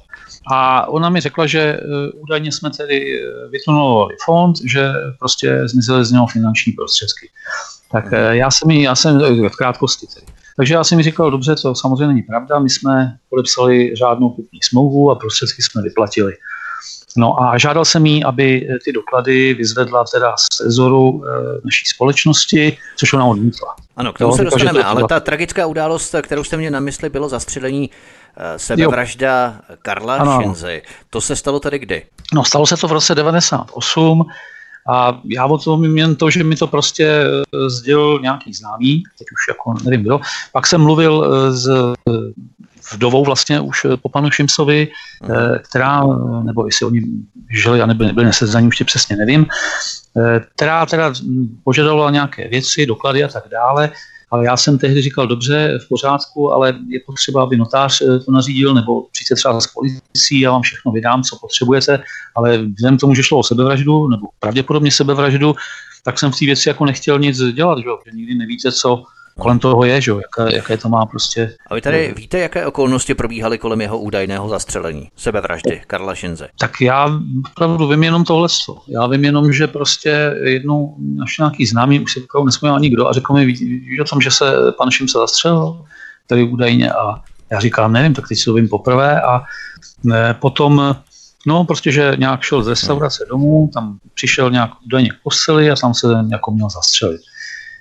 A 0.47 0.89
ona 0.89 1.11
mi 1.11 1.21
řekla, 1.21 1.47
že 1.47 1.81
uh, 1.81 2.23
údajně 2.23 2.53
jsme 2.53 2.71
tedy 2.71 3.23
e, 3.23 3.49
vytunulovali 3.49 4.17
fond, 4.25 4.57
že 4.65 4.93
prostě 5.19 5.61
zmizely 5.65 6.05
z 6.05 6.13
něho 6.13 6.27
finanční 6.27 6.73
prostředky. 6.73 7.31
Tak 7.93 8.05
uh, 8.05 8.13
já 8.13 8.51
jsem 8.51 8.71
jí, 8.71 8.83
já 8.83 8.95
jsem 8.95 9.19
v 9.49 9.57
krátkosti 9.57 10.07
tedy. 10.07 10.27
Takže 10.57 10.75
já 10.75 10.85
jsem 10.85 10.97
mi 10.97 11.03
říkal, 11.03 11.31
dobře, 11.31 11.55
to 11.55 11.75
samozřejmě 11.75 12.07
není 12.07 12.23
pravda, 12.23 12.59
my 12.59 12.71
jsme 12.71 13.17
podepsali 13.31 13.97
řádnou 13.97 14.31
kupní 14.31 14.59
smlouvu 14.63 15.11
a 15.11 15.15
prostředky 15.15 15.63
jsme 15.63 15.83
vyplatili. 15.83 16.33
No 17.17 17.43
a 17.43 17.59
žádal 17.59 17.85
jsem 17.85 18.07
jí, 18.07 18.25
aby 18.25 18.69
ty 18.85 18.93
doklady 18.93 19.55
vyzvedla 19.55 20.05
teda 20.13 20.35
z 20.37 20.57
tezoru 20.59 21.25
e, 21.25 21.31
naší 21.65 21.87
společnosti, 21.95 22.79
což 22.97 23.13
ona 23.13 23.25
odmítla. 23.25 23.77
Ano, 23.97 24.13
k 24.13 24.19
tomu 24.19 24.33
jo, 24.33 24.37
se 24.37 24.45
dostaneme, 24.45 24.81
to 24.81 24.87
ale 24.87 25.05
ta 25.09 25.21
tragická 25.21 25.67
událost, 25.67 26.15
kterou 26.23 26.45
jste 26.45 26.57
mě 26.57 26.71
na 26.71 26.81
mysli, 26.81 27.09
bylo 27.09 27.29
zastřelení 27.29 27.91
Eh, 27.91 28.24
sebevražda 28.57 29.61
jo. 29.71 29.77
Karla 29.83 30.17
ano. 30.17 30.43
Šinzy. 30.43 30.83
To 31.11 31.21
se 31.21 31.37
stalo 31.37 31.61
tady 31.61 31.79
kdy? 31.79 32.07
No, 32.35 32.45
stalo 32.45 32.67
se 32.67 32.77
to 32.77 32.89
v 32.89 32.93
roce 32.93 33.15
98 33.15 34.27
a 34.89 35.21
já 35.25 35.47
o 35.47 35.59
tom 35.59 35.97
jen 35.97 36.17
to, 36.17 36.31
že 36.31 36.45
mi 36.45 36.57
to 36.57 36.67
prostě 36.67 37.07
eh, 37.07 37.71
sdělil 37.71 38.19
nějaký 38.23 38.55
známý, 38.55 39.03
teď 39.19 39.27
už 39.33 39.49
jako 39.49 39.75
nevím 39.85 40.03
kdo. 40.03 40.21
Pak 40.53 40.67
jsem 40.67 40.81
mluvil 40.81 41.25
eh, 41.25 41.53
s 41.53 41.95
vdovou 42.93 43.25
vlastně 43.25 43.61
už 43.61 43.87
po 44.03 44.09
panu 44.09 44.31
Šimsovi, 44.31 44.89
která, 45.69 46.03
nebo 46.43 46.67
jestli 46.67 46.87
oni 46.87 47.01
žili 47.51 47.83
a 47.83 47.87
nebyli, 47.87 48.07
nebyli 48.07 48.27
neseznaní, 48.27 48.69
už 48.69 48.83
přesně 48.85 49.17
nevím, 49.17 49.47
která 50.55 50.87
teda 50.87 51.13
požadovala 51.65 52.11
nějaké 52.11 52.49
věci, 52.49 52.87
doklady 52.87 53.25
a 53.25 53.29
tak 53.29 53.43
dále 53.49 53.91
ale 54.35 54.45
já 54.45 54.57
jsem 54.57 54.79
tehdy 54.79 55.03
říkal, 55.03 55.27
dobře, 55.27 55.79
v 55.85 55.89
pořádku, 55.89 56.53
ale 56.53 56.75
je 56.89 57.01
potřeba, 57.07 57.43
aby 57.43 57.57
notář 57.57 58.01
eh, 58.01 58.19
to 58.19 58.33
nařídil, 58.33 58.75
nebo 58.75 59.07
přijďte 59.13 59.35
třeba 59.35 59.61
s 59.61 59.67
policií, 59.67 60.41
já 60.41 60.51
vám 60.51 60.63
všechno 60.63 60.93
vydám, 60.93 61.23
co 61.23 61.37
potřebujete, 61.41 62.03
ale 62.35 62.59
vzhledem 62.59 62.97
k 62.97 63.01
tomu, 63.01 63.15
že 63.15 63.23
šlo 63.23 63.39
o 63.39 63.43
sebevraždu, 63.43 64.09
nebo 64.09 64.27
pravděpodobně 64.41 64.91
sebevraždu, 64.91 65.55
tak 66.05 66.19
jsem 66.19 66.33
v 66.33 66.39
té 66.39 66.45
věci 66.45 66.69
jako 66.69 66.85
nechtěl 66.85 67.19
nic 67.19 67.39
dělat, 67.39 67.79
že, 67.79 67.85
že 68.07 68.17
nikdy 68.17 68.35
nevíte, 68.35 68.73
co, 68.73 69.05
kolem 69.39 69.59
toho 69.59 69.85
je, 69.85 70.01
že? 70.01 70.13
Jaké, 70.13 70.57
jaké 70.57 70.77
to 70.77 70.89
má 70.89 71.07
prostě. 71.07 71.55
A 71.71 71.75
vy 71.75 71.81
tady 71.81 72.15
víte, 72.17 72.39
jaké 72.39 72.67
okolnosti 72.67 73.15
probíhaly 73.15 73.59
kolem 73.59 73.81
jeho 73.81 73.99
údajného 73.99 74.49
zastřelení, 74.49 75.09
sebevraždy 75.17 75.83
Karla 75.87 76.15
Šinze? 76.15 76.49
Tak 76.59 76.81
já 76.81 77.21
opravdu 77.51 77.89
vím 77.89 78.03
jenom 78.03 78.25
tohle. 78.25 78.49
Já 78.89 79.07
vím 79.07 79.25
jenom, 79.25 79.53
že 79.53 79.67
prostě 79.67 80.37
jednou 80.43 80.97
naš 81.15 81.39
nějaký 81.39 81.67
známý, 81.67 82.01
už 82.01 82.13
se 82.13 82.21
takovou 82.21 82.45
nespověděl 82.45 82.81
nikdo, 82.81 83.09
a 83.09 83.13
řekl 83.13 83.33
mi, 83.33 83.47
víš 83.47 84.01
o 84.01 84.05
tom, 84.05 84.21
že 84.21 84.31
se 84.31 84.73
pan 84.79 84.91
Šimse 84.91 85.19
zastřelil, 85.19 85.85
tady 86.27 86.43
údajně, 86.45 86.93
a 86.93 87.23
já 87.51 87.61
říkám, 87.61 87.93
nevím, 87.93 88.15
tak 88.15 88.29
teď 88.29 88.39
si 88.39 88.45
to 88.45 88.55
vím 88.55 88.69
poprvé 88.69 89.23
a 89.23 89.43
ne, 90.05 90.35
potom 90.35 90.97
No, 91.47 91.65
prostě, 91.65 91.93
že 91.93 92.13
nějak 92.19 92.43
šel 92.43 92.63
z 92.63 92.69
restaurace 92.69 93.25
domů, 93.29 93.71
tam 93.75 93.99
přišel 94.15 94.51
nějak 94.51 94.71
údajně 94.87 95.09
k 95.11 95.23
posteli 95.23 95.71
a 95.71 95.77
tam 95.77 95.95
se 95.95 96.07
jako 96.31 96.51
měl 96.51 96.71
zastřelit. 96.71 97.21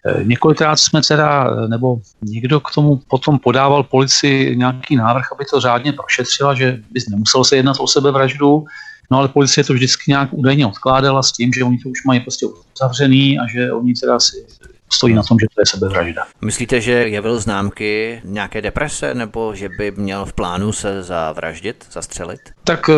Eh, 0.05 0.23
několikrát 0.23 0.75
jsme 0.75 1.01
teda, 1.07 1.47
eh, 1.47 1.67
nebo 1.67 1.97
někdo 2.21 2.59
k 2.59 2.71
tomu 2.75 2.99
potom 3.07 3.39
podával 3.39 3.83
policii 3.83 4.55
nějaký 4.55 4.95
návrh, 4.95 5.31
aby 5.31 5.45
to 5.45 5.59
řádně 5.59 5.93
prošetřila, 5.93 6.53
že 6.53 6.79
by 6.91 6.99
nemuselo 7.09 7.43
se 7.43 7.55
jednat 7.55 7.77
o 7.79 7.87
sebevraždu, 7.87 8.65
no 9.11 9.17
ale 9.17 9.27
policie 9.27 9.63
to 9.63 9.73
vždycky 9.73 10.03
nějak 10.11 10.29
údajně 10.31 10.67
odkládala 10.67 11.23
s 11.23 11.31
tím, 11.31 11.53
že 11.53 11.63
oni 11.63 11.77
to 11.77 11.89
už 11.89 12.05
mají 12.05 12.19
prostě 12.19 12.45
uzavřený 12.75 13.39
a 13.39 13.47
že 13.47 13.71
oni 13.71 13.93
teda 13.93 14.19
si 14.19 14.45
stojí 14.93 15.13
na 15.13 15.23
tom, 15.23 15.37
že 15.39 15.47
to 15.55 15.61
je 15.61 15.65
sebevražda. 15.65 16.23
Myslíte, 16.41 16.81
že 16.81 16.91
jevil 16.91 17.39
známky 17.39 18.21
nějaké 18.23 18.61
deprese 18.61 19.13
nebo 19.13 19.55
že 19.55 19.69
by 19.77 19.91
měl 19.91 20.25
v 20.25 20.33
plánu 20.33 20.71
se 20.71 21.03
zavraždit, 21.03 21.85
zastřelit? 21.91 22.39
Tak 22.63 22.89
eh, 22.89 22.93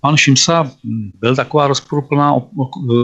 pan 0.00 0.16
Šimsa 0.16 0.70
byl 1.20 1.36
taková 1.36 1.66
rozporuplná 1.66 2.34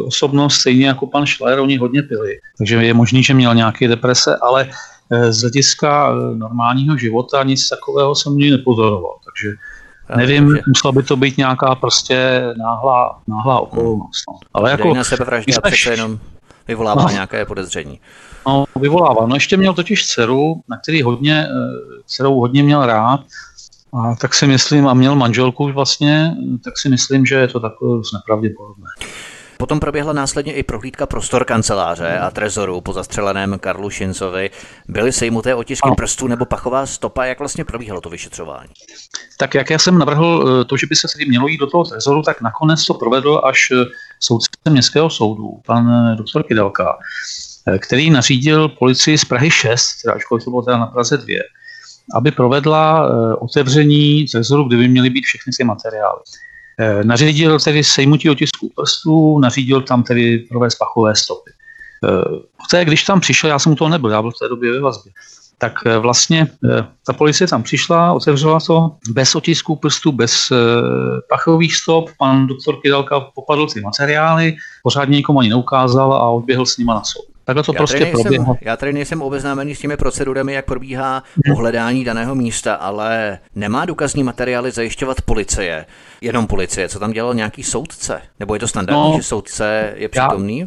osobnost, 0.06 0.54
stejně 0.54 0.86
jako 0.86 1.06
pan 1.06 1.26
Schler, 1.26 1.58
oni 1.58 1.76
hodně 1.76 2.02
pili. 2.02 2.38
Takže 2.58 2.76
je 2.76 2.94
možný, 2.94 3.22
že 3.22 3.34
měl 3.34 3.54
nějaké 3.54 3.88
deprese, 3.88 4.36
ale 4.42 4.70
eh, 5.10 5.32
z 5.32 5.40
hlediska 5.40 6.10
eh, 6.10 6.36
normálního 6.36 6.96
života 6.96 7.42
nic 7.42 7.68
takového 7.68 8.14
jsem 8.14 8.36
nikdy 8.36 8.50
nepozoroval. 8.50 9.18
Takže 9.24 9.56
Nevím, 10.16 10.56
že... 10.56 10.62
musela 10.66 10.92
by 10.92 11.02
to 11.02 11.16
být 11.16 11.36
nějaká 11.36 11.74
prostě 11.74 12.42
náhlá, 12.58 13.18
náhlá 13.28 13.60
okolnost. 13.60 14.24
No. 14.28 14.38
Ale 14.54 14.70
jako... 14.70 14.94
Na 14.94 15.04
sebevraždě 15.04 15.54
a 15.54 15.60
přece 15.60 15.90
jenom 15.90 16.18
vyvolává 16.68 17.02
no. 17.02 17.08
nějaké 17.08 17.44
podezření. 17.44 18.00
No, 18.46 18.64
vyvolává. 18.76 19.26
No 19.26 19.36
ještě 19.36 19.56
měl 19.56 19.74
totiž 19.74 20.06
dceru, 20.06 20.60
na 20.68 20.78
který 20.78 21.02
hodně, 21.02 21.46
eh, 21.50 22.02
dcerou 22.06 22.40
hodně 22.40 22.62
měl 22.62 22.86
rád, 22.86 23.20
a 23.94 24.14
tak 24.14 24.34
si 24.34 24.46
myslím, 24.46 24.88
a 24.88 24.94
měl 24.94 25.16
manželku 25.16 25.72
vlastně, 25.72 26.34
tak 26.64 26.78
si 26.78 26.88
myslím, 26.88 27.26
že 27.26 27.34
je 27.34 27.48
to 27.48 27.60
takové 27.60 28.00
nepravděpodobné. 28.14 28.88
Potom 29.58 29.80
proběhla 29.80 30.12
následně 30.12 30.52
i 30.52 30.62
prohlídka 30.62 31.06
prostor 31.06 31.44
kanceláře 31.44 32.18
a 32.18 32.30
trezoru 32.30 32.80
po 32.80 32.92
zastřeleném 32.92 33.58
Karlu 33.58 33.90
Šincovi. 33.90 34.50
Byly 34.88 35.12
sejmuté 35.12 35.54
otisky 35.54 35.86
ano. 35.86 35.94
prstů 35.94 36.26
nebo 36.26 36.44
pachová 36.44 36.86
stopa? 36.86 37.24
Jak 37.24 37.38
vlastně 37.38 37.64
probíhalo 37.64 38.00
to 38.00 38.10
vyšetřování? 38.10 38.70
Tak 39.38 39.54
jak 39.54 39.70
já 39.70 39.78
jsem 39.78 39.98
navrhl 39.98 40.60
eh, 40.60 40.64
to, 40.64 40.76
že 40.76 40.86
by 40.86 40.96
se 40.96 41.08
tedy 41.12 41.26
mělo 41.28 41.48
jít 41.48 41.58
do 41.58 41.66
toho 41.66 41.84
trezoru, 41.84 42.22
tak 42.22 42.40
nakonec 42.40 42.86
to 42.86 42.94
provedl 42.94 43.40
až 43.44 43.68
eh, 43.72 43.84
soudce 44.26 44.48
městského 44.70 45.10
soudu, 45.10 45.60
pan 45.66 45.90
eh, 45.90 46.16
doktor 46.16 46.42
Kidelka, 46.42 46.98
který 47.78 48.10
nařídil 48.10 48.68
policii 48.68 49.18
z 49.18 49.24
Prahy 49.24 49.50
6, 49.50 50.02
teda 50.02 50.14
ačkoliv 50.14 50.44
to 50.44 50.50
bylo 50.50 50.62
teda 50.62 50.78
na 50.78 50.86
Praze 50.86 51.16
2, 51.16 51.26
aby 52.14 52.30
provedla 52.30 53.10
otevření 53.38 54.26
trezoru, 54.26 54.64
kde 54.64 54.76
by 54.76 54.88
měly 54.88 55.10
být 55.10 55.24
všechny 55.24 55.52
ty 55.58 55.64
materiály. 55.64 56.20
Eh, 56.78 57.04
nařídil 57.04 57.60
tedy 57.60 57.84
sejmutí 57.84 58.30
otisků 58.30 58.72
prstů, 58.76 59.38
nařídil 59.38 59.82
tam 59.82 60.02
tedy 60.02 60.38
provést 60.38 60.74
pachové 60.74 61.16
stopy. 61.16 61.50
Eh, 62.04 62.38
poté, 62.56 62.84
když 62.84 63.04
tam 63.04 63.20
přišel, 63.20 63.50
já 63.50 63.58
jsem 63.58 63.72
u 63.72 63.74
toho 63.74 63.88
nebyl, 63.88 64.10
já 64.10 64.22
byl 64.22 64.30
v 64.30 64.38
té 64.38 64.48
době 64.48 64.72
ve 64.72 64.80
vazbě, 64.80 65.12
tak 65.58 65.72
eh, 65.86 65.98
vlastně 65.98 66.46
ta 67.06 67.12
policie 67.12 67.48
tam 67.48 67.62
přišla, 67.62 68.12
otevřela 68.12 68.58
to 68.66 68.90
bez 69.10 69.34
otisků 69.34 69.76
prstů, 69.76 70.12
bez 70.12 70.52
pachových 71.28 71.76
stop. 71.76 72.10
Pan 72.18 72.46
doktor 72.46 72.80
Kydalka 72.82 73.20
popadl 73.20 73.66
ty 73.66 73.80
materiály, 73.80 74.56
pořádně 74.82 75.16
nikomu 75.16 75.40
ani 75.40 75.48
neukázal 75.48 76.14
a 76.14 76.30
odběhl 76.30 76.66
s 76.66 76.78
nima 76.78 76.94
na 76.94 77.02
soud. 77.04 77.34
Takhle 77.44 77.62
to 77.62 77.72
já 77.72 77.78
prostě 77.78 78.00
nejsem, 78.00 78.22
proběhlo. 78.22 78.56
Já 78.60 78.76
tady 78.76 78.92
nejsem 78.92 79.22
obeznámený 79.22 79.74
s 79.74 79.78
těmi 79.78 79.96
procedurami, 79.96 80.52
jak 80.52 80.64
probíhá 80.64 81.22
ohledání 81.52 82.04
daného 82.04 82.34
místa, 82.34 82.74
ale 82.74 83.38
nemá 83.54 83.84
důkazní 83.84 84.22
materiály 84.22 84.70
zajišťovat 84.70 85.22
policie, 85.22 85.86
jenom 86.20 86.46
policie. 86.46 86.88
Co 86.88 86.98
tam 86.98 87.12
dělal 87.12 87.34
nějaký 87.34 87.62
soudce? 87.62 88.22
Nebo 88.40 88.54
je 88.54 88.60
to 88.60 88.68
standardní, 88.68 89.10
no, 89.10 89.16
že 89.16 89.22
soudce 89.22 89.92
je 89.96 90.08
přítomný? 90.08 90.58
Já, 90.58 90.66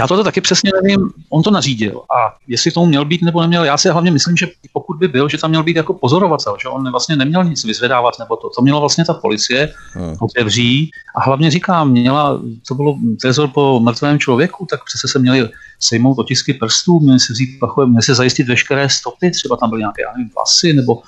já 0.00 0.06
to 0.06 0.24
taky 0.24 0.40
přesně 0.40 0.70
nevím, 0.82 1.10
on 1.30 1.42
to 1.42 1.50
nařídil 1.50 2.02
a 2.16 2.36
jestli 2.48 2.70
tomu 2.70 2.86
měl 2.86 3.04
být 3.04 3.22
nebo 3.22 3.40
neměl, 3.40 3.64
já 3.64 3.76
si 3.78 3.88
hlavně 3.88 4.10
myslím, 4.10 4.36
že 4.36 4.46
pokud 4.72 4.96
by 4.96 5.08
byl, 5.08 5.28
že 5.28 5.38
tam 5.38 5.50
měl 5.50 5.62
být 5.62 5.76
jako 5.76 5.94
pozorovatel, 5.94 6.56
že 6.62 6.68
on 6.68 6.90
vlastně 6.90 7.16
neměl 7.16 7.44
nic 7.44 7.64
vyzvedávat 7.64 8.14
nebo 8.18 8.36
to, 8.36 8.50
to 8.50 8.62
měla 8.62 8.80
vlastně 8.80 9.04
ta 9.04 9.14
policie 9.14 9.74
hmm. 9.92 10.16
otevří 10.20 10.90
a 11.16 11.20
hlavně 11.20 11.50
říkám, 11.50 11.90
měla, 11.90 12.40
to 12.68 12.74
bylo 12.74 12.96
trezor 13.20 13.48
po 13.48 13.80
mrtvém 13.80 14.18
člověku, 14.18 14.66
tak 14.70 14.84
přece 14.84 15.08
se 15.08 15.18
měli 15.18 15.48
sejmout 15.80 16.18
otisky 16.18 16.54
prstů, 16.54 17.00
měli 17.00 17.20
se 17.20 17.32
vzít 17.32 17.58
pachové, 17.60 17.86
měli 17.86 18.02
se 18.02 18.14
zajistit 18.14 18.48
veškeré 18.48 18.88
stopy, 18.88 19.30
třeba 19.30 19.56
tam 19.56 19.70
byly 19.70 19.80
nějaké, 19.80 20.02
já 20.02 20.12
nevím, 20.12 20.30
vlasy 20.34 20.72
nebo 20.72 21.02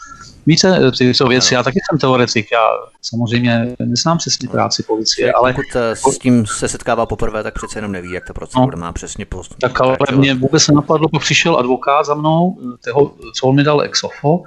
Víte, 0.46 0.78
eh, 0.88 0.90
ty 0.98 1.14
jsou 1.14 1.28
věci, 1.28 1.54
já 1.54 1.62
taky 1.62 1.78
jsem 1.90 1.98
teoretik, 1.98 2.52
já 2.52 2.68
samozřejmě 3.02 3.76
neznám 3.78 4.18
přesně 4.18 4.48
práci 4.48 4.82
policie, 4.82 5.32
ale... 5.32 5.52
Pokud 5.52 5.64
eh, 5.76 5.96
s 5.96 6.18
tím 6.18 6.46
se 6.46 6.68
setkává 6.68 7.06
poprvé, 7.06 7.42
tak 7.42 7.54
přece 7.54 7.78
jenom 7.78 7.92
neví, 7.92 8.12
jak 8.12 8.26
ta 8.26 8.32
procedura 8.32 8.76
no, 8.76 8.80
má 8.80 8.92
přesně 8.92 9.26
postup. 9.26 9.58
Tak 9.58 9.80
ale 9.80 9.96
mě 10.14 10.34
vůbec 10.34 10.62
se 10.62 10.72
napadlo, 10.72 11.08
pak 11.08 11.22
přišel 11.22 11.56
advokát 11.56 12.06
za 12.06 12.14
mnou, 12.14 12.58
eh, 12.60 12.90
toho, 12.90 13.14
co 13.36 13.46
on 13.46 13.56
mi 13.56 13.64
dal 13.64 13.82
ex 13.82 14.04
ofo, 14.04 14.42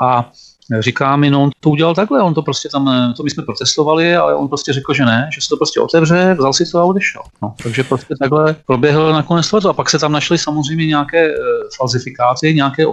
a 0.00 0.32
říká 0.80 1.16
mi, 1.16 1.30
no 1.30 1.42
on 1.42 1.50
to 1.60 1.70
udělal 1.70 1.94
takhle, 1.94 2.22
on 2.22 2.34
to 2.34 2.42
prostě 2.42 2.68
tam, 2.68 3.14
to 3.16 3.22
my 3.22 3.30
jsme 3.30 3.42
protestovali, 3.42 4.16
ale 4.16 4.34
on 4.34 4.48
prostě 4.48 4.72
řekl, 4.72 4.94
že 4.94 5.04
ne, 5.04 5.30
že 5.34 5.40
se 5.40 5.48
to 5.48 5.56
prostě 5.56 5.80
otevře, 5.80 6.34
vzal 6.38 6.52
si 6.52 6.70
to 6.72 6.78
a 6.78 6.84
odešel. 6.84 7.22
No, 7.42 7.54
takže 7.62 7.84
prostě 7.84 8.14
takhle 8.20 8.56
proběhl 8.66 9.12
nakonec 9.12 9.50
to 9.50 9.70
a 9.70 9.72
pak 9.72 9.90
se 9.90 9.98
tam 9.98 10.12
našly 10.12 10.38
samozřejmě 10.38 10.86
nějaké 10.86 11.26
e, 11.26 11.34
falzifikáty, 11.76 12.54
nějaké, 12.54 12.84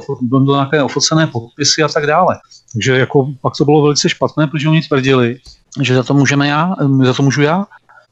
nějaké 0.45 0.84
ofocené 0.84 1.28
podpisy 1.28 1.84
a 1.84 1.88
tak 1.88 2.07
dále. 2.07 2.36
Takže 2.73 2.99
jako 2.99 3.28
pak 3.41 3.53
to 3.57 3.65
bylo 3.65 3.82
velice 3.82 4.09
špatné, 4.09 4.47
protože 4.47 4.69
oni 4.69 4.82
tvrdili, 4.82 5.38
že 5.82 5.95
za 5.95 6.03
to 6.03 6.13
můžeme 6.13 6.47
já, 6.47 6.76
za 7.03 7.13
to 7.13 7.23
můžu 7.23 7.41
já, 7.41 7.65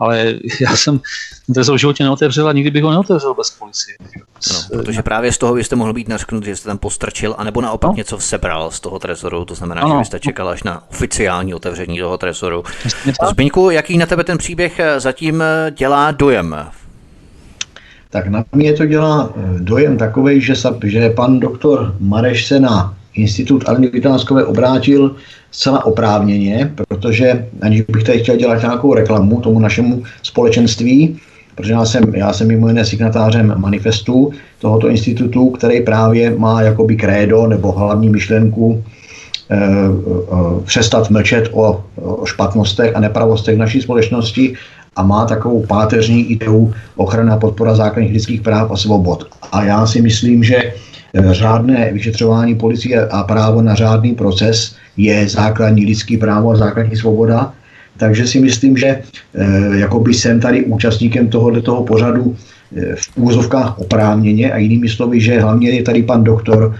ale 0.03 0.33
já 0.61 0.75
jsem 0.75 0.99
ten 1.53 1.63
v 1.63 1.77
životě 1.77 2.03
neotevřel 2.03 2.47
a 2.47 2.53
nikdy 2.53 2.71
bych 2.71 2.83
ho 2.83 2.91
neotevřel 2.91 3.33
bez 3.33 3.49
policie. 3.49 3.97
No, 4.53 4.77
protože 4.77 5.01
právě 5.01 5.31
z 5.31 5.37
toho 5.37 5.53
byste 5.53 5.75
mohl 5.75 5.93
být 5.93 6.07
nařknut, 6.07 6.45
že 6.45 6.55
jste 6.55 6.69
tam 6.69 6.77
postrčil, 6.77 7.35
anebo 7.37 7.61
naopak 7.61 7.91
no. 7.91 7.95
něco 7.97 8.19
sebral 8.19 8.71
z 8.71 8.79
toho 8.79 8.99
trezoru, 8.99 9.45
to 9.45 9.55
znamená, 9.55 9.81
ano. 9.81 9.95
že 9.95 9.99
byste 9.99 10.19
čekal 10.19 10.49
až 10.49 10.63
na 10.63 10.83
oficiální 10.89 11.53
otevření 11.53 11.99
toho 11.99 12.17
trezoru. 12.17 12.63
Zbyňku, 13.29 13.69
jaký 13.69 13.97
na 13.97 14.05
tebe 14.05 14.23
ten 14.23 14.37
příběh 14.37 14.81
zatím 14.97 15.43
dělá 15.71 16.11
dojem? 16.11 16.55
Tak 18.09 18.27
na 18.27 18.45
mě 18.51 18.73
to 18.73 18.85
dělá 18.85 19.33
dojem 19.57 19.97
takový, 19.97 20.41
že, 20.41 20.53
že 20.83 21.09
pan 21.09 21.39
doktor 21.39 21.95
Mareš 21.99 22.47
se 22.47 22.59
na 22.59 22.95
Institut 23.15 23.69
Aleny 23.69 23.87
Vytánskové 23.87 24.45
obrátil 24.45 25.15
zcela 25.51 25.85
oprávněně, 25.85 26.71
protože 26.87 27.47
aniž 27.61 27.81
bych 27.81 28.03
tady 28.03 28.19
chtěl 28.19 28.35
dělat 28.37 28.61
nějakou 28.61 28.93
reklamu 28.93 29.41
tomu 29.41 29.59
našemu 29.59 30.03
společenství, 30.23 31.19
protože 31.55 31.73
já 31.73 31.85
jsem, 31.85 32.15
já 32.15 32.33
jsem 32.33 32.47
mimo 32.47 32.67
jiné 32.67 32.85
signatářem 32.85 33.53
manifestu 33.57 34.31
tohoto 34.59 34.89
institutu, 34.89 35.49
který 35.49 35.81
právě 35.81 36.35
má 36.37 36.61
jakoby 36.61 36.95
krédo 36.95 37.47
nebo 37.47 37.71
hlavní 37.71 38.09
myšlenku 38.09 38.83
e, 39.49 39.55
e, 39.55 39.59
přestat 40.63 41.09
mlčet 41.09 41.49
o, 41.51 41.83
o 41.95 42.25
špatnostech 42.25 42.95
a 42.95 42.99
nepravostech 42.99 43.57
naší 43.57 43.81
společnosti 43.81 44.53
a 44.95 45.03
má 45.03 45.25
takovou 45.25 45.65
páteřní 45.65 46.31
ideu 46.31 46.73
ochrana 46.95 47.37
podpora 47.37 47.75
základních 47.75 48.13
lidských 48.13 48.41
práv 48.41 48.71
a 48.71 48.77
svobod. 48.77 49.27
A 49.51 49.63
já 49.63 49.85
si 49.85 50.01
myslím, 50.01 50.43
že 50.43 50.73
řádné 51.15 51.89
vyšetřování 51.93 52.55
policie 52.55 53.07
a 53.07 53.23
právo 53.23 53.61
na 53.61 53.75
řádný 53.75 54.15
proces 54.15 54.75
je 54.97 55.27
základní 55.27 55.85
lidský 55.85 56.17
právo 56.17 56.51
a 56.51 56.55
základní 56.55 56.95
svoboda. 56.95 57.53
Takže 57.97 58.27
si 58.27 58.39
myslím, 58.39 58.77
že 58.77 58.87
eh, 58.87 59.77
jakoby 59.77 60.13
jsem 60.13 60.39
tady 60.39 60.65
účastníkem 60.65 61.27
tohoto 61.27 61.61
toho 61.61 61.83
pořadu 61.83 62.35
eh, 62.77 62.95
v 62.95 63.05
úzovkách 63.15 63.79
oprávněně 63.79 64.51
a 64.53 64.57
jinými 64.57 64.89
slovy, 64.89 65.21
že 65.21 65.41
hlavně 65.41 65.69
je 65.69 65.83
tady 65.83 66.03
pan 66.03 66.23
doktor 66.23 66.75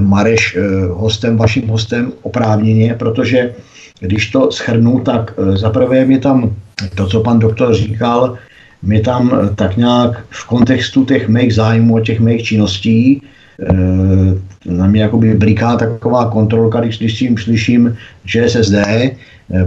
Mareš 0.00 0.58
hostem, 0.90 1.36
vaším 1.36 1.68
hostem 1.68 2.12
oprávněně, 2.22 2.94
protože 2.94 3.54
když 4.00 4.30
to 4.30 4.52
schrnu, 4.52 5.00
tak 5.00 5.34
zaprvé 5.54 6.04
mi 6.04 6.18
tam 6.18 6.54
to, 6.94 7.06
co 7.06 7.20
pan 7.20 7.38
doktor 7.38 7.74
říkal, 7.74 8.38
mi 8.82 9.00
tam 9.00 9.50
tak 9.54 9.76
nějak 9.76 10.24
v 10.30 10.46
kontextu 10.46 11.04
těch 11.04 11.28
mých 11.28 11.54
zájmů 11.54 11.96
a 11.96 12.00
těch 12.00 12.20
mých 12.20 12.42
činností 12.42 13.22
na 14.66 14.86
mě 14.86 15.02
jakoby 15.02 15.34
bliká 15.34 15.76
taková 15.76 16.30
kontrolka, 16.30 16.80
když 16.80 16.96
slyším, 16.96 17.38
slyším 17.38 17.96
ČSSD, 18.26 18.74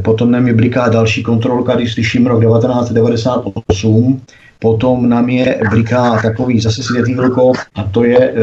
potom 0.01 0.31
na 0.31 0.39
mě 0.39 0.53
bliká 0.53 0.89
další 0.89 1.23
kontrolka, 1.23 1.75
když 1.75 1.93
slyším 1.93 2.27
rok 2.27 2.41
1998, 2.41 4.21
potom 4.59 5.09
na 5.09 5.21
mě 5.21 5.55
bliká 5.69 6.21
takový 6.21 6.59
zase 6.59 6.83
světýlko 6.83 7.51
a 7.75 7.83
to 7.83 8.03
je, 8.03 8.33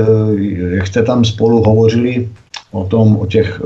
jak 0.70 0.86
jste 0.86 1.02
tam 1.02 1.24
spolu 1.24 1.62
hovořili 1.62 2.28
o 2.70 2.84
tom, 2.84 3.16
o 3.16 3.26
těch, 3.26 3.60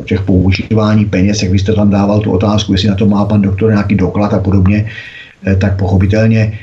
o 0.00 0.04
těch 0.04 0.22
používání 0.22 1.04
peněz, 1.04 1.42
jak 1.42 1.52
vy 1.52 1.58
jste 1.58 1.72
tam 1.72 1.90
dával 1.90 2.20
tu 2.20 2.32
otázku, 2.32 2.72
jestli 2.72 2.88
na 2.88 2.94
to 2.94 3.06
má 3.06 3.24
pan 3.24 3.42
doktor 3.42 3.70
nějaký 3.70 3.94
doklad 3.94 4.34
a 4.34 4.38
podobně, 4.38 4.88
tak 5.58 5.76
pochopitelně 5.76 6.58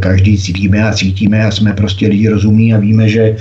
každý 0.00 0.38
cítíme 0.38 0.88
a 0.88 0.92
cítíme 0.92 1.46
a 1.46 1.50
jsme 1.50 1.72
prostě 1.72 2.08
lidi 2.08 2.28
rozumní 2.28 2.74
a 2.74 2.78
víme, 2.78 3.08
že 3.08 3.36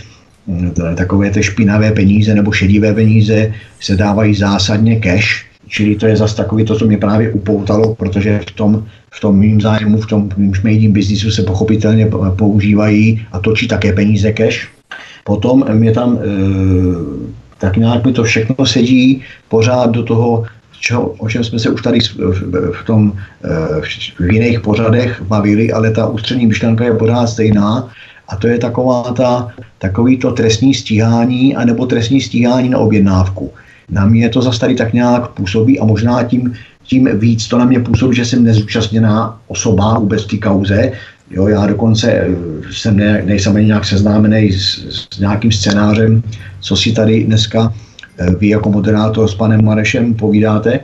takové 0.95 1.31
ty 1.31 1.43
špinavé 1.43 1.91
peníze 1.91 2.35
nebo 2.35 2.51
šedivé 2.51 2.93
peníze 2.93 3.53
se 3.79 3.95
dávají 3.95 4.35
zásadně 4.35 4.99
cash, 4.99 5.45
čili 5.67 5.95
to 5.95 6.07
je 6.07 6.17
zase 6.17 6.35
takový 6.35 6.65
to, 6.65 6.75
co 6.75 6.85
mě 6.85 6.97
právě 6.97 7.31
upoutalo, 7.31 7.95
protože 7.95 8.39
v 8.49 8.51
tom, 8.51 8.85
v 9.11 9.19
tom 9.19 9.37
mým 9.37 9.61
zájmu, 9.61 10.01
v 10.01 10.07
tom 10.07 10.29
mým 10.37 10.53
šmejdím 10.53 10.91
biznisu 10.91 11.31
se 11.31 11.43
pochopitelně 11.43 12.09
používají 12.35 13.25
a 13.31 13.39
točí 13.39 13.67
také 13.67 13.93
peníze 13.93 14.33
cash. 14.33 14.67
Potom 15.23 15.65
mě 15.73 15.91
tam 15.91 16.17
e, 16.17 16.19
tak 17.57 17.77
nějak 17.77 18.05
mi 18.05 18.13
to 18.13 18.23
všechno 18.23 18.65
sedí 18.65 19.21
pořád 19.49 19.91
do 19.91 20.03
toho, 20.03 20.45
čeho, 20.79 21.07
o 21.07 21.29
čem 21.29 21.43
jsme 21.43 21.59
se 21.59 21.69
už 21.69 21.81
tady 21.81 21.99
v, 22.71 22.83
tom 22.85 23.13
e, 23.43 23.81
v 24.19 24.33
jiných 24.33 24.59
pořadech 24.59 25.21
bavili, 25.21 25.71
ale 25.71 25.91
ta 25.91 26.07
ústřední 26.07 26.45
myšlenka 26.45 26.85
je 26.85 26.93
pořád 26.93 27.27
stejná 27.27 27.89
a 28.29 28.35
to 28.35 28.47
je 28.47 28.57
taková 28.57 29.03
ta, 29.03 29.47
takový 29.77 30.17
to 30.17 30.31
trestní 30.31 30.73
stíhání 30.73 31.55
anebo 31.55 31.85
trestní 31.85 32.21
stíhání 32.21 32.69
na 32.69 32.77
objednávku. 32.77 33.51
Na 33.91 34.05
mě 34.05 34.29
to 34.29 34.41
zase 34.41 34.59
tady 34.59 34.75
tak 34.75 34.93
nějak 34.93 35.27
působí 35.27 35.79
a 35.79 35.85
možná 35.85 36.23
tím, 36.23 36.53
tím 36.83 37.09
víc 37.19 37.47
to 37.47 37.57
na 37.57 37.65
mě 37.65 37.79
působí, 37.79 38.15
že 38.15 38.25
jsem 38.25 38.43
nezúčastněná 38.43 39.39
osoba 39.47 39.99
vůbec 39.99 40.25
té 40.25 40.37
kauze. 40.37 40.91
Jo, 41.31 41.47
já 41.47 41.65
dokonce 41.65 42.11
eh, 42.11 42.27
jsem 42.71 42.97
ne, 42.97 43.21
nejsem 43.25 43.55
ani 43.55 43.65
nějak 43.65 43.85
seznámený 43.85 44.51
s, 44.51 44.85
s 45.13 45.19
nějakým 45.19 45.51
scénářem, 45.51 46.23
co 46.59 46.75
si 46.75 46.91
tady 46.91 47.23
dneska 47.23 47.73
eh, 48.17 48.35
vy 48.39 48.49
jako 48.49 48.69
moderátor 48.69 49.27
s 49.27 49.35
panem 49.35 49.65
Marešem 49.65 50.13
povídáte, 50.13 50.79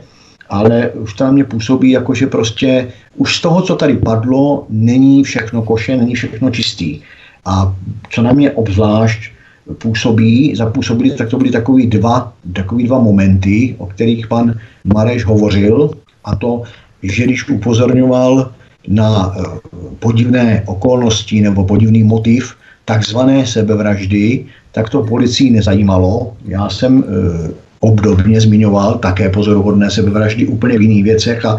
ale 0.48 0.90
už 0.90 1.18
na 1.18 1.30
mě 1.30 1.44
působí 1.44 1.90
jako, 1.90 2.14
že 2.14 2.26
prostě 2.26 2.88
už 3.16 3.36
z 3.36 3.40
toho, 3.40 3.62
co 3.62 3.76
tady 3.76 3.96
padlo, 3.96 4.66
není 4.70 5.24
všechno 5.24 5.62
koše, 5.62 5.96
není 5.96 6.14
všechno 6.14 6.50
čistý. 6.50 7.00
A 7.46 7.74
co 8.10 8.22
na 8.22 8.32
mě 8.32 8.50
obzvlášť 8.50 9.30
působí, 9.78 10.54
zapůsobili, 10.56 11.10
tak 11.10 11.28
to 11.28 11.38
byly 11.38 11.50
takový 11.50 11.86
dva, 11.86 12.32
takový 12.52 12.86
dva 12.86 12.98
momenty, 12.98 13.74
o 13.78 13.86
kterých 13.86 14.26
pan 14.26 14.54
Mareš 14.84 15.24
hovořil, 15.24 15.90
a 16.24 16.36
to, 16.36 16.62
že 17.02 17.24
když 17.24 17.48
upozorňoval 17.48 18.50
na 18.88 19.34
eh, 19.34 19.42
podivné 19.98 20.62
okolnosti 20.66 21.40
nebo 21.40 21.64
podivný 21.64 22.02
motiv 22.02 22.54
takzvané 22.86 23.46
sebevraždy, 23.46 24.46
tak 24.72 24.90
to 24.90 25.02
policii 25.02 25.50
nezajímalo. 25.50 26.36
Já 26.44 26.68
jsem 26.68 27.02
e, 27.02 27.04
obdobně 27.80 28.40
zmiňoval 28.40 28.98
také 28.98 29.28
pozoruhodné 29.28 29.90
sebevraždy 29.90 30.46
úplně 30.46 30.78
v 30.78 30.82
jiných 30.82 31.04
věcech 31.04 31.44
a, 31.44 31.58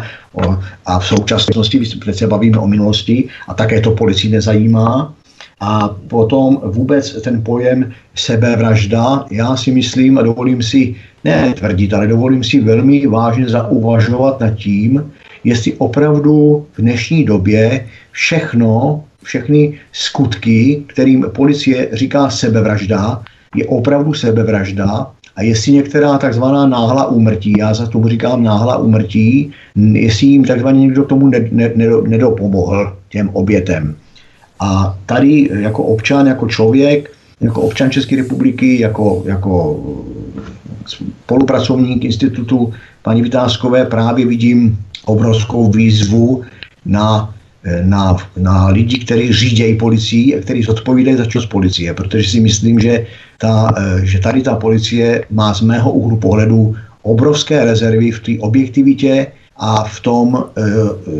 a 0.86 0.98
v 0.98 1.06
současnosti, 1.06 1.78
když 1.78 2.16
se 2.16 2.26
bavíme 2.26 2.58
o 2.58 2.66
minulosti, 2.66 3.28
a 3.48 3.54
také 3.54 3.80
to 3.80 3.90
policii 3.90 4.32
nezajímá. 4.32 5.14
A 5.60 5.96
potom 6.08 6.60
vůbec 6.64 7.22
ten 7.22 7.42
pojem 7.42 7.92
sebevražda, 8.14 9.26
já 9.30 9.56
si 9.56 9.72
myslím 9.72 10.18
a 10.18 10.22
dovolím 10.22 10.62
si, 10.62 10.94
ne 11.24 11.54
tvrdit, 11.54 11.94
ale 11.94 12.06
dovolím 12.06 12.44
si 12.44 12.60
velmi 12.60 13.06
vážně 13.06 13.48
zauvažovat 13.48 14.40
nad 14.40 14.50
tím, 14.50 15.12
jestli 15.44 15.72
opravdu 15.72 16.66
v 16.72 16.80
dnešní 16.82 17.24
době 17.24 17.86
všechno, 18.10 19.04
všechny 19.22 19.78
skutky, 19.92 20.82
kterým 20.86 21.26
policie 21.34 21.88
říká 21.92 22.30
sebevražda, 22.30 23.22
je 23.56 23.66
opravdu 23.66 24.14
sebevražda 24.14 25.06
a 25.36 25.42
jestli 25.42 25.72
některá 25.72 26.18
takzvaná 26.18 26.66
náhla 26.66 27.06
úmrtí, 27.06 27.52
já 27.58 27.74
za 27.74 27.86
tomu 27.86 28.08
říkám 28.08 28.42
náhla 28.42 28.76
úmrtí, 28.76 29.52
jestli 29.92 30.26
jim 30.26 30.44
takzvaně 30.44 30.80
někdo 30.80 31.04
tomu 31.04 31.30
nedopomohl 32.06 32.96
těm 33.08 33.28
obětem. 33.32 33.96
A 34.60 34.98
tady 35.06 35.48
jako 35.52 35.82
občan, 35.82 36.26
jako 36.26 36.48
člověk, 36.48 37.10
jako 37.40 37.60
občan 37.60 37.90
České 37.90 38.16
republiky, 38.16 38.80
jako, 38.80 39.22
jako 39.26 39.80
spolupracovník 40.86 42.04
institutu 42.04 42.72
paní 43.02 43.22
Vytázkové 43.22 43.84
právě 43.84 44.26
vidím 44.26 44.78
obrovskou 45.04 45.70
výzvu 45.70 46.42
na, 46.86 47.34
na, 47.84 48.16
na 48.36 48.68
lidi, 48.68 48.98
kteří 48.98 49.32
řídějí 49.32 49.76
policii 49.76 50.38
a 50.38 50.40
kteří 50.40 50.62
zodpovídají 50.62 51.16
za 51.16 51.24
činnost 51.24 51.46
policie, 51.46 51.94
protože 51.94 52.30
si 52.30 52.40
myslím, 52.40 52.80
že, 52.80 53.06
ta, 53.38 53.74
že 54.02 54.18
tady 54.18 54.42
ta 54.42 54.56
policie 54.56 55.24
má 55.30 55.54
z 55.54 55.60
mého 55.60 55.92
úhlu 55.92 56.16
pohledu 56.16 56.76
obrovské 57.02 57.64
rezervy 57.64 58.10
v 58.10 58.20
té 58.20 58.32
objektivitě 58.40 59.26
a 59.56 59.84
v 59.84 60.00
tom, 60.00 60.44
eh, 60.56 60.62
eh, 60.62 61.14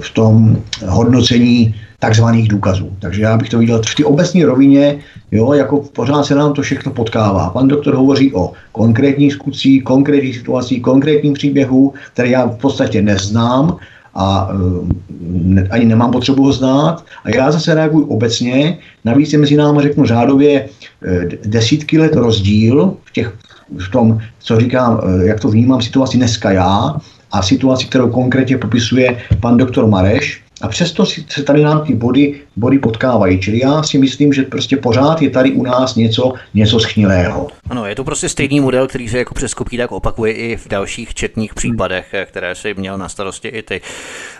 v 0.00 0.10
tom 0.14 0.56
hodnocení 0.86 1.74
takzvaných 2.04 2.48
důkazů. 2.48 2.92
Takže 3.00 3.22
já 3.22 3.36
bych 3.36 3.48
to 3.48 3.58
viděl 3.58 3.82
v 3.82 3.94
té 3.94 4.04
obecné 4.04 4.46
rovině, 4.46 4.98
jo, 5.32 5.52
jako 5.52 5.80
pořád 5.92 6.24
se 6.24 6.34
nám 6.34 6.52
to 6.52 6.62
všechno 6.62 6.92
potkává. 6.92 7.50
Pan 7.50 7.68
doktor 7.68 7.94
hovoří 7.94 8.34
o 8.34 8.52
konkrétních 8.72 9.32
skutcích, 9.32 9.84
konkrétních 9.84 10.36
situacích, 10.36 10.82
konkrétním 10.82 11.32
příběhu, 11.32 11.94
které 12.12 12.28
já 12.28 12.46
v 12.46 12.56
podstatě 12.56 13.02
neznám 13.02 13.76
a 14.14 14.48
ne, 15.20 15.68
ani 15.70 15.84
nemám 15.84 16.12
potřebu 16.12 16.44
ho 16.44 16.52
znát. 16.52 17.04
A 17.24 17.30
já 17.30 17.52
zase 17.52 17.74
reaguji 17.74 18.04
obecně. 18.04 18.78
Navíc 19.04 19.32
je 19.32 19.38
mezi 19.38 19.56
námi, 19.56 19.82
řeknu 19.82 20.04
řádově, 20.04 20.54
e, 20.60 20.68
desítky 21.44 21.98
let 21.98 22.14
rozdíl 22.14 22.96
v, 23.04 23.12
těch, 23.12 23.32
v 23.78 23.88
tom, 23.90 24.18
co 24.38 24.60
říkám, 24.60 25.00
e, 25.00 25.26
jak 25.26 25.40
to 25.40 25.48
vnímám 25.48 25.80
situaci 25.80 26.16
dneska 26.16 26.52
já 26.52 27.00
a 27.32 27.42
situaci, 27.42 27.86
kterou 27.86 28.10
konkrétně 28.10 28.58
popisuje 28.58 29.16
pan 29.40 29.56
doktor 29.56 29.86
Mareš, 29.86 30.43
a 30.60 30.68
přesto 30.68 31.06
se 31.06 31.42
tady 31.42 31.62
nám 31.62 31.86
ty 31.86 31.94
body, 31.94 32.40
body 32.56 32.78
potkávají. 32.78 33.40
Čili 33.40 33.58
já 33.58 33.82
si 33.82 33.98
myslím, 33.98 34.32
že 34.32 34.42
prostě 34.42 34.76
pořád 34.76 35.22
je 35.22 35.30
tady 35.30 35.52
u 35.52 35.62
nás 35.62 35.94
něco, 35.94 36.32
něco 36.54 36.80
schnilého. 36.80 37.48
Ano, 37.70 37.86
je 37.86 37.94
to 37.94 38.04
prostě 38.04 38.28
stejný 38.28 38.60
model, 38.60 38.86
který 38.86 39.08
se 39.08 39.18
jako 39.18 39.34
přes 39.34 39.54
tak 39.76 39.92
opakuje 39.92 40.32
i 40.32 40.56
v 40.56 40.68
dalších 40.68 41.14
četných 41.14 41.54
případech, 41.54 42.14
které 42.26 42.54
si 42.54 42.74
měl 42.74 42.98
na 42.98 43.08
starosti 43.08 43.48
i 43.48 43.62
ty. 43.62 43.80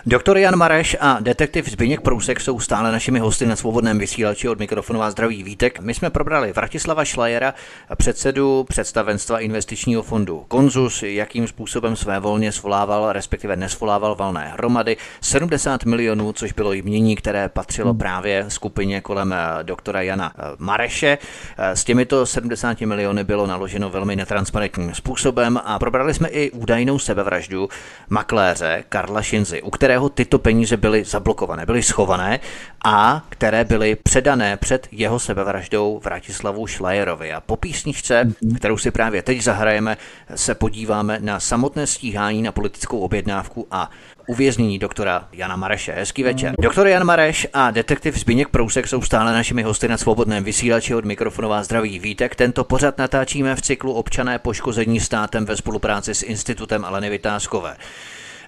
Doktor 0.05 0.37
Jan 0.37 0.55
Mareš 0.55 0.97
a 0.99 1.17
detektiv 1.19 1.69
Zbigněk 1.69 2.01
Prousek 2.01 2.41
jsou 2.41 2.59
stále 2.59 2.91
našimi 2.91 3.19
hosty 3.19 3.45
na 3.45 3.55
svobodném 3.55 3.99
vysílači 3.99 4.49
od 4.49 4.59
mikrofonu 4.59 4.99
vás 4.99 5.11
zdraví 5.11 5.43
Vítek. 5.43 5.79
My 5.79 5.93
jsme 5.93 6.09
probrali 6.09 6.53
Vratislava 6.53 7.05
Šlajera, 7.05 7.53
předsedu 7.97 8.65
představenstva 8.69 9.39
investičního 9.39 10.03
fondu 10.03 10.43
Konzus, 10.47 11.03
jakým 11.03 11.47
způsobem 11.47 11.95
své 11.95 12.19
volně 12.19 12.51
svolával, 12.51 13.13
respektive 13.13 13.55
nesvolával 13.55 14.15
valné 14.15 14.51
hromady, 14.53 14.97
70 15.21 15.85
milionů 15.85 16.05
milionů, 16.15 16.33
což 16.33 16.53
bylo 16.53 16.73
jmění, 16.73 17.15
které 17.15 17.49
patřilo 17.49 17.89
hmm. 17.89 17.97
Právě 18.05 18.45
skupině 18.47 19.01
kolem 19.01 19.33
eh, 19.33 19.63
doktora 19.63 20.01
Jana 20.01 20.31
eh, 20.37 20.41
Mareše. 20.57 21.17
Eh, 21.57 21.75
s 21.75 21.83
těmito 21.83 22.25
70 22.25 22.81
miliony 22.81 23.23
bylo 23.23 23.47
naloženo 23.47 23.89
velmi 23.89 24.15
netransparentním 24.15 24.93
způsobem 24.93 25.59
a 25.65 25.79
probrali 25.79 26.13
jsme 26.13 26.29
i 26.29 26.51
údajnou 26.51 26.99
sebevraždu 26.99 27.69
makléře 28.09 28.83
Karla 28.89 29.21
Šinzy, 29.21 29.61
u 29.61 29.69
kterého 29.69 30.09
tyto 30.09 30.39
peníze 30.39 30.77
byly 30.77 31.03
zablokované, 31.03 31.65
byly 31.65 31.83
schované 31.83 32.39
a 32.85 33.25
které 33.29 33.63
byly 33.63 33.95
předané 33.95 34.57
před 34.57 34.87
jeho 34.91 35.19
sebevraždou 35.19 36.01
Vratislavu 36.03 36.67
Šlajerovi. 36.67 37.33
A 37.33 37.41
po 37.41 37.55
písničce, 37.55 38.31
kterou 38.57 38.77
si 38.77 38.91
právě 38.91 39.21
teď 39.21 39.41
zahrajeme, 39.41 39.97
se 40.35 40.55
podíváme 40.55 41.19
na 41.21 41.39
samotné 41.39 41.87
stíhání 41.87 42.41
na 42.41 42.51
politickou 42.51 42.99
objednávku 42.99 43.67
a 43.71 43.89
uvěznění 44.27 44.79
doktora 44.79 45.27
Jana 45.33 45.55
Mareše. 45.55 45.91
Hezký 45.91 46.23
večer. 46.23 46.55
Doktor 46.61 46.87
Jan 46.87 47.03
Mareš 47.03 47.47
a 47.53 47.71
detektiv 47.71 48.17
Zbigněk 48.17 48.49
Prousek 48.49 48.87
jsou 48.87 49.01
stále 49.01 49.33
našimi 49.33 49.63
hosty 49.63 49.87
na 49.87 49.97
svobodném 49.97 50.43
vysílači 50.43 50.95
od 50.95 51.05
mikrofonová 51.05 51.63
zdraví 51.63 51.99
Vítek. 51.99 52.35
Tento 52.35 52.63
pořad 52.63 52.97
natáčíme 52.97 53.55
v 53.55 53.61
cyklu 53.61 53.93
Občané 53.93 54.39
poškození 54.39 54.99
státem 54.99 55.45
ve 55.45 55.57
spolupráci 55.57 56.15
s 56.15 56.23
Institutem 56.23 56.85
Aleny 56.85 57.09
Vytázkové. 57.09 57.75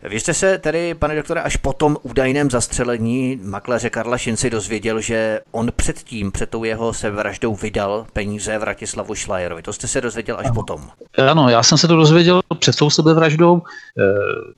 Vy 0.10 0.20
jste 0.20 0.34
se 0.34 0.58
tedy, 0.58 0.94
pane 0.94 1.16
doktore, 1.16 1.42
až 1.42 1.56
po 1.56 1.74
tom 1.74 1.98
údajném 2.04 2.52
zastřelení 2.52 3.40
makléře 3.44 3.90
Karla 3.90 4.18
Šinci 4.18 4.50
dozvěděl, 4.50 5.02
že 5.02 5.40
on 5.52 5.72
předtím, 5.76 6.32
před 6.32 6.50
tou 6.50 6.64
jeho 6.64 6.94
sebevraždou 6.94 7.56
vydal 7.56 8.06
peníze 8.14 8.58
Vratislavu 8.58 9.16
Šlajerovi. 9.16 9.62
To 9.62 9.74
jste 9.74 9.88
se 9.88 10.02
dozvěděl 10.02 10.38
až 10.40 10.46
ano. 10.46 10.56
potom. 10.56 10.90
Ano, 11.30 11.50
já 11.50 11.64
jsem 11.64 11.78
se 11.78 11.88
to 11.88 11.96
dozvěděl 11.96 12.42
před 12.60 12.76
tou 12.76 12.90
sebevraždou. 12.90 13.62
Eh, 14.00 14.04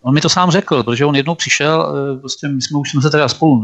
on 0.02 0.14
mi 0.14 0.22
to 0.22 0.30
sám 0.30 0.52
řekl, 0.52 0.84
protože 0.84 1.06
on 1.06 1.16
jednou 1.16 1.36
přišel, 1.36 1.96
eh, 1.96 2.20
prostě 2.20 2.48
my 2.48 2.62
jsme 2.62 2.80
už 2.80 2.90
jsme 2.92 3.02
se 3.02 3.10
teda 3.10 3.28
spolu 3.28 3.64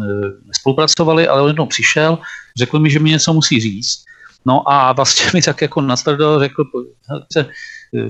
spolupracovali, 0.59 1.27
ale 1.27 1.41
on 1.41 1.47
jednou 1.47 1.65
přišel, 1.65 2.17
řekl 2.57 2.79
mi, 2.79 2.89
že 2.89 2.99
mi 2.99 3.09
něco 3.09 3.33
musí 3.33 3.59
říct. 3.59 4.03
No 4.45 4.71
a 4.71 4.93
vlastně 4.93 5.25
mi 5.33 5.41
tak 5.41 5.61
jako 5.61 5.81
natvrdo 5.81 6.39
řekl, 6.39 6.63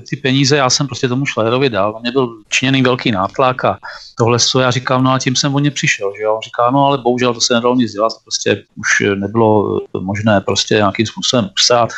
ty 0.09 0.15
peníze 0.15 0.57
já 0.57 0.69
jsem 0.69 0.87
prostě 0.87 1.07
tomu 1.07 1.25
Šlerovi 1.25 1.69
dal, 1.69 1.93
on 1.95 2.01
mě 2.01 2.11
byl 2.11 2.37
činěný 2.49 2.81
velký 2.81 3.11
nátlak 3.11 3.65
a 3.65 3.79
tohle, 4.17 4.39
co 4.39 4.59
já 4.59 4.71
říkám, 4.71 5.03
no 5.03 5.11
a 5.11 5.19
tím 5.19 5.35
jsem 5.35 5.55
o 5.55 5.59
ně 5.59 5.71
přišel, 5.71 6.11
že 6.17 6.23
jo? 6.23 6.35
On 6.35 6.41
říká, 6.41 6.71
no 6.71 6.85
ale 6.85 6.97
bohužel 6.97 7.33
to 7.33 7.41
se 7.41 7.53
nedalo 7.53 7.75
nic 7.75 7.91
dělat, 7.91 8.13
prostě 8.23 8.63
už 8.75 9.03
nebylo 9.15 9.79
možné 9.99 10.41
prostě 10.41 10.75
nějakým 10.75 11.05
způsobem 11.05 11.49
psát, 11.55 11.89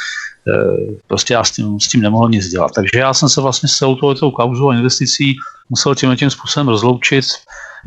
eh, 0.48 0.96
prostě 1.08 1.34
já 1.34 1.44
s 1.44 1.52
tím, 1.52 1.80
s 1.80 1.88
tím 1.88 2.02
nemohl 2.02 2.30
nic 2.30 2.48
dělat. 2.48 2.72
Takže 2.76 3.00
já 3.00 3.14
jsem 3.14 3.30
se 3.30 3.42
vlastně 3.42 3.70
s 3.70 3.78
celou 3.78 3.96
touhletou 3.96 4.32
kauzou 4.32 4.70
a 4.70 4.76
investicí 4.76 5.36
musel 5.70 5.96
tím 5.96 6.16
tím 6.16 6.30
způsobem 6.30 6.68
rozloučit. 6.68 7.26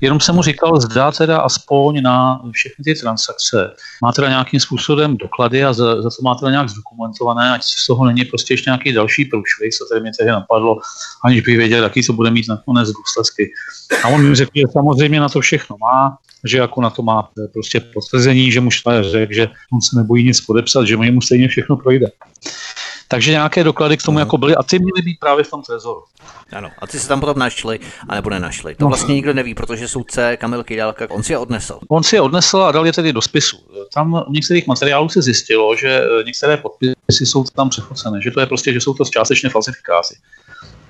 Jenom 0.01 0.20
jsem 0.20 0.34
mu 0.34 0.43
říkal, 0.43 0.80
zdá 0.80 1.12
teda 1.12 1.38
aspoň 1.38 2.03
na 2.03 2.43
všechny 2.53 2.84
ty 2.84 2.95
transakce. 2.95 3.74
Má 4.03 4.12
teda 4.12 4.28
nějakým 4.28 4.61
způsobem 4.61 5.16
doklady 5.16 5.64
a 5.64 5.72
za, 5.72 6.03
za 6.03 6.11
to 6.11 6.22
má 6.22 6.34
teda 6.34 6.51
nějak 6.51 6.68
zdokumentované, 6.68 7.53
ať 7.53 7.62
z 7.64 7.86
toho 7.86 8.05
není 8.05 8.24
prostě 8.24 8.55
ještě 8.55 8.70
nějaký 8.70 8.93
další 8.93 9.24
průšvih, 9.24 9.74
co 9.74 9.84
tady 9.88 10.01
mě 10.01 10.11
tehdy 10.18 10.30
napadlo, 10.30 10.76
aniž 11.24 11.41
bych 11.41 11.57
věděl, 11.57 11.82
jaký 11.82 12.07
to 12.07 12.12
bude 12.12 12.30
mít 12.30 12.49
nakonec 12.49 12.88
důsledky. 12.88 13.53
A 14.05 14.09
on 14.09 14.28
mi 14.28 14.34
řekl, 14.34 14.51
že 14.55 14.64
samozřejmě 14.72 15.20
na 15.20 15.28
to 15.28 15.41
všechno 15.41 15.76
má, 15.80 16.16
že 16.45 16.59
jako 16.59 16.80
na 16.80 16.91
to 16.91 17.03
má 17.03 17.30
prostě 17.53 17.80
potvrzení, 17.80 18.53
že 18.53 18.61
mu 18.61 18.70
řekl, 19.01 19.32
že 19.34 19.49
on 19.72 19.80
se 19.80 19.97
nebojí 19.97 20.24
nic 20.24 20.41
podepsat, 20.41 20.86
že 20.86 20.97
mu 20.97 21.20
stejně 21.20 21.49
všechno 21.49 21.76
projde. 21.76 22.07
Takže 23.11 23.31
nějaké 23.31 23.65
doklady 23.65 23.97
k 23.97 24.03
tomu 24.03 24.19
no. 24.19 24.21
jako 24.21 24.39
byly 24.39 24.57
a 24.57 24.63
ty 24.63 24.79
měly 24.79 25.03
být 25.05 25.19
právě 25.21 25.45
v 25.45 25.51
tom 25.51 25.63
trezoru. 25.63 26.03
Ano, 26.53 26.71
a 26.79 26.87
ty 26.87 27.01
se 27.01 27.09
tam 27.09 27.21
potom 27.21 27.39
našli, 27.39 27.81
nebo 28.15 28.31
nenašli. 28.31 28.75
To 28.75 28.85
no. 28.85 28.89
vlastně 28.89 29.15
nikdo 29.15 29.35
neví, 29.35 29.55
protože 29.55 29.89
soudce 29.89 30.37
Kamil 30.37 30.65
Kydálka, 30.65 31.07
on 31.11 31.23
si 31.23 31.33
je 31.33 31.39
odnesl. 31.39 31.79
On 31.89 32.03
si 32.03 32.17
je 32.17 32.21
odnesl 32.21 32.63
a 32.63 32.73
dal 32.73 32.87
je 32.87 32.93
tedy 32.93 33.13
do 33.13 33.23
spisu. 33.23 33.57
Tam 33.95 34.25
u 34.29 34.33
některých 34.33 34.67
materiálů 34.67 35.09
se 35.09 35.23
zjistilo, 35.23 35.77
že 35.77 35.89
eh, 35.89 36.25
některé 36.25 36.57
podpisy 36.57 37.27
jsou 37.27 37.45
tam 37.45 37.69
přefocené, 37.69 38.21
že 38.23 38.31
to 38.31 38.41
je 38.41 38.47
prostě, 38.47 38.73
že 38.73 38.81
jsou 38.81 38.95
to 38.95 39.05
částečně 39.05 39.51
falsifikáty. 39.51 40.15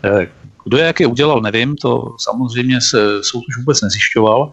Eh, 0.04 0.26
kdo 0.64 0.78
je 0.78 0.84
jaké 0.84 1.06
udělal, 1.06 1.40
nevím, 1.40 1.76
to 1.76 2.16
samozřejmě 2.18 2.80
se 2.80 3.24
soud 3.24 3.44
už 3.48 3.56
vůbec 3.56 3.80
nezjišťoval, 3.80 4.52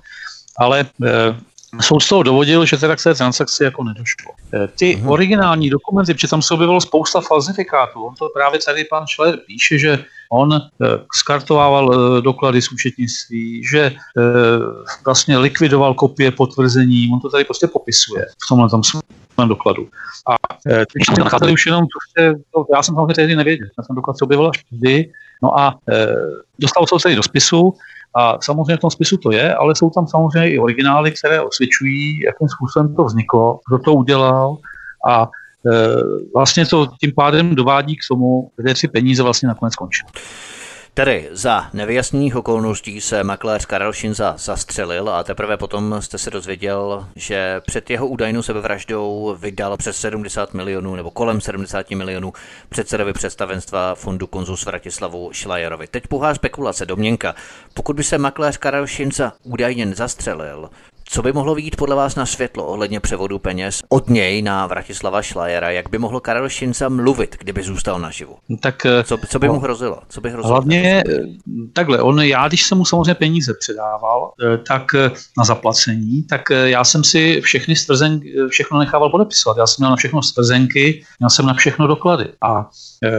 ale 0.57 0.86
eh, 1.05 1.36
soud 1.82 1.99
z 1.99 2.09
toho 2.09 2.24
dovodil, 2.24 2.65
že 2.65 2.78
teda 2.78 2.95
k 2.95 3.03
té 3.03 3.15
transakci 3.15 3.63
jako 3.63 3.84
nedošlo. 3.84 4.32
Eh, 4.53 4.68
ty 4.68 4.95
uh-huh. 4.95 5.11
originální 5.11 5.70
dokumenty, 5.70 6.13
protože 6.13 6.28
tam 6.28 6.41
se 6.41 6.53
objevilo 6.53 6.82
spousta 6.82 7.22
falzifikátů, 7.22 8.03
on 8.03 8.15
to 8.15 8.30
právě 8.34 8.59
tady 8.65 8.84
pan 8.84 9.07
Schler 9.07 9.38
píše, 9.47 9.78
že 9.78 10.05
on 10.32 10.53
eh, 10.53 10.88
skartovával 11.15 11.93
eh, 11.93 12.22
doklady 12.22 12.61
z 12.61 12.72
účetnictví, 12.72 13.63
že 13.72 13.91
vlastně 15.05 15.38
likvidoval 15.38 15.93
kopie 15.93 16.32
potvrzení, 16.32 17.09
on 17.13 17.20
to 17.20 17.30
tady 17.30 17.43
prostě 17.43 17.68
popisuje 17.68 18.26
v 18.26 18.47
tomhle 18.49 18.70
tam 18.70 18.84
svém 18.84 19.47
dokladu. 19.47 19.88
A 20.28 20.36
teď 20.63 21.03
jsme 21.05 21.24
nacházeli 21.24 21.53
už 21.53 21.65
jenom, 21.65 21.86
prostě, 21.86 22.43
to, 22.53 22.65
já 22.76 22.84
jsem 22.84 22.95
samozřejmě 22.95 23.13
tehdy 23.13 23.36
nevěděl, 23.36 23.68
já 23.78 23.84
jsem 23.84 23.95
doklad 23.95 24.18
se 24.18 24.26
objevil 24.26 24.49
až 24.49 24.63
vždy, 24.72 25.11
no 25.43 25.59
a 25.59 25.78
dostal 26.59 26.88
se 26.88 26.95
tedy 27.03 27.15
do 27.15 27.24
spisu, 27.24 27.74
a 28.18 28.38
samozřejmě 28.41 28.78
v 28.78 28.80
tom 28.80 28.91
spisu 28.91 29.18
to 29.18 29.32
je, 29.32 29.55
ale 29.55 29.76
jsou 29.76 29.89
tam 29.89 30.07
samozřejmě 30.07 30.51
i 30.51 30.59
originály, 30.59 31.11
které 31.11 31.41
osvědčují, 31.41 32.22
jakým 32.26 32.47
způsobem 32.49 32.95
to 32.95 33.03
vzniklo, 33.03 33.59
kdo 33.68 33.80
to 33.80 33.93
udělal 33.93 34.57
a 35.09 35.24
e, 35.24 35.28
vlastně 36.36 36.65
to 36.65 36.88
tím 37.01 37.11
pádem 37.15 37.55
dovádí 37.55 37.95
k 37.95 38.07
tomu, 38.07 38.51
kde 38.55 38.74
ty 38.74 38.88
peníze 38.88 39.24
vlastně 39.24 39.47
nakonec 39.47 39.74
skončí. 39.74 40.03
Tedy 40.97 41.29
za 41.31 41.69
nevyjasněných 41.73 42.35
okolností 42.35 43.01
se 43.01 43.23
makléř 43.23 43.65
Karel 43.65 43.93
Šinza 43.93 44.33
zastřelil 44.37 45.09
a 45.09 45.23
teprve 45.23 45.57
potom 45.57 45.95
jste 45.99 46.17
se 46.17 46.31
dozvěděl, 46.31 47.07
že 47.15 47.61
před 47.65 47.89
jeho 47.89 48.07
údajnou 48.07 48.41
sebevraždou 48.41 49.37
vydal 49.39 49.77
přes 49.77 49.97
70 49.97 50.53
milionů 50.53 50.95
nebo 50.95 51.11
kolem 51.11 51.41
70 51.41 51.91
milionů 51.91 52.33
předsedovi 52.69 53.13
představenstva 53.13 53.95
fondu 53.95 54.27
Konzus 54.27 54.65
Vratislavu 54.65 55.29
Šlajerovi. 55.33 55.87
Teď 55.87 56.07
pohá 56.07 56.35
spekulace, 56.35 56.85
domněnka. 56.85 57.35
Pokud 57.73 57.95
by 57.95 58.03
se 58.03 58.17
makléř 58.17 58.57
Karel 58.57 58.87
Šinza 58.87 59.33
údajně 59.43 59.95
zastřelil, 59.95 60.69
co 61.09 61.21
by 61.21 61.33
mohlo 61.33 61.55
výjít 61.55 61.75
podle 61.75 61.95
vás 61.95 62.15
na 62.15 62.25
světlo 62.25 62.65
ohledně 62.65 62.99
převodu 62.99 63.39
peněz 63.39 63.81
od 63.89 64.09
něj 64.09 64.41
na 64.41 64.67
Vratislava 64.67 65.21
Šlajera? 65.21 65.69
Jak 65.69 65.89
by 65.89 65.97
mohl 65.97 66.19
Karel 66.19 66.49
Šinca 66.49 66.89
mluvit, 66.89 67.35
kdyby 67.39 67.63
zůstal 67.63 67.99
naživu? 67.99 68.35
Tak, 68.59 68.85
eh, 68.85 69.03
co, 69.03 69.17
co 69.29 69.39
by 69.39 69.49
mu 69.49 69.59
hrozilo? 69.59 69.99
Co 70.09 70.21
by 70.21 70.29
hrozilo? 70.29 70.51
Hlavně 70.51 71.03
eh, 71.09 71.19
takhle, 71.73 72.01
on, 72.01 72.19
já 72.19 72.47
když 72.47 72.63
jsem 72.63 72.77
mu 72.77 72.85
samozřejmě 72.85 73.13
peníze 73.13 73.53
předával, 73.59 74.31
eh, 74.53 74.57
tak 74.57 74.95
na 75.37 75.43
zaplacení, 75.43 76.23
tak 76.23 76.41
já 76.49 76.83
jsem 76.83 77.03
si 77.03 77.41
všechny 77.41 77.75
stvrzenky, 77.75 78.33
všechno 78.49 78.79
nechával 78.79 79.09
podepisovat. 79.09 79.57
Já 79.57 79.67
jsem 79.67 79.83
měl 79.83 79.89
na 79.89 79.95
všechno 79.95 80.23
stvrzenky, 80.23 81.03
měl 81.19 81.29
jsem 81.29 81.45
na 81.45 81.53
všechno 81.53 81.87
doklady. 81.87 82.25
A 82.41 82.69
e, 83.03 83.09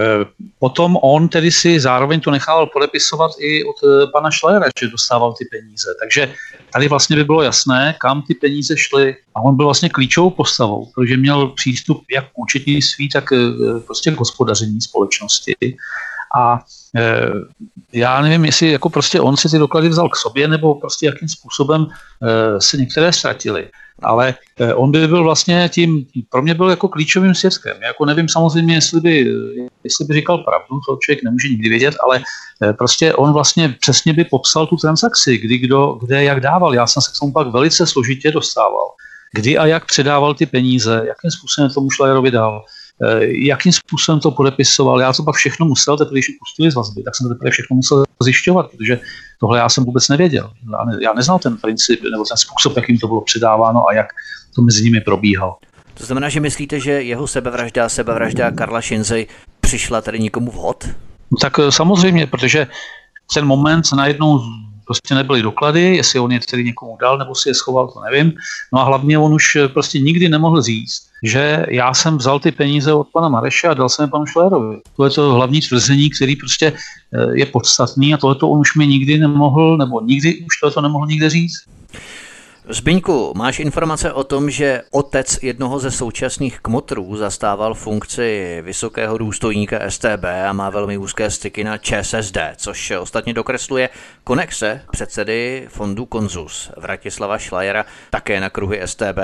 potom 0.59 0.99
on 1.03 1.29
tedy 1.29 1.51
si 1.51 1.81
zároveň 1.81 2.21
to 2.21 2.31
nechával 2.31 2.67
podepisovat 2.67 3.31
i 3.39 3.65
od 3.65 3.77
pana 4.13 4.31
Šlajera, 4.31 4.67
že 4.81 4.89
dostával 4.89 5.33
ty 5.33 5.45
peníze. 5.45 5.95
Takže 6.01 6.35
tady 6.73 6.89
vlastně 6.89 7.17
by 7.17 7.25
bylo 7.25 7.43
jasné, 7.43 7.78
kam 7.99 8.23
ty 8.23 8.35
peníze 8.35 8.77
šly. 8.77 9.17
A 9.35 9.41
on 9.41 9.57
byl 9.57 9.65
vlastně 9.65 9.89
klíčovou 9.89 10.31
postavou, 10.31 10.87
protože 10.95 11.17
měl 11.17 11.49
přístup 11.49 12.03
jak 12.15 12.25
k 12.25 12.39
účetnictví, 12.39 13.09
tak 13.09 13.33
eh, 13.33 13.81
prostě 13.87 14.11
k 14.11 14.19
hospodaření 14.19 14.81
společnosti. 14.81 15.57
A 16.37 16.61
e, 16.97 17.21
já 17.93 18.23
nevím, 18.23 18.45
jestli 18.45 18.73
jako 18.73 18.91
prostě 18.91 19.21
on 19.21 19.37
si 19.37 19.49
ty 19.49 19.59
doklady 19.59 19.89
vzal 19.89 20.09
k 20.09 20.17
sobě, 20.17 20.49
nebo 20.49 20.75
prostě 20.75 21.07
jakým 21.07 21.29
způsobem 21.29 21.87
e, 21.87 22.61
se 22.61 22.77
některé 22.77 23.13
ztratily 23.13 23.69
ale 24.03 24.35
eh, 24.59 24.75
on 24.75 24.91
by 24.91 25.09
byl 25.09 25.25
vlastně 25.25 25.69
tím, 25.73 26.07
pro 26.29 26.43
mě 26.43 26.55
byl 26.55 26.71
jako 26.71 26.89
klíčovým 26.89 27.35
svědkem. 27.35 27.77
Jako 27.83 28.05
nevím 28.05 28.29
samozřejmě, 28.29 28.75
jestli 28.75 29.01
by, 29.01 29.35
jestli 29.85 30.05
by 30.05 30.15
říkal 30.15 30.39
pravdu, 30.39 30.81
to 30.89 30.99
člověk 31.03 31.25
nemůže 31.25 31.49
nikdy 31.49 31.69
vědět, 31.69 31.95
ale 32.05 32.23
eh, 32.63 32.73
prostě 32.73 33.15
on 33.15 33.33
vlastně 33.33 33.77
přesně 33.81 34.13
by 34.13 34.25
popsal 34.25 34.67
tu 34.67 34.77
transakci, 34.77 35.39
kdy 35.39 35.59
kdo, 35.59 35.99
kde 36.01 36.25
jak 36.25 36.41
dával. 36.41 36.75
Já 36.75 36.87
jsem 36.87 37.03
se 37.03 37.11
k 37.11 37.19
tomu 37.21 37.33
pak 37.33 37.49
velice 37.49 37.87
složitě 37.87 38.31
dostával. 38.31 38.87
Kdy 39.33 39.59
a 39.59 39.67
jak 39.67 39.85
předával 39.85 40.35
ty 40.35 40.47
peníze, 40.47 40.95
jakým 40.95 41.31
způsobem 41.31 41.71
tomu 41.71 41.91
Šlajerovi 41.91 42.31
dal, 42.31 42.65
jakým 43.23 43.73
způsobem 43.73 44.21
to 44.21 44.31
podepisoval. 44.31 45.01
Já 45.01 45.13
to 45.13 45.23
pak 45.23 45.35
všechno 45.35 45.67
musel, 45.67 45.97
teprve 45.97 46.15
když 46.15 46.27
pustili 46.39 46.71
z 46.71 46.75
vazby, 46.75 47.03
tak 47.03 47.17
jsem 47.17 47.29
to 47.29 47.35
teprve 47.35 47.51
všechno 47.51 47.77
musel 47.77 48.05
zjišťovat, 48.23 48.71
protože 48.71 49.01
tohle 49.41 49.59
já 49.59 49.69
jsem 49.69 49.85
vůbec 49.85 50.09
nevěděl. 50.09 50.51
Já, 50.73 50.85
ne, 50.85 50.99
já 51.03 51.13
neznal 51.13 51.39
ten 51.39 51.57
princip 51.57 52.03
nebo 52.03 52.25
ten 52.25 52.37
způsob, 52.37 52.77
jakým 52.77 52.99
to 52.99 53.07
bylo 53.07 53.21
předáváno 53.21 53.87
a 53.89 53.95
jak 53.95 54.07
to 54.55 54.63
mezi 54.63 54.85
nimi 54.85 55.01
probíhalo. 55.01 55.57
To 55.95 56.05
znamená, 56.05 56.29
že 56.29 56.41
myslíte, 56.41 56.81
že 56.81 56.91
jeho 56.91 57.27
sebevražda, 57.27 57.89
sebevražda 57.89 58.51
Karla 58.51 58.81
Šinzy 58.81 59.27
přišla 59.61 60.01
tady 60.01 60.19
nikomu 60.19 60.51
vhod? 60.51 60.89
No 61.31 61.37
tak 61.41 61.59
eh, 61.59 61.73
samozřejmě, 61.73 62.27
protože 62.27 62.67
ten 63.35 63.45
moment 63.45 63.85
najednou 63.97 64.41
prostě 64.89 65.15
nebyly 65.15 65.43
doklady, 65.43 65.97
jestli 65.97 66.19
on 66.19 66.33
je 66.33 66.41
tedy 66.41 66.65
někomu 66.65 66.97
dal, 67.01 67.19
nebo 67.19 67.35
si 67.35 67.49
je 67.49 67.55
schoval, 67.55 67.89
to 67.89 68.01
nevím. 68.01 68.33
No 68.73 68.81
a 68.81 68.85
hlavně 68.85 69.19
on 69.19 69.35
už 69.35 69.57
eh, 69.57 69.69
prostě 69.69 70.01
nikdy 70.01 70.29
nemohl 70.29 70.63
říct, 70.63 71.13
že 71.23 71.67
já 71.69 71.95
jsem 71.95 72.19
vzal 72.19 72.41
ty 72.41 72.53
peníze 72.53 72.93
od 72.93 73.09
pana 73.13 73.29
Mareše 73.29 73.69
a 73.69 73.75
dal 73.75 73.89
jsem 73.89 74.03
je 74.03 74.11
panu 74.11 74.27
Šlérovi. 74.27 74.81
To 74.97 75.05
je 75.05 75.11
to 75.11 75.35
hlavní 75.35 75.61
tvrzení, 75.61 76.11
který 76.11 76.37
prostě 76.37 76.73
eh, 76.73 77.39
je 77.39 77.47
podstatný 77.47 78.15
a 78.15 78.17
tohleto 78.17 78.49
on 78.49 78.61
už 78.61 78.77
mi 78.77 78.87
nikdy 78.87 79.19
nemohl, 79.19 79.77
nebo 79.77 80.01
nikdy 80.01 80.41
už 80.41 80.61
tohleto 80.61 80.81
nemohl 80.81 81.07
nikde 81.07 81.31
říct. 81.31 81.69
Zbyňku, 82.71 83.33
máš 83.37 83.61
informace 83.61 84.13
o 84.13 84.25
tom, 84.25 84.51
že 84.51 84.83
otec 84.91 85.39
jednoho 85.43 85.79
ze 85.79 85.91
současných 85.91 86.61
kmotrů 86.61 87.17
zastával 87.17 87.75
funkci 87.75 88.59
vysokého 88.65 89.19
důstojníka 89.19 89.91
STB 89.91 90.25
a 90.49 90.53
má 90.53 90.71
velmi 90.71 90.99
úzké 90.99 91.31
styky 91.31 91.65
na 91.65 91.79
ČSSD, 91.79 92.37
což 92.57 92.91
ostatně 92.91 93.35
dokresluje 93.35 93.89
konexe 94.25 94.81
předsedy 94.91 95.67
fondu 95.69 96.07
Konzus 96.07 96.71
Vratislava 96.77 97.39
Šlajera 97.39 97.85
také 98.11 98.41
na 98.41 98.51
kruhy 98.51 98.81
STB. 98.85 99.19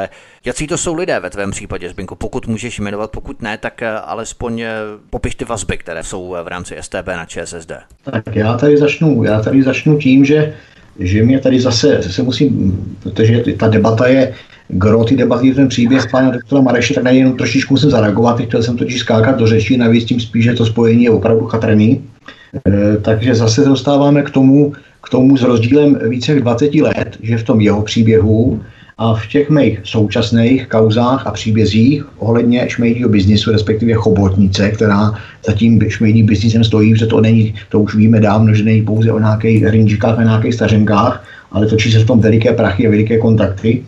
Jaký 0.44 0.66
to 0.66 0.78
jsou 0.78 0.94
lidé 0.94 1.20
ve 1.20 1.30
tvém 1.30 1.50
případě, 1.50 1.88
Zbyňku? 1.88 2.14
Pokud 2.14 2.46
můžeš 2.46 2.78
jmenovat, 2.78 3.10
pokud 3.10 3.42
ne, 3.42 3.58
tak 3.58 3.82
alespoň 4.04 4.64
popiš 5.10 5.34
ty 5.34 5.44
vazby, 5.44 5.78
které 5.78 6.02
jsou 6.02 6.36
v 6.44 6.48
rámci 6.48 6.76
STB 6.80 7.06
na 7.06 7.24
ČSSD. 7.24 7.72
Tak 8.02 8.36
já 8.36 8.56
tady 8.56 8.76
začnu, 8.76 9.24
já 9.24 9.42
tady 9.42 9.62
začnu 9.62 9.98
tím, 9.98 10.24
že 10.24 10.56
že 10.98 11.22
mě 11.22 11.38
tady 11.38 11.60
zase, 11.60 11.98
zase 12.02 12.22
musím, 12.22 12.80
protože 13.02 13.44
ta 13.56 13.68
debata 13.68 14.06
je, 14.06 14.32
gro 14.68 15.04
ty 15.04 15.16
debaty, 15.16 15.54
ten 15.54 15.68
příběh 15.68 16.10
pana 16.10 16.30
doktora 16.30 16.62
Mareše, 16.62 16.94
tak 16.94 17.04
na 17.04 17.10
jenom 17.10 17.36
trošičku 17.36 17.74
musím 17.74 17.90
zareagovat, 17.90 18.40
chtěl 18.40 18.62
jsem 18.62 18.76
totiž 18.76 18.98
skákat 18.98 19.38
do 19.38 19.46
řeči, 19.46 19.76
navíc 19.76 20.04
tím 20.04 20.20
spíš, 20.20 20.44
že 20.44 20.52
to 20.54 20.66
spojení 20.66 21.04
je 21.04 21.10
opravdu 21.10 21.46
chatrný. 21.46 22.04
E, 22.68 22.96
takže 22.96 23.34
zase 23.34 23.64
dostáváme 23.64 24.22
k 24.22 24.30
tomu, 24.30 24.72
k 25.02 25.08
tomu 25.10 25.36
s 25.36 25.42
rozdílem 25.42 25.98
více 26.08 26.32
jak 26.32 26.42
20 26.42 26.74
let, 26.74 27.18
že 27.22 27.38
v 27.38 27.42
tom 27.42 27.60
jeho 27.60 27.82
příběhu 27.82 28.60
a 28.98 29.14
v 29.14 29.26
těch 29.26 29.50
mých 29.50 29.80
současných 29.84 30.68
kauzách 30.68 31.26
a 31.26 31.30
příbězích 31.30 32.04
ohledně 32.18 32.64
šmejdího 32.68 33.08
biznisu, 33.08 33.52
respektive 33.52 33.92
chobotnice, 33.92 34.70
která 34.70 35.12
zatím 35.46 35.80
šmejdí 35.88 36.22
biznisem 36.22 36.64
stojí, 36.64 36.96
že 36.96 37.06
to 37.06 37.20
není, 37.20 37.54
to 37.68 37.80
už 37.80 37.94
víme 37.94 38.20
dávno, 38.20 38.54
že 38.54 38.64
není 38.64 38.82
pouze 38.82 39.12
o 39.12 39.18
nějakých 39.18 39.66
rinčikách 39.66 40.18
a 40.18 40.22
nějakých 40.22 40.54
stařenkách, 40.54 41.24
ale 41.52 41.66
točí 41.66 41.92
se 41.92 41.98
v 41.98 42.06
tom 42.06 42.20
veliké 42.20 42.52
prachy 42.52 42.86
a 42.86 42.90
veliké 42.90 43.18
kontakty, 43.18 43.82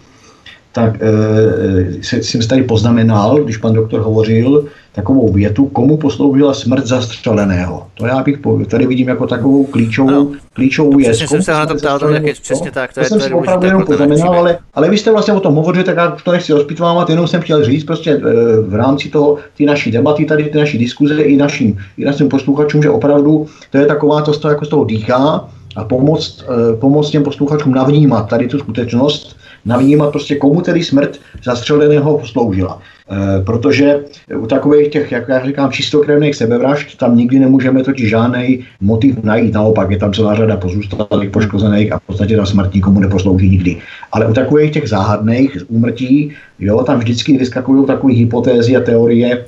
tak 0.76 0.94
e, 1.00 2.02
jsem 2.02 2.42
si 2.42 2.48
tady 2.48 2.62
poznamenal, 2.62 3.44
když 3.44 3.56
pan 3.56 3.72
doktor 3.72 4.00
hovořil, 4.00 4.64
takovou 4.92 5.32
větu, 5.32 5.66
komu 5.66 5.96
posloužila 5.96 6.54
smrt 6.54 6.86
zastřeleného. 6.86 7.86
To 7.94 8.06
já 8.06 8.22
bych 8.22 8.38
tady 8.68 8.86
vidím 8.86 9.08
jako 9.08 9.26
takovou 9.26 9.64
klíčovou, 9.64 10.08
ano, 10.08 10.28
klíčovou 10.52 10.96
věc. 10.96 11.08
Přesně 11.08 11.28
jsem 11.28 11.42
se 11.42 11.52
na 11.52 11.66
to 11.66 11.74
ptal, 11.74 11.98
to 11.98 12.08
je 12.08 12.34
přesně 12.42 12.70
tak. 12.70 12.90
To, 12.90 12.94
to 12.94 13.00
je, 13.00 13.08
jsem 13.08 13.18
to 13.18 13.24
si 13.24 13.32
opravdu 13.32 13.66
jenom 13.66 13.84
poznamenal, 13.84 14.34
ale, 14.34 14.58
ale 14.74 14.90
vy 14.90 14.98
jste 14.98 15.12
vlastně 15.12 15.34
o 15.34 15.40
tom 15.40 15.54
hovořili, 15.54 15.84
tak 15.84 15.96
já 15.96 16.16
to 16.24 16.32
nechci 16.32 16.52
rozpitvávat, 16.52 17.10
jenom 17.10 17.28
jsem 17.28 17.40
chtěl 17.40 17.64
říct 17.64 17.84
prostě 17.84 18.10
e, 18.10 18.20
v 18.60 18.74
rámci 18.74 19.08
toho, 19.08 19.36
ty 19.56 19.66
naší 19.66 19.90
debaty, 19.90 20.24
tady 20.24 20.44
ty 20.44 20.58
naší 20.58 20.78
diskuze 20.78 21.22
i 21.22 21.36
našim, 21.36 21.78
i 21.98 22.04
našim 22.04 22.28
posluchačům, 22.28 22.82
že 22.82 22.90
opravdu 22.90 23.46
to 23.70 23.78
je 23.78 23.86
taková, 23.86 24.22
to 24.22 24.32
z 24.32 24.38
toho, 24.38 24.52
jako 24.52 24.64
z 24.64 24.68
toho 24.68 24.84
dýchá 24.84 25.48
a 25.76 25.84
pomoct, 25.84 26.44
e, 26.44 26.76
pomoct 26.76 27.10
těm 27.10 27.22
posluchačům 27.22 27.74
navnímat 27.74 28.28
tady 28.28 28.48
tu 28.48 28.58
skutečnost, 28.58 29.36
navnímat 29.64 30.10
prostě 30.10 30.36
komu 30.36 30.60
tedy 30.60 30.84
smrt 30.84 31.18
zastřeleného 31.44 32.18
posloužila. 32.18 32.78
E, 33.10 33.44
protože 33.44 34.00
u 34.38 34.46
takových 34.46 34.88
těch, 34.88 35.12
jak 35.12 35.28
já 35.28 35.46
říkám, 35.46 35.70
čistokrevných 35.70 36.34
sebevražd, 36.34 36.98
tam 36.98 37.16
nikdy 37.16 37.38
nemůžeme 37.38 37.82
totiž 37.82 38.08
žádný 38.08 38.64
motiv 38.80 39.22
najít. 39.22 39.54
Naopak 39.54 39.90
je 39.90 39.98
tam 39.98 40.12
celá 40.12 40.34
řada 40.34 40.56
pozůstalých, 40.56 41.30
poškozených 41.30 41.92
a 41.92 41.98
v 41.98 42.02
podstatě 42.06 42.36
ta 42.36 42.46
smrt 42.46 42.74
nikomu 42.74 43.00
neposlouží 43.00 43.48
nikdy. 43.48 43.76
Ale 44.12 44.26
u 44.26 44.32
takových 44.32 44.70
těch 44.70 44.88
záhadných 44.88 45.56
úmrtí, 45.68 46.32
jo, 46.58 46.82
tam 46.82 46.98
vždycky 46.98 47.38
vyskakují 47.38 47.86
takové 47.86 48.12
hypotézy 48.14 48.76
a 48.76 48.80
teorie, 48.80 49.44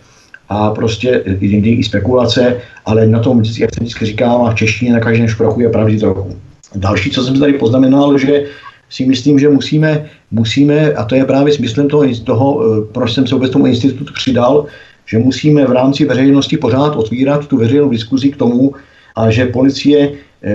a 0.49 0.71
prostě 0.71 1.23
někdy 1.41 1.71
i 1.71 1.85
spekulace, 1.85 2.57
ale 2.87 3.07
na 3.07 3.19
tom, 3.19 3.43
jak 3.59 3.75
jsem 3.75 3.85
vždycky 3.85 4.07
říkal, 4.07 4.51
v 4.51 4.55
češtině 4.55 4.93
na 4.93 5.01
každém 5.01 5.29
šprochu 5.29 5.61
je 5.61 5.69
pravdy 5.69 5.99
trochu. 5.99 6.37
Další, 6.75 7.11
co 7.11 7.25
jsem 7.25 7.41
tady 7.41 7.53
poznamenal, 7.53 8.19
že 8.19 8.45
si 8.91 9.07
myslím, 9.07 9.39
že 9.39 9.49
musíme, 9.49 10.07
musíme 10.31 10.93
a 10.93 11.05
to 11.05 11.15
je 11.15 11.25
právě 11.25 11.53
smyslem 11.53 11.89
toho, 11.89 12.05
toho 12.25 12.65
eh, 12.65 12.85
proč 12.93 13.15
jsem 13.15 13.27
se 13.27 13.35
vůbec 13.35 13.51
tomu 13.51 13.67
institutu 13.67 14.13
přidal, 14.13 14.67
že 15.07 15.19
musíme 15.19 15.67
v 15.67 15.73
rámci 15.73 16.05
veřejnosti 16.05 16.57
pořád 16.57 16.97
otvírat 16.97 17.47
tu 17.47 17.57
veřejnou 17.57 17.89
diskuzi 17.89 18.29
k 18.29 18.37
tomu, 18.37 18.73
a 19.19 19.31
že 19.31 19.47
policie 19.47 20.13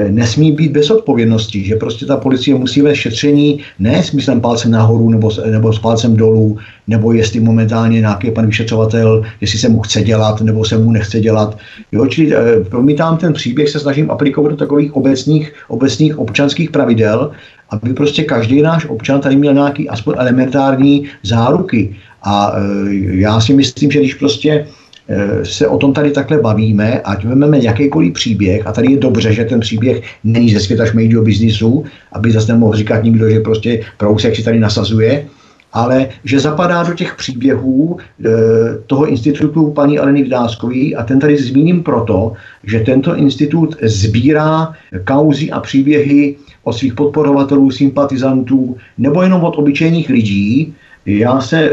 nesmí 0.10 0.52
být 0.52 0.72
bez 0.72 0.92
odpovědnosti, 0.92 1.64
že 1.64 1.76
prostě 1.76 2.06
ta 2.06 2.18
policie 2.18 2.56
musí 2.56 2.82
vést 2.82 2.98
šetření 2.98 3.60
ne 3.80 4.04
smyslem 4.04 4.42
palcem 4.42 4.72
nahoru 4.72 5.10
nebo, 5.10 5.32
nebo 5.52 5.74
s 5.74 5.80
palcem 5.80 6.16
dolů, 6.16 6.58
nebo 6.88 7.14
jestli 7.14 7.40
momentálně 7.40 8.00
nějaký 8.00 8.32
pan 8.32 8.46
vyšetřovatel, 8.46 9.24
jestli 9.42 9.60
se 9.60 9.70
mu 9.70 9.82
chce 9.82 10.02
dělat 10.02 10.42
nebo 10.42 10.66
se 10.66 10.78
mu 10.78 10.92
nechce 10.92 11.20
dělat. 11.20 11.58
Jo, 11.92 12.08
čili 12.08 12.36
eh, 12.36 12.64
promítám 12.70 13.18
ten 13.18 13.34
příběh, 13.34 13.70
se 13.70 13.80
snažím 13.80 14.12
aplikovat 14.12 14.50
do 14.50 14.56
takových 14.56 14.96
obecných, 14.96 15.54
obecných 15.68 16.20
občanských 16.20 16.72
pravidel, 16.72 17.32
aby 17.70 17.94
prostě 17.94 18.24
každý 18.24 18.62
náš 18.62 18.86
občan 18.86 19.22
tady 19.22 19.36
měl 19.36 19.54
nějaký 19.54 19.90
aspoň 19.90 20.16
elementární 20.18 21.04
záruky. 21.24 21.96
A 22.24 22.54
e, 22.56 22.62
já 23.20 23.42
si 23.42 23.54
myslím, 23.54 23.92
že 23.92 24.00
když 24.00 24.14
prostě 24.14 24.50
e, 24.50 24.66
se 25.43 25.68
o 25.68 25.78
tom 25.78 25.93
tady 25.93 26.12
takhle 26.12 26.38
bavíme, 26.38 27.01
ať 27.01 27.26
vezmeme 27.26 27.60
jakýkoliv 27.64 28.14
příběh, 28.14 28.68
a 28.68 28.72
tady 28.72 28.91
je 28.91 28.97
dobře, 28.97 29.34
že 29.34 29.45
ten 29.45 29.60
příběh 29.60 30.01
není 30.24 30.49
ze 30.49 30.60
světa 30.60 30.86
šmejdího 30.86 31.24
biznisu, 31.24 31.84
aby 32.12 32.32
zase 32.32 32.51
nemohl 32.51 32.76
říkat 32.76 33.04
nikdo, 33.04 33.30
že 33.30 33.39
prostě 33.39 33.82
prousek 33.97 34.36
si 34.36 34.43
tady 34.43 34.60
nasazuje, 34.60 35.26
ale 35.74 36.10
že 36.24 36.39
zapadá 36.39 36.84
do 36.84 36.93
těch 36.93 37.16
příběhů 37.16 37.97
e, 37.97 38.30
toho 38.88 39.06
institutu 39.06 39.72
paní 39.72 39.99
Aleny 39.99 40.24
Vdáskový 40.24 40.95
a 40.95 41.04
ten 41.04 41.20
tady 41.20 41.38
zmíním 41.38 41.84
proto, 41.84 42.34
že 42.64 42.80
tento 42.80 43.16
institut 43.16 43.76
sbírá 43.82 44.74
kauzy 45.04 45.51
a 45.51 45.60
příběhy 45.60 46.36
od 46.64 46.74
svých 46.74 46.93
podporovatelů, 46.93 47.72
sympatizantů 47.72 48.78
nebo 48.97 49.22
jenom 49.22 49.43
od 49.43 49.58
obyčejných 49.58 50.10
lidí. 50.10 50.74
Já 51.06 51.41
se 51.41 51.64
e, 51.64 51.72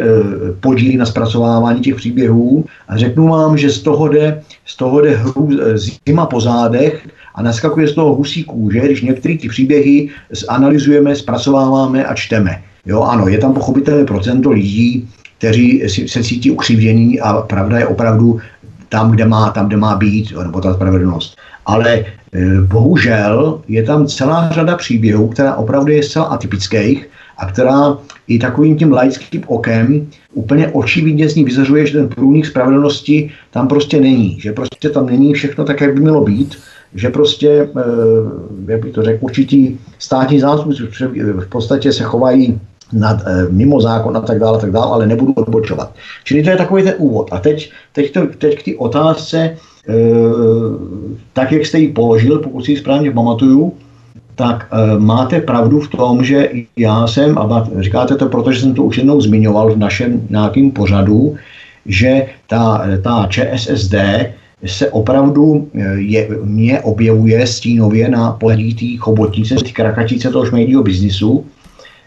podílím 0.61 0.99
na 0.99 1.07
zpracovávání 1.07 1.81
těch 1.81 1.95
příběhů 1.95 2.65
a 2.89 2.97
řeknu 2.97 3.29
vám, 3.29 3.59
že 3.59 3.71
z 3.71 3.81
toho 3.81 4.09
jde, 4.09 4.43
z 4.67 4.77
toho 4.77 5.01
jde 5.01 5.17
hru, 5.17 5.51
e, 5.61 5.79
zima 5.79 6.27
po 6.27 6.41
zádech 6.41 7.09
a 7.35 7.43
naskakuje 7.43 7.89
z 7.89 7.95
toho 7.95 8.15
husí 8.15 8.45
kůže, 8.45 8.81
když 8.81 9.03
některé 9.03 9.39
ty 9.39 9.49
příběhy 9.49 10.09
zanalizujeme, 10.31 11.17
zpracováváme 11.17 12.05
a 12.05 12.15
čteme. 12.15 12.63
Jo, 12.87 13.03
ano, 13.03 13.29
je 13.29 13.39
tam 13.39 13.55
pochopitelné 13.55 14.05
procento 14.05 14.51
lidí, 14.51 15.09
kteří 15.39 15.83
se 16.07 16.23
cítí 16.25 16.51
ukřivdění 16.51 17.21
a 17.21 17.33
pravda 17.33 17.79
je 17.79 17.87
opravdu 17.87 18.41
tam, 18.89 19.11
kde 19.11 19.27
má, 19.27 19.51
tam, 19.51 19.67
kde 19.67 19.77
má 19.77 19.97
být, 19.97 20.33
nebo 20.43 20.61
ta 20.61 20.75
spravedlnost. 20.75 21.37
Ale 21.71 21.93
e, 21.99 22.05
bohužel 22.61 23.63
je 23.69 23.83
tam 23.83 24.07
celá 24.07 24.51
řada 24.51 24.77
příběhů, 24.77 25.29
která 25.29 25.55
opravdu 25.55 25.93
je 25.93 26.03
zcela 26.03 26.25
atypických 26.25 27.09
a 27.39 27.47
která 27.47 27.99
i 28.29 28.39
takovým 28.39 28.77
tím 28.77 28.93
laickým 28.93 29.43
okem 29.47 30.07
úplně 30.35 30.69
očividně 30.69 31.29
z 31.29 31.35
ní 31.35 31.45
vyzařuje, 31.45 31.87
že 31.87 31.99
ten 31.99 32.09
průnik 32.09 32.47
spravedlnosti 32.47 33.31
tam 33.51 33.69
prostě 33.69 34.01
není. 34.01 34.41
Že 34.41 34.53
prostě 34.53 34.91
tam 34.91 35.07
není 35.07 35.35
všechno 35.35 35.65
tak, 35.65 35.81
jak 35.81 35.95
by 35.95 36.01
mělo 36.01 36.25
být. 36.25 36.59
Že 36.95 37.09
prostě, 37.09 37.49
e, 37.49 37.69
jak 38.73 38.83
bych 38.83 38.93
to 38.93 39.03
řekl, 39.03 39.19
určitý 39.21 39.79
státní 39.99 40.41
zástupci 40.41 40.83
v 41.17 41.49
podstatě 41.49 41.93
se 41.93 42.03
chovají 42.03 42.61
nad, 42.93 43.23
e, 43.27 43.47
mimo 43.51 43.81
zákon 43.81 44.17
a 44.17 44.21
tak 44.21 44.39
dále, 44.39 44.61
tak 44.61 44.71
dále, 44.71 44.87
ale 44.87 45.07
nebudu 45.07 45.33
odbočovat. 45.33 45.95
Čili 46.25 46.43
to 46.43 46.51
je 46.51 46.57
takový 46.57 46.83
ten 46.83 46.95
úvod. 46.99 47.29
A 47.33 47.39
teď, 47.39 47.73
teď, 47.93 48.13
to, 48.13 48.27
teď 48.39 48.59
k 48.59 48.65
té 48.65 48.71
otázce, 48.79 49.57
tak 51.33 51.53
jak 51.53 51.67
jste 51.67 51.79
ji 51.79 51.89
položil, 51.89 52.39
pokud 52.39 52.65
si 52.65 52.71
ji 52.73 52.77
správně 52.77 53.11
pamatuju, 53.11 53.73
tak 54.35 54.69
e, 54.73 54.99
máte 54.99 55.41
pravdu 55.41 55.81
v 55.81 55.89
tom, 55.89 56.25
že 56.25 56.51
já 56.77 57.07
jsem, 57.07 57.39
a 57.39 57.69
říkáte 57.81 58.17
to, 58.17 58.29
protože 58.29 58.61
jsem 58.61 58.75
to 58.75 58.83
už 58.83 58.97
jednou 58.97 59.21
zmiňoval 59.21 59.75
v 59.75 59.79
našem 59.79 60.27
nějakém 60.31 60.71
pořadu, 60.71 61.37
že 61.87 62.27
ta, 62.47 62.87
ta 63.03 63.27
ČSSD 63.31 63.95
se 64.67 64.91
opravdu 64.91 65.69
je, 65.97 66.29
mě 66.45 66.81
objevuje 66.81 67.47
stínově 67.47 68.09
na 68.09 68.33
pohledí 68.33 68.75
té 68.75 69.03
chobotnice, 69.03 69.55
té 69.55 69.71
krakatíce 69.71 70.31
toho 70.31 70.47
šmejdího 70.47 70.83
biznisu, 70.83 71.45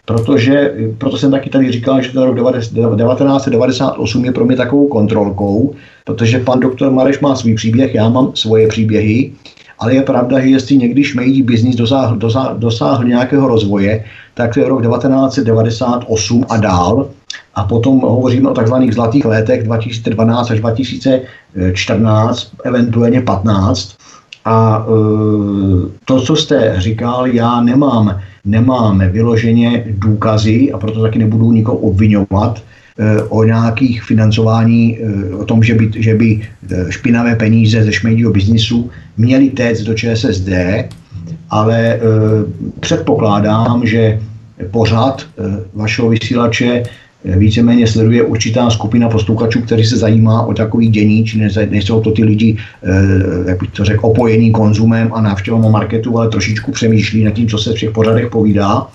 protože, 0.04 0.74
proto 0.98 1.18
jsem 1.18 1.30
taky 1.30 1.50
tady 1.50 1.72
říkal, 1.72 2.02
že 2.02 2.12
ten 2.12 2.22
rok 2.22 2.36
1998 2.36 4.24
je 4.24 4.32
pro 4.32 4.44
mě 4.44 4.56
takovou 4.56 4.88
kontrolkou, 4.88 5.74
protože 6.04 6.38
pan 6.38 6.60
doktor 6.60 6.90
Mareš 6.90 7.20
má 7.20 7.36
svůj 7.36 7.54
příběh, 7.54 7.94
já 7.94 8.08
mám 8.08 8.32
svoje 8.34 8.68
příběhy, 8.68 9.32
ale 9.78 9.94
je 9.94 10.02
pravda, 10.02 10.40
že 10.40 10.46
jestli 10.48 10.76
někdy 10.76 11.04
šmejdí 11.04 11.42
biznis 11.42 11.76
dosáhl, 11.76 12.16
dosáhl, 12.16 12.54
dosáhl 12.58 13.04
nějakého 13.04 13.48
rozvoje, 13.48 14.04
tak 14.34 14.54
to 14.54 14.60
je 14.60 14.68
rok 14.68 14.82
1998 14.82 16.44
a 16.48 16.56
dál. 16.56 17.08
A 17.54 17.64
potom 17.64 18.00
hovoříme 18.00 18.50
o 18.50 18.54
takzvaných 18.54 18.94
zlatých 18.94 19.24
letech 19.24 19.62
2012 19.62 20.50
až 20.50 20.60
2014, 20.60 22.50
eventuálně 22.64 23.20
15. 23.20 23.96
A 24.44 24.86
e, 24.86 24.90
to, 26.04 26.20
co 26.20 26.36
jste 26.36 26.74
říkal, 26.78 27.26
já 27.26 27.60
nemám 27.60 28.20
nemáme 28.44 29.08
vyloženě 29.08 29.84
důkazy 29.88 30.72
a 30.72 30.78
proto 30.78 31.02
taky 31.02 31.18
nebudu 31.18 31.52
nikoho 31.52 31.78
obvinovat 31.78 32.62
eh, 32.98 33.22
o 33.22 33.44
nějakých 33.44 34.02
financování, 34.02 34.98
eh, 34.98 35.34
o 35.34 35.44
tom, 35.44 35.62
že 35.62 35.74
by, 35.74 35.90
že 35.96 36.14
by 36.14 36.40
špinavé 36.88 37.36
peníze 37.36 37.84
ze 37.84 37.92
šmejdího 37.92 38.30
biznisu 38.30 38.90
měly 39.16 39.50
téct 39.50 39.82
do 39.82 39.94
ČSSD, 39.94 40.48
ale 41.50 42.00
předpokládám, 42.80 43.86
že 43.86 44.20
pořád 44.70 45.26
vašeho 45.74 46.08
vysílače 46.08 46.82
víceméně 47.24 47.86
sleduje 47.86 48.22
určitá 48.22 48.70
skupina 48.70 49.08
posluchačů, 49.08 49.60
kteří 49.60 49.84
se 49.84 49.96
zajímá 49.96 50.46
o 50.46 50.54
takový 50.54 50.88
dění, 50.88 51.24
či 51.24 51.38
nejsou 51.70 52.00
to 52.00 52.10
ty 52.10 52.24
lidi, 52.24 52.56
eh, 52.82 53.50
jak 53.50 53.60
bych 53.60 53.70
to 53.70 53.84
řekl, 53.84 54.06
opojení 54.06 54.52
konzumem 54.52 55.10
a 55.14 55.20
návštěvou 55.20 55.70
marketu, 55.70 56.18
ale 56.18 56.28
trošičku 56.28 56.72
přemýšlí 56.72 57.24
nad 57.24 57.30
tím, 57.30 57.48
co 57.48 57.58
se 57.58 57.70
v 57.70 57.78
těch 57.78 57.90
pořadech 57.90 58.30
povídá. 58.30 58.86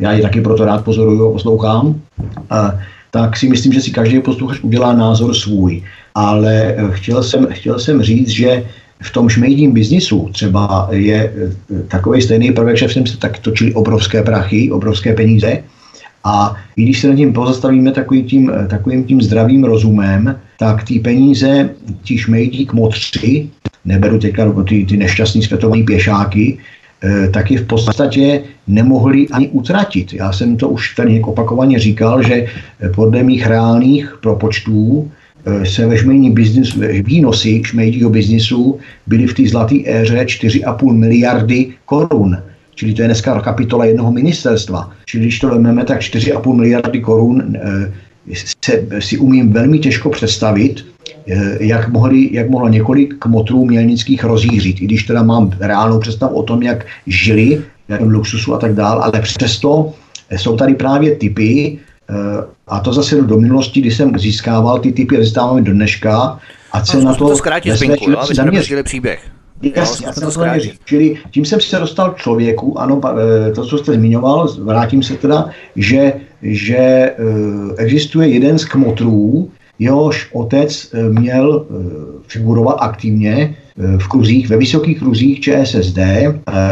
Já 0.00 0.12
ji 0.12 0.22
taky 0.22 0.40
proto 0.40 0.64
rád 0.64 0.84
pozoruju 0.84 1.28
a 1.28 1.32
poslouchám. 1.32 2.00
tak 3.10 3.36
si 3.36 3.48
myslím, 3.48 3.72
že 3.72 3.80
si 3.80 3.90
každý 3.90 4.20
posluchač 4.20 4.60
udělá 4.60 4.92
názor 4.92 5.34
svůj. 5.34 5.82
Ale 6.14 6.74
eh, 6.76 6.88
chtěl 6.90 7.22
jsem, 7.22 7.46
chtěl 7.50 7.78
jsem 7.78 8.02
říct, 8.02 8.28
že 8.28 8.64
v 9.02 9.10
tom 9.12 9.28
šmejdím 9.28 9.72
biznisu 9.72 10.28
třeba 10.32 10.88
je 10.92 11.32
eh, 11.32 11.82
takový 11.88 12.22
stejný 12.22 12.52
prvek, 12.52 12.76
že 12.76 12.88
jsem 12.88 13.06
se 13.06 13.16
tak 13.16 13.38
točili 13.38 13.74
obrovské 13.74 14.22
prachy, 14.22 14.70
obrovské 14.70 15.14
peníze, 15.14 15.62
a 16.24 16.56
i 16.76 16.82
když 16.82 17.00
se 17.00 17.08
nad 17.08 17.16
tím 17.16 17.32
pozastavíme 17.32 17.92
takovým 17.92 18.24
tím, 18.24 18.52
eh, 18.54 18.66
takovým 18.66 19.04
tím 19.04 19.22
zdravým 19.22 19.64
rozumem, 19.64 20.36
tak 20.58 20.84
ty 20.84 20.98
peníze, 20.98 21.70
ti 22.02 22.18
šmejdí 22.18 22.66
k 22.66 22.72
motři, 22.72 23.48
neberu 23.84 24.18
teďka 24.18 24.52
ty, 24.62 24.84
ty 24.84 24.96
nešťastní 24.96 25.42
světové 25.42 25.82
pěšáky, 25.82 26.58
taky 27.30 27.56
v 27.56 27.66
podstatě 27.66 28.42
nemohli 28.66 29.28
ani 29.28 29.48
utratit. 29.48 30.12
Já 30.12 30.32
jsem 30.32 30.56
to 30.56 30.68
už 30.68 30.94
tady 30.94 31.22
opakovaně 31.22 31.78
říkal, 31.78 32.22
že 32.22 32.46
podle 32.94 33.22
mých 33.22 33.46
reálných 33.46 34.18
propočtů 34.22 35.10
se 35.64 35.86
ve 35.86 35.98
šmejní 35.98 36.30
biznis, 36.30 36.74
výnosy 37.02 37.62
šmejdího 37.64 38.10
biznisu 38.10 38.78
byly 39.06 39.26
v 39.26 39.34
té 39.34 39.48
zlaté 39.48 39.74
éře 39.86 40.24
4,5 40.24 40.92
miliardy 40.92 41.66
korun. 41.84 42.38
Čili 42.78 42.94
to 42.94 43.02
je 43.02 43.08
dneska 43.08 43.40
kapitola 43.40 43.84
jednoho 43.84 44.12
ministerstva. 44.12 44.90
Čili 45.04 45.22
když 45.22 45.38
to 45.38 45.48
vezmeme, 45.48 45.84
tak 45.84 46.00
4,5 46.00 46.54
miliardy 46.54 47.00
korun 47.00 47.58
se, 48.34 48.86
si 48.98 49.18
umím 49.18 49.52
velmi 49.52 49.78
těžko 49.78 50.10
představit, 50.10 50.86
eh, 51.26 51.58
jak, 51.60 51.88
mohli, 51.88 52.30
jak 52.32 52.50
mohlo 52.50 52.68
několik 52.68 53.18
kmotrů 53.18 53.64
mělnických 53.64 54.24
rozjířit, 54.24 54.82
i 54.82 54.84
když 54.84 55.02
teda 55.02 55.22
mám 55.22 55.50
reálnou 55.60 55.98
představu 55.98 56.36
o 56.36 56.42
tom, 56.42 56.62
jak 56.62 56.86
žili, 57.06 57.62
jakém 57.88 58.10
luxusu 58.10 58.54
a 58.54 58.58
tak 58.58 58.74
dále, 58.74 59.02
ale 59.02 59.22
přesto 59.22 59.92
jsou 60.30 60.56
tady 60.56 60.74
právě 60.74 61.16
typy, 61.16 61.78
eh, 62.10 62.14
a 62.68 62.80
to 62.80 62.92
zase 62.92 63.22
do 63.22 63.40
minulosti, 63.40 63.80
kdy 63.80 63.90
jsem 63.90 64.18
získával 64.18 64.78
ty 64.78 64.92
typy, 64.92 65.18
získáváme 65.18 65.62
do 65.62 65.72
dneška, 65.72 66.38
a 66.72 66.84
se 66.84 66.96
no, 66.96 67.04
na 67.04 67.14
to, 67.14 67.28
to 67.28 67.36
zkrátit, 67.36 67.74
Zbyňku, 67.74 68.10
jo, 68.10 68.18
aby 68.18 68.34
jsme 68.34 68.82
příběh. 68.82 69.37
Jasně, 69.62 70.06
já 70.06 70.12
jsem 70.12 70.30
to 70.30 70.58
říct. 70.58 70.80
Čili 70.84 71.16
tím 71.30 71.44
jsem 71.44 71.60
se 71.60 71.78
dostal 71.78 72.10
k 72.10 72.16
člověku, 72.16 72.80
ano, 72.80 73.00
eh, 73.04 73.52
to, 73.52 73.66
co 73.66 73.78
jste 73.78 73.92
zmiňoval, 73.92 74.48
vrátím 74.58 75.02
se 75.02 75.14
teda, 75.14 75.50
že, 75.76 76.12
že 76.42 76.76
eh, 76.76 77.14
existuje 77.76 78.28
jeden 78.28 78.58
z 78.58 78.64
kmotrů, 78.64 79.50
jehož 79.78 80.28
otec 80.32 80.90
eh, 80.94 81.02
měl 81.02 81.66
figurovat 82.28 82.76
aktivně 82.80 83.56
v 83.98 84.08
kruzích, 84.08 84.48
ve 84.48 84.56
vysokých 84.56 84.98
kruzích 84.98 85.40
ČSSD, 85.40 85.98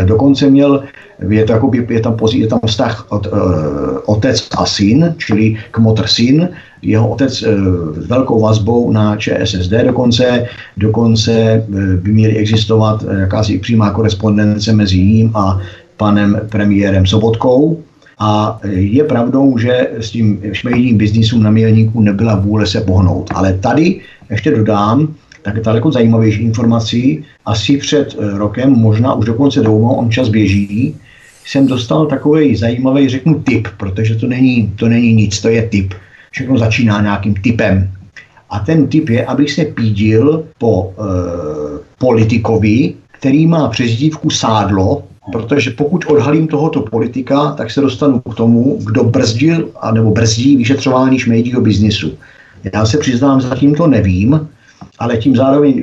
dokonce 0.05 0.51
měl 0.51 0.83
je, 1.29 1.45
to 1.45 1.53
jako, 1.53 1.71
je, 1.89 2.01
tam, 2.01 2.17
je 2.33 2.47
tam 2.47 2.61
vztah 2.67 3.07
od, 3.09 3.27
uh, 3.27 3.39
otec 4.07 4.49
a 4.59 4.67
syn, 4.67 5.15
čili 5.19 5.57
kmotr 5.71 6.07
syn, 6.07 6.49
jeho 6.83 7.09
otec 7.09 7.43
uh, 7.43 7.49
s 7.95 8.07
velkou 8.07 8.41
vazbou 8.41 8.93
na 8.93 9.17
ČSSD 9.17 9.71
dokonce, 9.71 10.47
dokonce 10.77 11.65
by 12.03 12.13
měly 12.13 12.37
existovat 12.37 13.05
jakási 13.21 13.59
přímá 13.59 13.91
korespondence 13.91 14.73
mezi 14.73 14.99
ním 14.99 15.31
a 15.35 15.61
panem 15.97 16.41
premiérem 16.51 17.07
Sobotkou. 17.07 17.83
A 18.19 18.61
je 18.65 19.05
pravdou, 19.05 19.59
že 19.59 19.89
s 20.01 20.11
tím 20.11 20.41
šmejdním 20.53 20.99
biznisem 20.99 21.43
na 21.43 21.51
Mělníku 21.51 22.01
nebyla 22.01 22.35
vůle 22.35 22.67
se 22.67 22.81
pohnout. 22.81 23.31
Ale 23.35 23.53
tady 23.53 24.01
ještě 24.31 24.51
dodám, 24.51 25.15
tak 25.47 25.61
daleko 25.61 25.93
zajímavější 25.93 26.43
informací. 26.43 27.25
Asi 27.45 27.79
před 27.79 28.17
rokem, 28.19 28.71
možná 28.71 29.15
už 29.15 29.27
dokonce 29.27 29.61
dlouho, 29.61 29.95
on 29.95 30.11
čas 30.11 30.29
běží, 30.29 30.95
jsem 31.47 31.67
dostal 31.67 32.07
takový 32.07 32.57
zajímavý, 32.57 33.09
řeknu, 33.09 33.35
typ, 33.35 33.69
protože 33.77 34.15
to 34.15 34.27
není, 34.27 34.73
to 34.77 34.89
není 34.89 35.13
nic, 35.15 35.41
to 35.41 35.49
je 35.49 35.63
typ. 35.63 35.95
Všechno 36.31 36.59
začíná 36.59 37.03
nějakým 37.03 37.35
typem. 37.35 37.91
A 38.51 38.59
ten 38.59 38.87
typ 38.87 39.09
je, 39.09 39.27
abych 39.27 39.51
se 39.51 39.65
pídil 39.65 40.45
po 40.59 40.91
e, 40.91 41.03
politikovi, 41.99 42.95
který 43.19 43.47
má 43.47 43.69
přezdívku 43.69 44.31
sádlo, 44.31 45.03
protože 45.33 45.71
pokud 45.71 46.05
odhalím 46.07 46.49
tohoto 46.49 46.81
politika, 46.81 47.55
tak 47.55 47.71
se 47.71 47.81
dostanu 47.81 48.21
k 48.21 48.35
tomu, 48.35 48.79
kdo 48.85 49.05
brzdil 49.05 49.71
anebo 49.81 50.11
brzdí 50.11 50.57
vyšetřování 50.57 51.19
šmejdího 51.19 51.61
biznisu. 51.61 52.19
Já 52.75 52.87
se 52.87 52.99
přiznám, 52.99 53.41
zatím 53.41 53.75
to 53.75 53.87
nevím, 53.87 54.49
ale 54.99 55.16
tím 55.16 55.37
zároveň, 55.37 55.83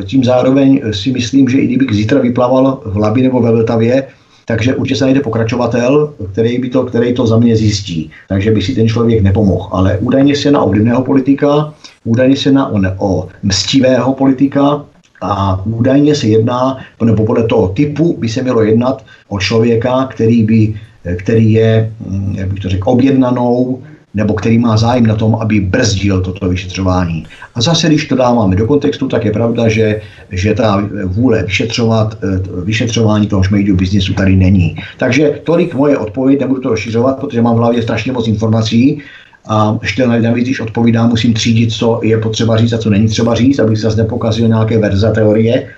e, 0.00 0.02
tím 0.02 0.24
zároveň 0.24 0.80
si 0.90 1.12
myslím, 1.12 1.48
že 1.48 1.58
i 1.58 1.66
kdybych 1.66 1.96
zítra 1.96 2.20
vyplaval 2.20 2.80
v 2.84 2.96
Labi 2.96 3.22
nebo 3.22 3.42
ve 3.42 3.52
Vltavě, 3.52 4.06
takže 4.44 4.74
určitě 4.74 4.98
se 4.98 5.04
najde 5.04 5.20
pokračovatel, 5.20 6.14
který, 6.32 6.58
by 6.58 6.68
to, 6.68 6.84
který 6.84 7.14
to 7.14 7.26
za 7.26 7.36
mě 7.36 7.56
zjistí. 7.56 8.10
Takže 8.28 8.50
by 8.50 8.62
si 8.62 8.74
ten 8.74 8.88
člověk 8.88 9.22
nepomohl. 9.22 9.68
Ale 9.72 9.98
údajně 9.98 10.36
se 10.36 10.50
na 10.50 10.62
ovlivného 10.62 11.02
politika, 11.04 11.74
údajně 12.04 12.36
se 12.36 12.52
na 12.52 12.68
o, 12.68 12.78
o 12.98 13.28
mstivého 13.42 14.14
politika, 14.14 14.84
a 15.20 15.62
údajně 15.66 16.14
se 16.14 16.26
jedná, 16.26 16.78
nebo 17.04 17.24
podle 17.24 17.42
toho 17.46 17.68
typu 17.68 18.16
by 18.18 18.28
se 18.28 18.42
mělo 18.42 18.62
jednat 18.62 19.04
o 19.28 19.38
člověka, 19.38 20.08
který, 20.10 20.42
by, 20.42 20.74
který 21.16 21.52
je, 21.52 21.92
hm, 22.00 22.34
jak 22.38 22.48
bych 22.48 22.62
to 22.62 22.68
řekl, 22.68 22.90
objednanou 22.90 23.82
nebo 24.18 24.34
který 24.34 24.58
má 24.58 24.76
zájem 24.76 25.06
na 25.06 25.14
tom, 25.14 25.38
aby 25.38 25.60
brzdil 25.60 26.20
toto 26.20 26.48
vyšetřování. 26.48 27.26
A 27.54 27.62
zase, 27.62 27.86
když 27.86 28.10
to 28.10 28.16
dáváme 28.16 28.56
do 28.56 28.66
kontextu, 28.66 29.08
tak 29.08 29.24
je 29.24 29.30
pravda, 29.30 29.68
že, 29.68 30.00
že 30.30 30.54
ta 30.54 30.82
vůle 31.04 31.42
vyšetřovat, 31.42 32.18
eh, 32.18 32.42
vyšetřování 32.64 33.26
toho 33.30 33.42
šmejdu 33.42 33.76
biznisu 33.76 34.14
tady 34.14 34.36
není. 34.36 34.74
Takže 34.98 35.40
tolik 35.46 35.74
moje 35.74 35.98
odpověď, 35.98 36.40
nebudu 36.40 36.60
to 36.60 36.68
rozšiřovat, 36.68 37.18
protože 37.22 37.42
mám 37.42 37.54
v 37.54 37.58
hlavě 37.58 37.82
strašně 37.82 38.12
moc 38.12 38.26
informací, 38.26 39.02
a 39.48 39.78
ještě 39.82 40.06
navíc, 40.06 40.44
když 40.44 40.60
odpovídám, 40.60 41.08
musím 41.08 41.32
třídit, 41.34 41.72
co 41.72 42.00
je 42.02 42.18
potřeba 42.18 42.56
říct 42.56 42.72
a 42.72 42.78
co 42.78 42.90
není 42.90 43.08
třeba 43.08 43.34
říct, 43.34 43.58
abych 43.58 43.78
zase 43.80 43.96
nepokazil 43.96 44.48
nějaké 44.48 44.78
verze 44.78 45.10
teorie 45.14 45.72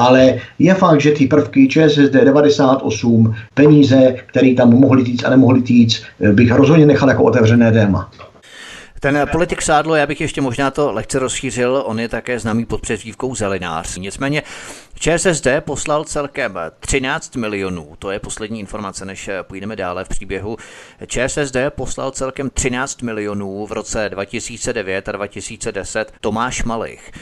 ale 0.00 0.34
je 0.58 0.74
fakt, 0.74 1.00
že 1.00 1.10
ty 1.10 1.26
prvky 1.26 1.68
ČSSD 1.68 2.12
98, 2.12 3.34
peníze, 3.54 4.14
které 4.26 4.54
tam 4.54 4.70
mohly 4.70 5.04
týct 5.04 5.24
a 5.24 5.30
nemohly 5.30 5.62
týct, 5.62 6.02
bych 6.32 6.52
rozhodně 6.52 6.86
nechal 6.86 7.08
jako 7.08 7.22
otevřené 7.22 7.72
téma. 7.72 8.10
Ten 9.00 9.28
politik 9.32 9.62
Sádlo, 9.62 9.94
já 9.94 10.06
bych 10.06 10.20
ještě 10.20 10.40
možná 10.40 10.70
to 10.70 10.92
lehce 10.92 11.18
rozšířil, 11.18 11.82
on 11.86 12.00
je 12.00 12.08
také 12.08 12.38
známý 12.38 12.66
pod 12.66 12.80
přezdívkou 12.80 13.34
Zelinář. 13.34 13.96
Nicméně 13.96 14.42
ČSSD 14.94 15.46
poslal 15.60 16.04
celkem 16.04 16.58
13 16.80 17.36
milionů, 17.36 17.96
to 17.98 18.10
je 18.10 18.18
poslední 18.18 18.60
informace, 18.60 19.04
než 19.04 19.30
půjdeme 19.42 19.76
dále 19.76 20.04
v 20.04 20.08
příběhu. 20.08 20.56
ČSSD 21.06 21.56
poslal 21.68 22.10
celkem 22.10 22.50
13 22.50 23.02
milionů 23.02 23.66
v 23.66 23.72
roce 23.72 24.08
2009 24.08 25.08
a 25.08 25.12
2010 25.12 26.12
Tomáš 26.20 26.64
Malich. 26.64 27.12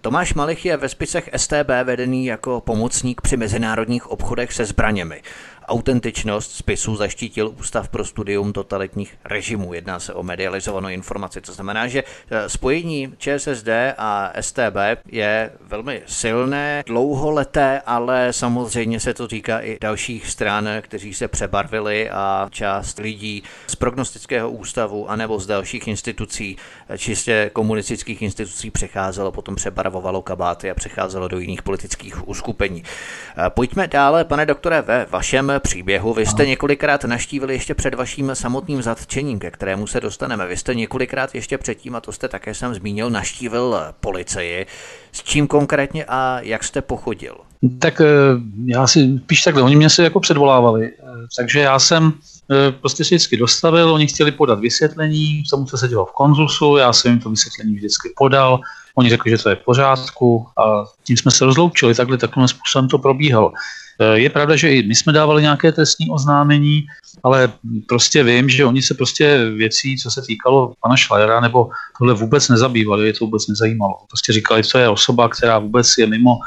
Tomáš 0.00 0.34
Malich 0.34 0.64
je 0.64 0.76
ve 0.76 0.88
spisech 0.88 1.30
STB 1.36 1.68
vedený 1.84 2.26
jako 2.26 2.60
pomocník 2.60 3.20
při 3.20 3.36
mezinárodních 3.36 4.10
obchodech 4.10 4.52
se 4.52 4.64
zbraněmi. 4.64 5.22
Autentičnost 5.68 6.52
spisu 6.52 6.96
zaštítil 6.96 7.52
Ústav 7.58 7.88
pro 7.88 8.04
studium 8.04 8.52
totalitních 8.52 9.14
režimů. 9.24 9.74
Jedná 9.74 10.00
se 10.00 10.14
o 10.14 10.22
medializovanou 10.22 10.88
informaci. 10.88 11.40
To 11.40 11.52
znamená, 11.52 11.88
že 11.88 12.04
eh, 12.30 12.48
spojení 12.48 13.14
ČSSD 13.18 13.68
a 13.98 14.32
STB 14.40 14.76
je 15.06 15.50
velmi 15.60 16.02
silné, 16.06 16.82
dlouholeté, 16.86 17.82
ale 17.86 18.32
samozřejmě 18.32 19.00
se 19.00 19.14
to 19.14 19.28
týká 19.28 19.60
i 19.60 19.78
dalších 19.80 20.26
stran, 20.26 20.68
kteří 20.80 21.14
se 21.14 21.28
přebarvili 21.28 22.10
a 22.10 22.48
část 22.50 22.98
lidí 22.98 23.42
z 23.66 23.74
prognostického 23.74 24.50
ústavu 24.50 25.10
anebo 25.10 25.38
z 25.38 25.46
dalších 25.46 25.88
institucí, 25.88 26.56
eh, 26.88 26.98
čistě 26.98 27.50
komunistických 27.52 28.22
institucí 28.22 28.70
přecházelo, 28.70 29.32
potom 29.32 29.54
přebarvovalo 29.54 30.22
kabáty 30.22 30.70
a 30.70 30.74
přecházelo 30.74 31.28
do 31.28 31.38
jiných 31.38 31.62
politických 31.62 32.28
uskupení. 32.28 32.82
Eh, 32.82 33.50
pojďme 33.50 33.88
dále, 33.88 34.24
pane 34.24 34.46
doktore, 34.46 34.82
ve 34.82 35.06
vašem 35.10 35.51
příběhu. 35.60 36.14
Vy 36.14 36.26
jste 36.26 36.46
několikrát 36.46 37.04
naštívili 37.04 37.54
ještě 37.54 37.74
před 37.74 37.94
vaším 37.94 38.30
samotným 38.34 38.82
zatčením, 38.82 39.38
ke 39.38 39.50
kterému 39.50 39.86
se 39.86 40.00
dostaneme. 40.00 40.46
Vy 40.46 40.56
jste 40.56 40.74
několikrát 40.74 41.34
ještě 41.34 41.58
předtím, 41.58 41.96
a 41.96 42.00
to 42.00 42.12
jste 42.12 42.28
také 42.28 42.54
sám 42.54 42.74
zmínil, 42.74 43.10
naštívil 43.10 43.76
policii. 44.00 44.66
S 45.12 45.22
čím 45.22 45.46
konkrétně 45.46 46.04
a 46.08 46.40
jak 46.40 46.64
jste 46.64 46.82
pochodil? 46.82 47.34
Tak 47.78 48.00
eh, 48.00 48.06
já 48.66 48.86
si 48.86 49.20
píš 49.26 49.42
takhle, 49.42 49.62
oni 49.62 49.76
mě 49.76 49.90
se 49.90 50.04
jako 50.04 50.20
předvolávali, 50.20 50.86
eh, 50.86 51.04
takže 51.36 51.60
já 51.60 51.78
jsem 51.78 52.12
eh, 52.50 52.72
prostě 52.72 53.04
si 53.04 53.14
vždycky 53.14 53.36
dostavil, 53.36 53.92
oni 53.92 54.06
chtěli 54.06 54.32
podat 54.32 54.60
vysvětlení 54.60 55.42
k 55.42 55.50
tomu, 55.50 55.64
co 55.64 55.78
se 55.78 55.88
dělo 55.88 56.04
v 56.06 56.12
konzusu, 56.12 56.76
já 56.76 56.92
jsem 56.92 57.12
jim 57.12 57.20
to 57.20 57.30
vysvětlení 57.30 57.74
vždycky 57.74 58.12
podal, 58.16 58.60
oni 58.94 59.10
řekli, 59.10 59.30
že 59.30 59.38
to 59.38 59.48
je 59.48 59.56
v 59.56 59.64
pořádku 59.64 60.46
a 60.58 60.84
tím 61.04 61.16
jsme 61.16 61.30
se 61.30 61.44
rozloučili, 61.44 61.94
takhle 61.94 62.18
takovým 62.18 62.48
způsobem 62.48 62.88
to 62.88 62.98
probíhalo. 62.98 63.52
Eh, 64.00 64.18
je 64.18 64.30
pravda, 64.30 64.56
že 64.56 64.72
i 64.72 64.82
my 64.82 64.94
jsme 64.94 65.12
dávali 65.12 65.42
nějaké 65.42 65.72
trestní 65.72 66.10
oznámení, 66.10 66.86
ale 67.22 67.52
prostě 67.88 68.22
vím, 68.22 68.48
že 68.48 68.64
oni 68.64 68.82
se 68.82 68.94
prostě 68.94 69.50
věcí, 69.50 69.98
co 69.98 70.10
se 70.10 70.22
týkalo 70.22 70.72
pana 70.80 70.96
Šlajera, 70.96 71.40
nebo 71.40 71.70
tohle 71.98 72.14
vůbec 72.14 72.48
nezabývali, 72.48 73.06
je 73.06 73.12
to 73.12 73.24
vůbec 73.24 73.48
nezajímalo. 73.48 73.94
Prostě 74.08 74.32
říkali, 74.32 74.64
co 74.64 74.78
je 74.78 74.88
osoba, 74.88 75.28
která 75.28 75.58
vůbec 75.58 75.94
je 75.98 76.06
mimo 76.06 76.38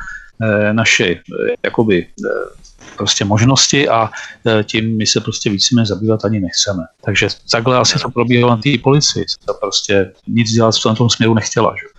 eh, 0.41 0.73
naše 0.73 1.05
eh, 1.05 1.21
jakoby, 1.63 2.07
prostě 2.97 3.25
možnosti 3.25 3.89
a 3.89 4.09
tím 4.63 4.97
my 4.97 5.05
se 5.05 5.21
prostě 5.21 5.49
více 5.49 5.75
zabývat 5.83 6.25
ani 6.25 6.39
nechceme. 6.39 6.83
Takže 7.05 7.27
takhle 7.51 7.77
asi 7.77 7.99
to 7.99 8.09
probíhalo 8.09 8.55
na 8.55 8.61
té 8.61 8.69
policii. 8.83 9.25
To 9.45 9.53
prostě 9.53 10.11
nic 10.27 10.51
dělat 10.51 10.75
v 10.75 10.97
tom 10.97 11.09
směru 11.09 11.33
nechtěla. 11.33 11.75
Že? 11.75 11.94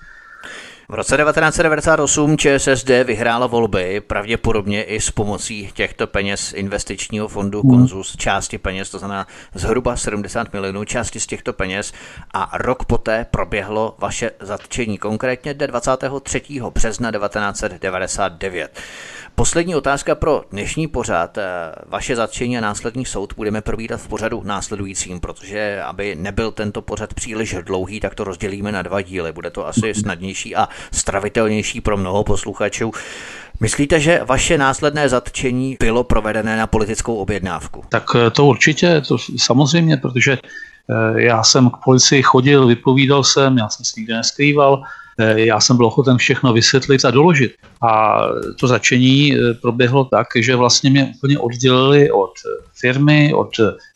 V 0.88 0.94
roce 0.94 1.16
1998 1.16 2.36
ČSSD 2.38 2.88
vyhrála 3.04 3.46
volby, 3.46 4.00
pravděpodobně 4.00 4.82
i 4.82 5.00
s 5.00 5.10
pomocí 5.10 5.70
těchto 5.74 6.06
peněz 6.06 6.52
investičního 6.52 7.28
fondu 7.28 7.62
hmm. 7.62 7.70
Konzus, 7.70 8.16
části 8.16 8.58
peněz, 8.58 8.90
to 8.90 8.98
znamená 8.98 9.26
zhruba 9.54 9.96
70 9.96 10.52
milionů 10.52 10.84
části 10.84 11.20
z 11.20 11.26
těchto 11.26 11.52
peněz 11.52 11.92
a 12.34 12.58
rok 12.58 12.84
poté 12.84 13.26
proběhlo 13.30 13.94
vaše 13.98 14.30
zatčení, 14.40 14.98
konkrétně 14.98 15.54
23. 15.54 16.42
března 16.74 17.12
1999. 17.12 18.80
Poslední 19.38 19.74
otázka 19.74 20.14
pro 20.14 20.42
dnešní 20.50 20.88
pořad. 20.88 21.38
Eh, 21.38 21.44
vaše 21.86 22.16
zatčení 22.16 22.58
a 22.58 22.60
následný 22.60 23.04
soud 23.04 23.32
budeme 23.36 23.60
probírat 23.60 24.00
v 24.00 24.08
pořadu 24.08 24.42
následujícím, 24.44 25.20
protože 25.20 25.82
aby 25.82 26.14
nebyl 26.14 26.50
tento 26.52 26.82
pořad 26.82 27.14
příliš 27.14 27.56
dlouhý, 27.62 28.00
tak 28.00 28.14
to 28.14 28.24
rozdělíme 28.24 28.72
na 28.72 28.82
dva 28.82 29.02
díly. 29.02 29.32
Bude 29.32 29.50
to 29.50 29.66
asi 29.66 29.94
snadnější 29.94 30.56
a 30.56 30.68
stravitelnější 30.92 31.80
pro 31.80 31.96
mnoho 31.96 32.24
posluchačů. 32.24 32.92
Myslíte, 33.60 34.00
že 34.00 34.20
vaše 34.24 34.58
následné 34.58 35.08
zatčení 35.08 35.76
bylo 35.80 36.04
provedené 36.04 36.56
na 36.56 36.66
politickou 36.66 37.16
objednávku? 37.16 37.84
Tak 37.88 38.04
eh, 38.14 38.30
to 38.30 38.44
určitě, 38.46 39.00
to 39.08 39.16
samozřejmě, 39.36 39.96
protože 39.96 40.32
eh, 40.32 41.22
já 41.22 41.42
jsem 41.42 41.70
k 41.70 41.76
policii 41.84 42.22
chodil, 42.22 42.66
vypovídal 42.66 43.24
jsem, 43.24 43.58
já 43.58 43.68
jsem 43.68 43.84
se 43.84 44.00
nikde 44.00 44.14
neskrýval, 44.14 44.82
já 45.18 45.60
jsem 45.60 45.76
byl 45.76 45.86
ochoten 45.86 46.16
všechno 46.16 46.52
vysvětlit 46.52 47.04
a 47.04 47.10
doložit. 47.10 47.52
A 47.82 48.20
to 48.60 48.66
začení 48.66 49.34
eh, 49.34 49.54
proběhlo 49.54 50.04
tak, 50.04 50.26
že 50.36 50.56
vlastně 50.56 50.90
mě 50.90 51.12
úplně 51.16 51.38
oddělili 51.38 52.10
od 52.10 52.30
eh, 52.46 52.64
firmy, 52.80 53.34
od 53.34 53.50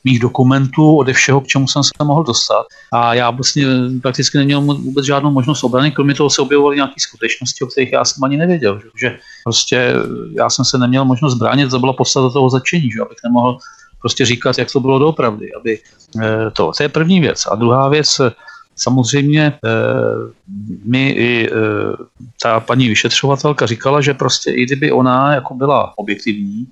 mých 0.04 0.18
dokumentů, 0.18 0.96
ode 0.96 1.12
všeho, 1.12 1.40
k 1.40 1.46
čemu 1.46 1.68
jsem 1.68 1.82
se 1.82 1.90
mohl 2.04 2.24
dostat. 2.24 2.66
A 2.92 3.14
já 3.14 3.30
vlastně 3.30 3.66
prakticky 4.02 4.38
neměl 4.38 4.60
vůbec 4.60 5.06
žádnou 5.06 5.30
možnost 5.30 5.64
obrany, 5.64 5.90
kromě 5.90 6.14
toho 6.14 6.30
se 6.30 6.42
objevovaly 6.42 6.76
nějaké 6.76 6.94
skutečnosti, 6.98 7.64
o 7.64 7.66
kterých 7.66 7.92
já 7.92 8.04
jsem 8.04 8.24
ani 8.24 8.36
nevěděl. 8.36 8.80
Že 9.00 9.18
prostě 9.44 9.94
já 10.36 10.50
jsem 10.50 10.64
se 10.64 10.78
neměl 10.78 11.04
možnost 11.04 11.34
bránit, 11.34 11.70
to 11.70 11.78
byla 11.78 11.92
podstata 11.92 12.30
toho 12.30 12.50
začení, 12.50 12.90
že 12.90 13.00
abych 13.00 13.18
nemohl 13.24 13.58
prostě 14.00 14.26
říkat, 14.26 14.58
jak 14.58 14.72
to 14.72 14.80
bylo 14.80 14.98
doopravdy. 14.98 15.46
Aby, 15.60 15.78
to, 16.52 16.72
to 16.76 16.82
je 16.82 16.88
první 16.88 17.20
věc. 17.20 17.46
A 17.46 17.54
druhá 17.54 17.88
věc, 17.88 18.20
samozřejmě 18.80 19.52
eh, 19.64 19.70
mi 20.84 21.10
i 21.10 21.48
eh, 21.48 21.52
ta 22.42 22.60
paní 22.60 22.88
vyšetřovatelka 22.88 23.66
říkala, 23.66 24.00
že 24.00 24.14
prostě 24.14 24.50
i 24.50 24.66
kdyby 24.66 24.92
ona 24.92 25.34
jako 25.34 25.54
byla 25.54 25.98
objektivní, 25.98 26.66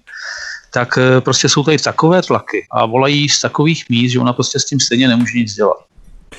tak 0.72 0.98
eh, 0.98 1.20
prostě 1.20 1.48
jsou 1.48 1.64
tady 1.64 1.78
takové 1.78 2.22
tlaky 2.22 2.66
a 2.70 2.86
volají 2.86 3.28
z 3.28 3.40
takových 3.40 3.84
míst, 3.88 4.12
že 4.12 4.20
ona 4.20 4.32
prostě 4.32 4.58
s 4.60 4.64
tím 4.64 4.80
stejně 4.80 5.08
nemůže 5.08 5.38
nic 5.38 5.54
dělat. 5.54 5.76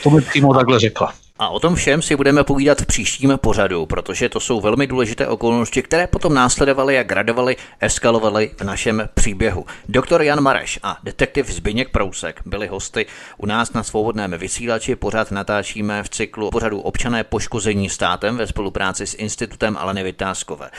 To 0.03 0.09
by 0.09 0.21
přímo 0.21 0.53
takhle 0.53 0.79
řekla. 0.79 1.13
A 1.41 1.49
o 1.49 1.59
tom 1.59 1.75
všem 1.75 2.01
si 2.01 2.15
budeme 2.15 2.43
povídat 2.43 2.81
v 2.81 2.85
příštím 2.85 3.37
pořadu, 3.37 3.85
protože 3.85 4.29
to 4.29 4.39
jsou 4.39 4.61
velmi 4.61 4.87
důležité 4.87 5.27
okolnosti, 5.27 5.81
které 5.81 6.07
potom 6.07 6.33
následovaly 6.33 6.99
a 6.99 7.03
gradovaly, 7.03 7.55
eskalovaly 7.79 8.51
v 8.57 8.63
našem 8.63 9.09
příběhu. 9.13 9.65
Doktor 9.89 10.21
Jan 10.21 10.41
Mareš 10.41 10.79
a 10.83 10.97
detektiv 11.03 11.49
Zbyněk 11.49 11.89
Prousek 11.89 12.41
byli 12.45 12.67
hosty 12.67 13.05
u 13.37 13.45
nás 13.45 13.73
na 13.73 13.83
svobodném 13.83 14.31
vysílači. 14.37 14.95
Pořád 14.95 15.31
natáčíme 15.31 16.03
v 16.03 16.09
cyklu 16.09 16.49
pořadu 16.49 16.79
Občané 16.79 17.23
poškození 17.23 17.89
státem 17.89 18.37
ve 18.37 18.47
spolupráci 18.47 19.07
s 19.07 19.13
Institutem 19.13 19.77
Aleny 19.77 20.03
Vytázkové. 20.03 20.69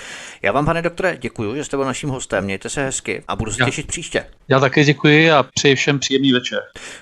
Já 0.43 0.53
vám, 0.53 0.67
pane 0.67 0.83
doktore, 0.83 1.17
děkuji, 1.21 1.57
že 1.57 1.65
jste 1.65 1.77
byl 1.77 1.87
naším 1.87 2.09
hostem. 2.09 2.45
Mějte 2.45 2.69
se 2.69 2.85
hezky 2.85 3.23
a 3.29 3.37
budu 3.37 3.53
se 3.53 3.65
těšit 3.65 3.87
příště. 3.87 4.27
Já 4.49 4.61
také 4.61 4.85
děkuji 4.85 5.31
a 5.31 5.43
přeji 5.43 5.75
všem 5.75 5.99
příjemný 5.99 6.33
večer. 6.33 6.59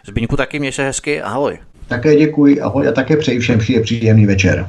Zbyňku 0.07 0.37
taky 0.37 0.59
měj 0.59 0.73
se 0.73 0.85
hezky. 0.85 1.23
Ahoj. 1.23 1.59
Také 1.89 2.17
děkuji, 2.17 2.61
ahoj 2.61 2.89
a 2.89 2.93
také 2.93 3.17
přeji 3.17 3.39
všem 3.39 3.59
příjemný 3.83 4.27
večer. 4.27 4.67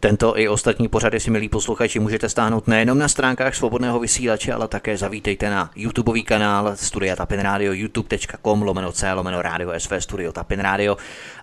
Tento 0.00 0.38
i 0.38 0.48
ostatní 0.48 0.88
pořady 0.88 1.20
si, 1.20 1.30
milí 1.30 1.48
posluchači, 1.48 1.98
můžete 1.98 2.28
stáhnout 2.28 2.68
nejenom 2.68 2.98
na 2.98 3.08
stránkách 3.08 3.54
svobodného 3.54 4.00
vysílače, 4.00 4.52
ale 4.52 4.68
také 4.68 4.96
zavítejte 4.96 5.50
na 5.50 5.70
YouTubeový 5.76 6.22
kanál 6.22 6.72
Studia 6.74 7.16
Tapin 7.16 7.40
Radio, 7.40 7.72
youtube.com 7.72 8.62
lomeno 8.62 8.92
C 8.92 9.12
lomeno 9.12 9.42
Radio 9.42 9.72
SV 9.78 9.92
Studio 9.98 10.32
Tapin 10.32 10.60
Radio 10.60 10.96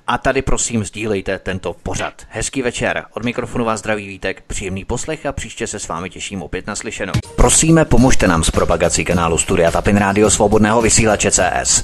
a 0.07 0.17
tady 0.17 0.41
prosím 0.41 0.83
sdílejte 0.83 1.39
tento 1.39 1.75
pořad. 1.83 2.13
Hezký 2.29 2.61
večer, 2.61 3.03
od 3.13 3.25
mikrofonu 3.25 3.65
vás 3.65 3.79
zdraví 3.79 4.07
Vítek, 4.07 4.43
příjemný 4.47 4.85
poslech 4.85 5.25
a 5.25 5.31
příště 5.31 5.67
se 5.67 5.79
s 5.79 5.87
vámi 5.87 6.09
těším 6.09 6.41
opět 6.41 6.67
na 6.67 6.75
slyšenou. 6.75 7.13
Prosíme, 7.35 7.85
pomožte 7.85 8.27
nám 8.27 8.43
s 8.43 8.51
propagací 8.51 9.05
kanálu 9.05 9.37
Studia 9.37 9.71
Tapin 9.71 9.97
Radio 9.97 10.29
Svobodného 10.29 10.81
vysílače 10.81 11.31
CS. 11.31 11.83